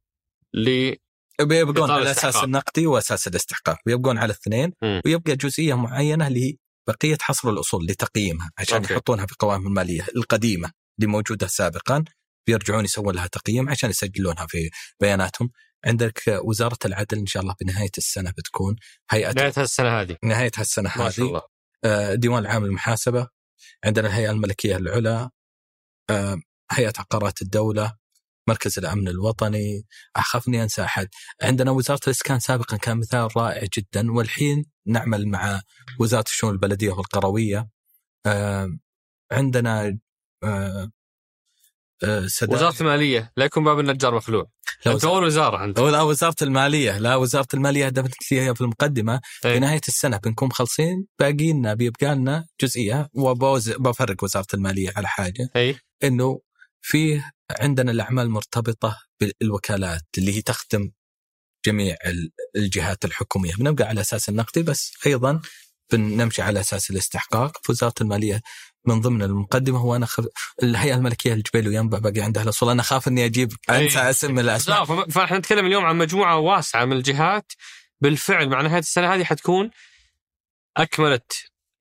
[0.53, 0.95] ل
[1.41, 2.11] بيبقون على.
[2.11, 4.73] أساس النقدي وأساس الاستحقاق ويبقون على الاثنين.
[5.05, 6.55] ويبقى جزئية معينة اللي هي
[6.87, 8.93] بقيه حصر الأصول لتقييمها عشان okay.
[8.93, 12.03] يحطونها في القوائم المالية القديمة اللي موجودة سابقا
[12.47, 14.69] بيرجعون يسوون لها تقييم عشان يسجلونها في
[15.01, 15.49] بياناتهم
[15.85, 18.75] عندك وزارة العدل إن شاء الله بنهاية السنة بتكون
[19.11, 21.41] هيئة نهاية السنة هذه نهاية هالسنة ما شاء هذه الله
[21.83, 23.27] آه، ديوان العام للمحاسبة
[23.85, 25.29] عندنا الهيئة الملكية العلى
[26.09, 26.37] آه،
[26.71, 27.97] هيئة عقارات الدولة
[28.47, 29.85] مركز الأمن الوطني.
[30.15, 31.07] اخاف اني أنسى أحد.
[31.41, 35.61] عندنا وزارة الإسكان سابقا كان مثال رائع جدا والحين نعمل مع
[35.99, 37.69] وزارة الشؤون البلدية والقروية.
[39.31, 39.97] عندنا
[42.25, 42.53] سداد.
[42.53, 44.45] وزارة المالية لا يكون باب النجار مخلوع.
[44.85, 45.79] لا أنت أول وزارة أنت.
[45.79, 46.97] لا وزارة المالية.
[46.97, 49.21] لا وزارة المالية دفنت فيها في المقدمة.
[49.23, 49.59] في إيه.
[49.59, 55.49] نهاية السنة بنكون مخلصين باقي لنا بيبقى لنا جزئية وبفرق وزارة المالية على حاجة.
[55.55, 56.39] اي إنه
[56.89, 60.91] فيه عندنا الأعمال المرتبطه بالوكالات اللي هي تخدم
[61.65, 63.53] جميع ال- الجهات الحكومية.
[63.55, 65.41] بنبقى على أساس النقدي بس أيضا
[65.91, 67.57] بنمشي على أساس الاستحقاق.
[67.65, 68.41] في وزارة المالية
[68.85, 70.25] من ضمن المقدمة هو أنا خف...
[70.63, 72.69] الهيئة الملكية الجبيل وينبع باقي عندها الأصول.
[72.69, 74.09] أنا اخاف إني أجيب أنسى إيه.
[74.09, 74.79] اسم الأسماء.
[74.79, 77.51] لا فم- فاحنا نتكلم اليوم عن مجموعة واسعة من الجهات.
[78.01, 79.69] بالفعل مع نهايه السنة هذه حتكون
[80.77, 81.31] أكملت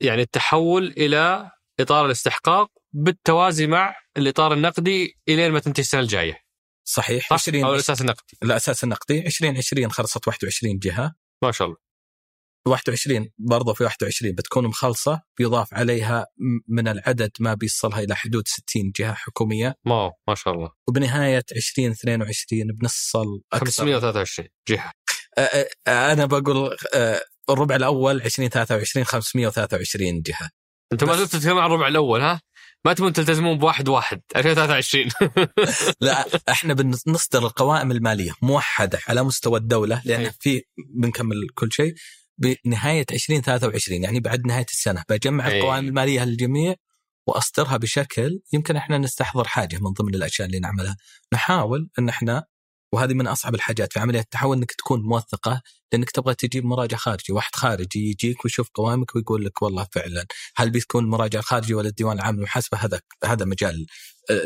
[0.01, 1.51] يعني التحول إلى
[1.81, 2.71] إطار الاستحقاق.
[2.99, 6.41] بالتوازي مع الإطار النقدي إلين ما تنتهي السنة الجاية.
[6.85, 8.39] صحيح صح؟ 20 أو الاساس النقدي.
[8.43, 9.27] الاساس النقدي.
[9.27, 11.15] 2020 خلصت 21 جهة.
[11.43, 11.79] ما شاء الله.
[12.69, 16.27] 21 برضه في 21 بتكون مخلصة بيضاف عليها
[16.69, 19.75] من العدد ما بيصلها إلى حدود 60 جهة حكومية.
[19.85, 20.71] ما ما شاء الله.
[20.89, 23.67] وبنهاية 2022 بنصل أكثر.
[23.67, 24.93] 523 جهة.
[25.89, 26.77] أنا بقول
[27.51, 30.51] الربع الأول 2023 523 جهة.
[30.93, 32.41] أنتم ما زلتوا تتكلمون عن الربع الأول ها؟
[32.87, 35.09] ما تبون تلتزمون بواحد واحد 2023
[36.01, 40.33] لا إحنا بنصدر القوائم المالية موحدة على مستوى الدولة لأن أي.
[40.41, 40.63] في
[40.95, 41.95] بنكمل كل شيء
[42.39, 45.59] بنهاية 2023 يعني بعد نهاية السنة بجمع أي.
[45.59, 46.75] القوائم المالية للجميع
[47.27, 50.97] وأصدرها بشكل يمكن إحنا نستحضر حاجة من ضمن الأشياء اللي نعملها
[51.33, 52.45] نحاول إن إحنا
[52.93, 57.33] وهذه من أصعب الحاجات في عملية التحول إنك تكون موثقة لأنك تبغى تجيب مراجع خارجي،
[57.33, 60.27] واحد خارجي يجيك ويشوف قوائمك ويقول لك والله فعلا
[60.57, 63.87] هل بيكون المراجع الخارجي ولا الديوان العام للمحاسبه هذا هذا مجال
[64.31, 64.45] آه،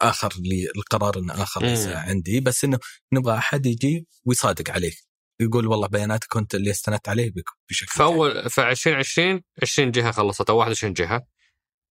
[0.00, 1.86] آخر للقرار آخر ليس.
[1.86, 2.40] عندي.
[2.40, 2.78] بس إنه
[3.12, 4.94] نبغى أحد يجي ويصادق عليك.
[5.40, 7.32] يقول والله بياناتك كنت اللي استندت عليه
[7.70, 11.26] بشكل فأول في 2020 20 جهة خلصت أو 21 جهة.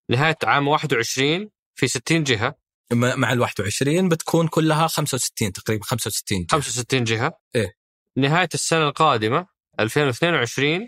[0.10, 2.61] نهاية عام 21 في 60 جهة.
[2.94, 6.48] مع ال 21 بتكون كلها 65 تقريبا 65 جهة.
[6.52, 7.74] 65 جهة إيه.
[8.18, 9.48] نهاية السنة القادمة
[9.80, 10.88] 2022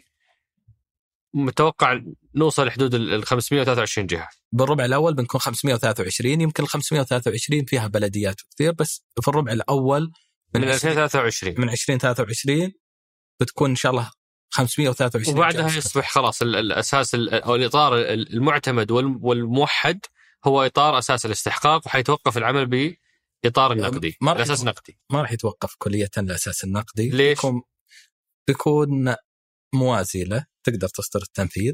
[1.34, 2.00] متوقع
[2.36, 8.72] نوصل لحدود ال 523 جهة بالربع الأول بنكون 523 يمكن ال 523 فيها بلديات كثير
[8.72, 10.12] بس في الربع الأول
[10.56, 12.72] من, من 2023 من 2023
[13.40, 14.12] بتكون إن شاء الله
[14.50, 20.00] 523 وبعدها يصبح خلاص الأساس أو الإطار المعتمد والموحد
[20.46, 22.96] هو إطار أساس الاستحقاق وحيتوقف العمل
[23.46, 24.18] بإطار النقدي.
[24.22, 25.00] ما الأساس النقدي.
[25.12, 27.10] ما راح يتوقف كليا الاساس النقدي.
[27.10, 27.62] ليش؟ بيكون,
[28.48, 29.16] بيكون
[29.74, 31.74] موازي له تقدر تصدر التنفيذ.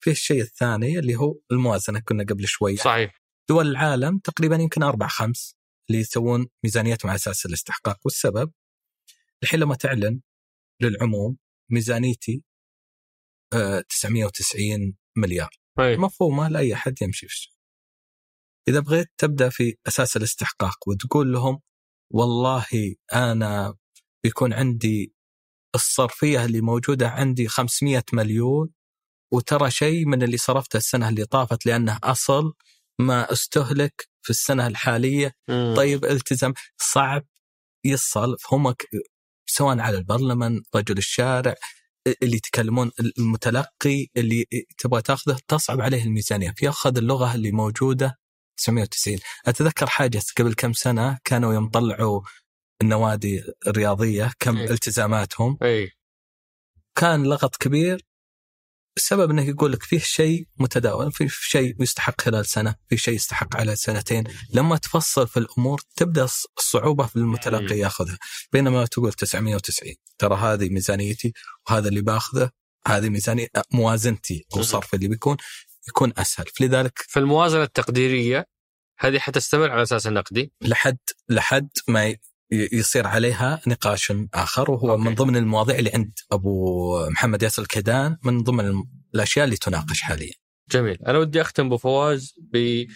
[0.00, 2.76] في الشيء الثاني اللي هو الموازنة كنا قبل شوي.
[2.76, 3.22] صحيح.
[3.48, 5.56] دول العالم تقريبا يمكن أربع خمس
[5.90, 7.98] اللي يسوون ميزانيتهم على أساس الاستحقاق.
[8.04, 8.52] والسبب؟
[9.42, 10.20] الحين لما تعلن
[10.82, 11.36] للعموم
[11.70, 12.42] ميزانيتي
[13.88, 15.50] 990 آه، مليار.
[15.80, 15.96] أي.
[15.96, 17.59] مفهومة لاي أحد يمشي في السوق
[18.68, 21.60] إذا بغيت تبدأ في أساس الاستحقاق وتقول لهم
[22.12, 22.66] والله
[23.14, 23.74] أنا
[24.24, 25.14] بيكون عندي
[25.74, 28.70] الصرفية اللي موجودة عندي 500 مليون
[29.32, 32.52] وترى شيء من اللي صرفته السنة اللي طافت لأنه أصل
[33.00, 35.32] ما استهلك في السنة الحالية.
[35.48, 35.74] مم.
[35.76, 37.26] طيب التزم صعب
[37.84, 38.74] يصل هم
[39.46, 41.54] سواء على البرلمان رجل الشارع
[42.22, 44.46] اللي يتكلمون المتلقي اللي
[44.78, 46.54] تبغى تاخذه تصعب عليه الميزانية.
[46.56, 48.19] فياخذ اللغة اللي موجودة
[48.60, 52.20] 990 أتذكر حاجة قبل كم سنة كانوا يوم طلعوا
[52.82, 54.70] النوادي الرياضية كم أي.
[54.70, 55.58] التزاماتهم.
[55.62, 55.90] اي
[56.94, 58.06] كان لغط كبير.
[58.96, 63.56] السبب انه يقول لك فيه شيء متداول في شيء يستحق خلال سنة في شيء يستحق
[63.56, 64.24] على سنتين.
[64.54, 66.28] لما تفصل في الأمور تبدأ
[66.58, 68.18] الصعوبة في المتلقي يأخذها.
[68.52, 71.32] بينما تقول 990 ترى هذه ميزانيتي
[71.68, 72.50] وهذا اللي باخذه
[72.86, 75.36] هذه ميزانية موازنتي أو صرفي اللي بيكون.
[75.90, 78.46] يكون أسهل فلذلك فالموازنه التقديرية
[78.98, 80.98] هذه حتستمر على أساس النقدي لحد
[81.28, 82.16] لحد ما
[82.52, 85.02] يصير عليها نقاش آخر وهو أوكي.
[85.02, 88.82] من ضمن المواضيع اللي عند أبو محمد ياسر الكيدان من ضمن
[89.14, 90.34] الأشياء اللي تناقش حاليا.
[90.70, 92.86] جميل، أنا ودي أختم بفواز ب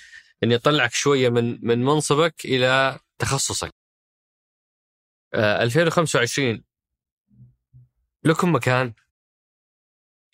[0.43, 3.71] اني اطلعك شوية من من منصبك إلى تخصصك.
[5.35, 6.65] آه 2025
[8.25, 8.95] لكم مكان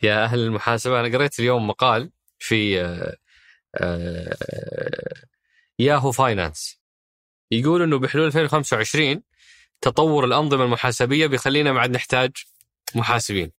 [0.02, 2.10] يا أهل المحاسبة أنا قريت اليوم مقال
[2.40, 3.16] في آه
[3.80, 4.36] آه
[5.78, 6.80] Yahoo Finance
[7.50, 9.22] يقول إنه بحلول 2025
[9.80, 12.30] تطور الأنظمة المحاسبية بيخلينا ما عاد نحتاج
[12.94, 13.52] محاسبين.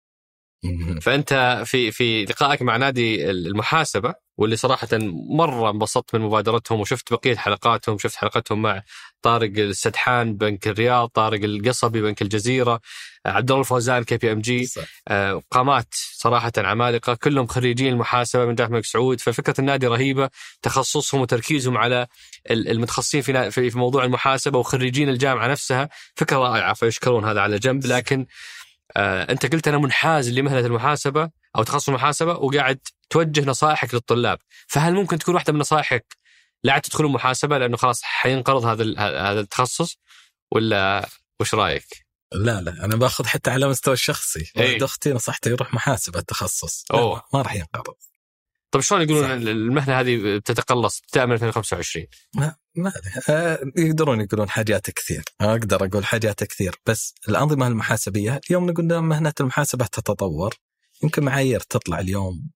[1.00, 4.88] فأنت في في لقائك مع نادي المحاسبة واللي صراحة
[5.30, 8.82] مرة انبسطت من مبادرتهم وشفت بقية حلقاتهم شفت حلقتهم مع
[9.22, 12.80] طارق السدحان بنك الرياض طارق القصبي بنك الجزيرة
[13.26, 14.68] عبد الله الفوزان KPMG.
[15.08, 19.20] آه، قامات صراحة عمالقة كلهم خريجين المحاسبه من جامعة الملك سعود.
[19.20, 20.30] ففكرة النادي رهيبة
[20.62, 22.06] تخصصهم وتركيزهم على
[22.50, 27.86] المتخصصين في في موضوع المحاسبة وخريجين الجامعة نفسها فكرة رائعة فيشكرون هذا على جنب.
[27.86, 28.26] لكن
[28.96, 31.39] آه انت قلت أنا منحاز لمهنة المحاسبة.
[31.56, 32.78] أو تخصص المحاسبة وقاعد
[33.10, 36.16] توجه نصائحك للطلاب، فهل ممكن تكون واحدة من نصائحك
[36.64, 39.98] لا عاد تدخلون محاسبه لأنه خلاص حينقرض هذا هذا التخصص؟
[40.52, 41.08] ولا
[41.40, 44.52] وش رأيك؟ لا لا أنا باخذ حتى على مستوى الشخصي.
[44.56, 44.72] إيه.
[44.72, 46.84] ولد أختي نصحته يروح محاسبة التخصص.
[46.90, 47.22] أوه.
[47.34, 47.94] ما راح ينقرض.
[48.70, 52.92] طيب شلون يقولون المهنة هذه بتتقلص من 2025 ما ما
[53.28, 55.24] آه يقدرون يقولون حاجات كثير.
[55.40, 56.76] أقدر أقول حاجات كثير.
[56.86, 60.54] بس الأنظمة المحاسبية اليوم نقول مهنة المحاسبة تتطور
[61.02, 62.50] يمكن معايير تطلع اليوم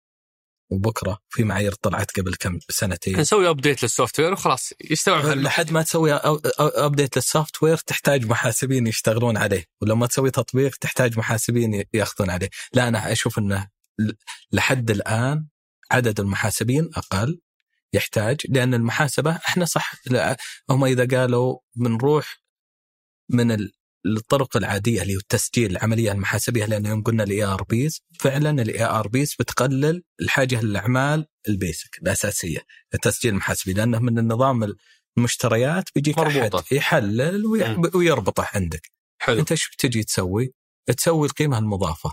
[0.70, 3.20] وبكرة في معايير طلعت قبل كم سنتين.
[3.20, 6.12] نسوي update لل software وخلاص يستوعب لحد ما تسوي
[6.58, 12.48] update لل software تحتاج محاسبين يشتغلون عليه ولما تسوي تطبيق تحتاج محاسبين ياخذون عليه.
[12.72, 13.68] لا أنا أشوف إنه
[14.52, 15.46] لحد الآن
[15.90, 17.40] عدد المحاسبين أقل
[17.92, 19.92] يحتاج لأن المحاسبة إحنا صح
[20.70, 22.42] هم إذا قالوا بنروح
[23.28, 23.68] من
[24.06, 29.34] الطرق العادية اللي هو التسجيل العملية المحاسبية لأن يوم قلنا ال ERPs فعلا ال ERPs
[29.38, 32.58] بتقلل الحاجة للأعمال ال basic الأساسية
[32.94, 34.74] التسجيل المحاسبي لأنه من النظام
[35.18, 36.58] المشتريات بيجيك مربوطة.
[36.58, 37.46] احد يحلل
[37.94, 39.38] ويربطه عندك حلو.
[39.38, 40.52] أنت إيش بتجي تسوي؟
[40.96, 42.12] تسوي القيمة المضافة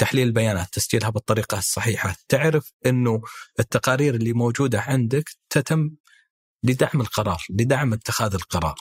[0.00, 3.22] تحليل البيانات تسجيلها بالطريقة الصحيحة تعرف أنه
[3.60, 5.90] التقارير اللي موجودة عندك تتم
[6.64, 8.74] لدعم القرار لدعم اتخاذ القرار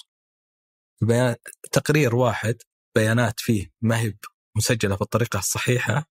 [1.71, 2.55] تقرير واحد
[2.95, 4.13] بيانات فيه ما هي
[4.57, 6.09] مسجلة بالطريقة الصحيحة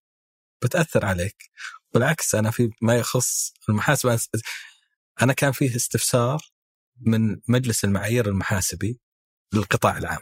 [0.63, 1.51] بتأثر عليك.
[1.93, 4.19] بالعكس أنا في ما يخص المحاسبة
[5.21, 6.41] أنا كان فيه استفسار
[7.01, 8.99] من مجلس المعايير المحاسبي
[9.53, 10.21] للقطاع العام.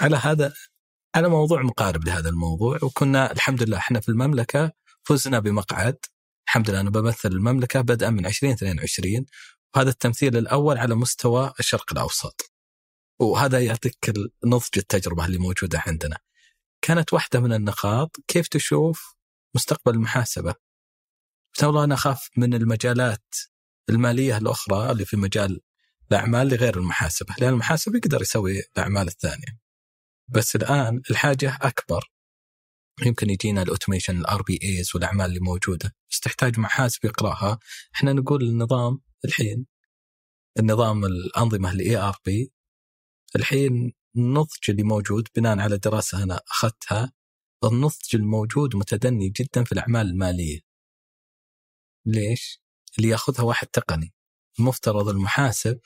[0.00, 0.54] على هذا
[1.14, 4.72] على موضوع مقارب لهذا الموضوع وكنا الحمد لله إحنا في المملكة
[5.04, 5.98] فزنا بمقعد.
[6.46, 9.26] الحمد لله أنا بمثل المملكة بدءا من 2022
[9.74, 12.51] وهذا التمثيل الأول على مستوى الشرق الأوسط.
[13.24, 14.12] وهذا يعطيك
[14.44, 16.18] نضج التجربة اللي موجودة عندنا.
[16.82, 19.16] كانت واحدة من النقاط كيف تشوف
[19.54, 20.54] مستقبل المحاسبة
[21.54, 23.34] قلت والله أنا أخاف من المجالات
[23.90, 25.60] المالية الأخرى اللي في مجال
[26.10, 29.58] الأعمال لغير المحاسبة، لأن المحاسب يقدر يسوي الأعمال الثانية.
[30.28, 32.10] بس الآن الحاجة أكبر
[33.06, 37.58] يمكن يجينا ال automation ال RPAs والأعمال اللي موجودة بس تحتاج محاسب يقراها
[37.94, 39.66] إحنا نقول النظام الحين
[40.58, 42.52] النظام الأنظمة ال ERP
[43.36, 47.12] الحين النضج اللي موجود بناء على دراسة أنا أخذتها
[47.64, 50.60] النضج الموجود متدني جدا في الأعمال المالية.
[52.06, 52.62] ليش؟
[52.98, 54.14] اللي يأخذها واحد تقني.
[54.58, 55.80] المفترض المحاسب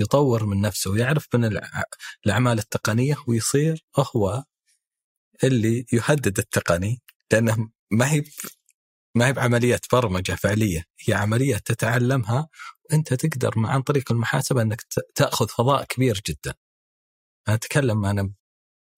[0.00, 1.60] يطور من نفسه ويعرف من
[2.26, 4.44] الأعمال التقنية ويصير هو
[5.44, 7.02] اللي يهدد التقني
[7.32, 8.24] لأنه ما هي
[9.16, 12.48] ما هي بعمليات برمجة فعلية، هي عملية تتعلمها
[12.90, 14.82] وأنت تقدر عن طريق المحاسبة أنك
[15.14, 16.54] تأخذ فضاء كبير جدا.
[17.48, 18.34] أتكلم أنا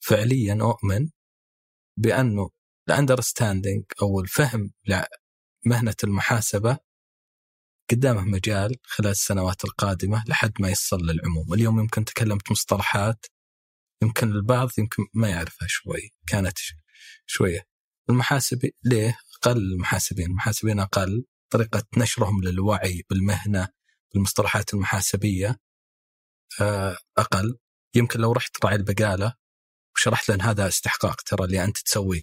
[0.01, 1.11] فعليا أؤمن
[1.99, 2.51] بأنه
[2.89, 6.79] الاندرستاندينج أو الفهم لمهنة المحاسبة
[7.91, 13.27] قدامه مجال خلال السنوات القادمة لحد ما يصل للعموم، اليوم يمكن تكلمت مصطلحات
[14.03, 16.59] يمكن البعض يمكن ما يعرفها شوي، كانت
[17.27, 17.67] شوية.
[18.11, 23.69] المحاسبين ليه؟ أقل المحاسبين، المحاسبين أقل، طريقة نشرهم للوعي بالمهنة
[24.15, 25.57] بالمصطلحات المحاسبية
[26.61, 27.59] آه، أقل،
[27.97, 29.35] يمكن لو رحت راعي البقالة
[29.97, 32.23] وشرحت له ان هذا استحقاق ترى اللي أنت تسويه.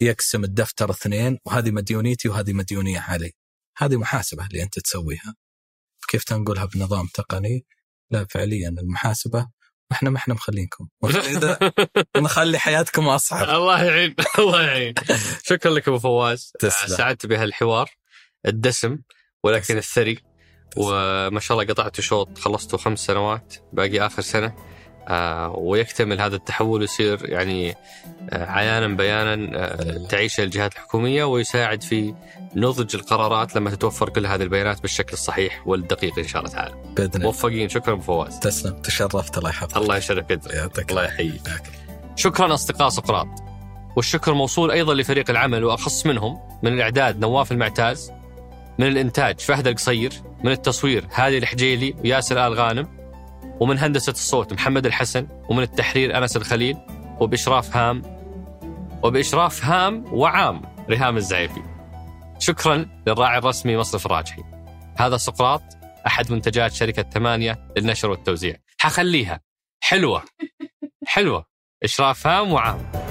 [0.00, 3.32] يقسم الدفتر اثنين وهذه مديونيتي وهذه مديونية علي.
[3.76, 5.34] هذه محاسبة اللي أنت تسويها.
[6.08, 7.66] كيف تنقلها بنظام تقني؟
[8.10, 9.48] لا فعليا المحاسبة.
[9.92, 10.88] إحنا ما إحنا مخلينكم.
[12.16, 13.48] نخلي حياتكم أصعب.
[13.48, 14.94] الله يعين الله يعين.
[15.42, 16.52] شكرا لك أبو فواز.
[16.86, 17.90] سعدت بهالحوار.
[18.46, 18.98] الدسم
[19.44, 20.18] ولكن الثري.
[20.76, 24.56] وما شاء الله قطعت شوط خلصته خمس سنوات باقي آخر سنة.
[25.08, 27.74] آه ويكتمل هذا التحول ويصير يعني
[28.30, 32.14] آه عيانا بيانا آه تعيش الجهات الحكومية ويساعد في
[32.56, 36.74] نضج القرارات لما تتوفر كل هذه البيانات بالشكل الصحيح والدقيق إن شاء الله تعالى.
[36.96, 37.26] بإذن الله.
[37.26, 38.38] موفقين شكرا أبو فواز.
[38.38, 39.76] تسلم تشرفت الله يحفظك.
[39.76, 40.90] الله يشرف قدرك.
[40.90, 41.42] الله يحييك.
[42.16, 43.28] شكرا أصدقاء سقراط.
[43.96, 48.12] والشكر موصول أيضا لفريق العمل وأخص منهم من الإعداد نواف المعتاز
[48.78, 50.12] من الإنتاج فهد القصير
[50.44, 53.01] من التصوير هادي الحجيلي وياسر آل غانم
[53.62, 56.76] ومن هندسة الصوت محمد الحسن ومن التحرير أنس الخليل
[57.20, 58.02] وبإشراف هام
[59.02, 61.62] وبإشراف هام وعام ريهام الزعيفي.
[62.38, 64.42] شكرا للراعي الرسمي مصرف الراجحي.
[64.98, 65.62] هذا سقراط
[66.06, 68.56] أحد منتجات شركة ثمانية للنشر والتوزيع.
[68.78, 69.40] حخليها.
[69.80, 70.22] حلوة.
[71.06, 71.44] حلوة.
[71.82, 73.01] إشراف هام وعام.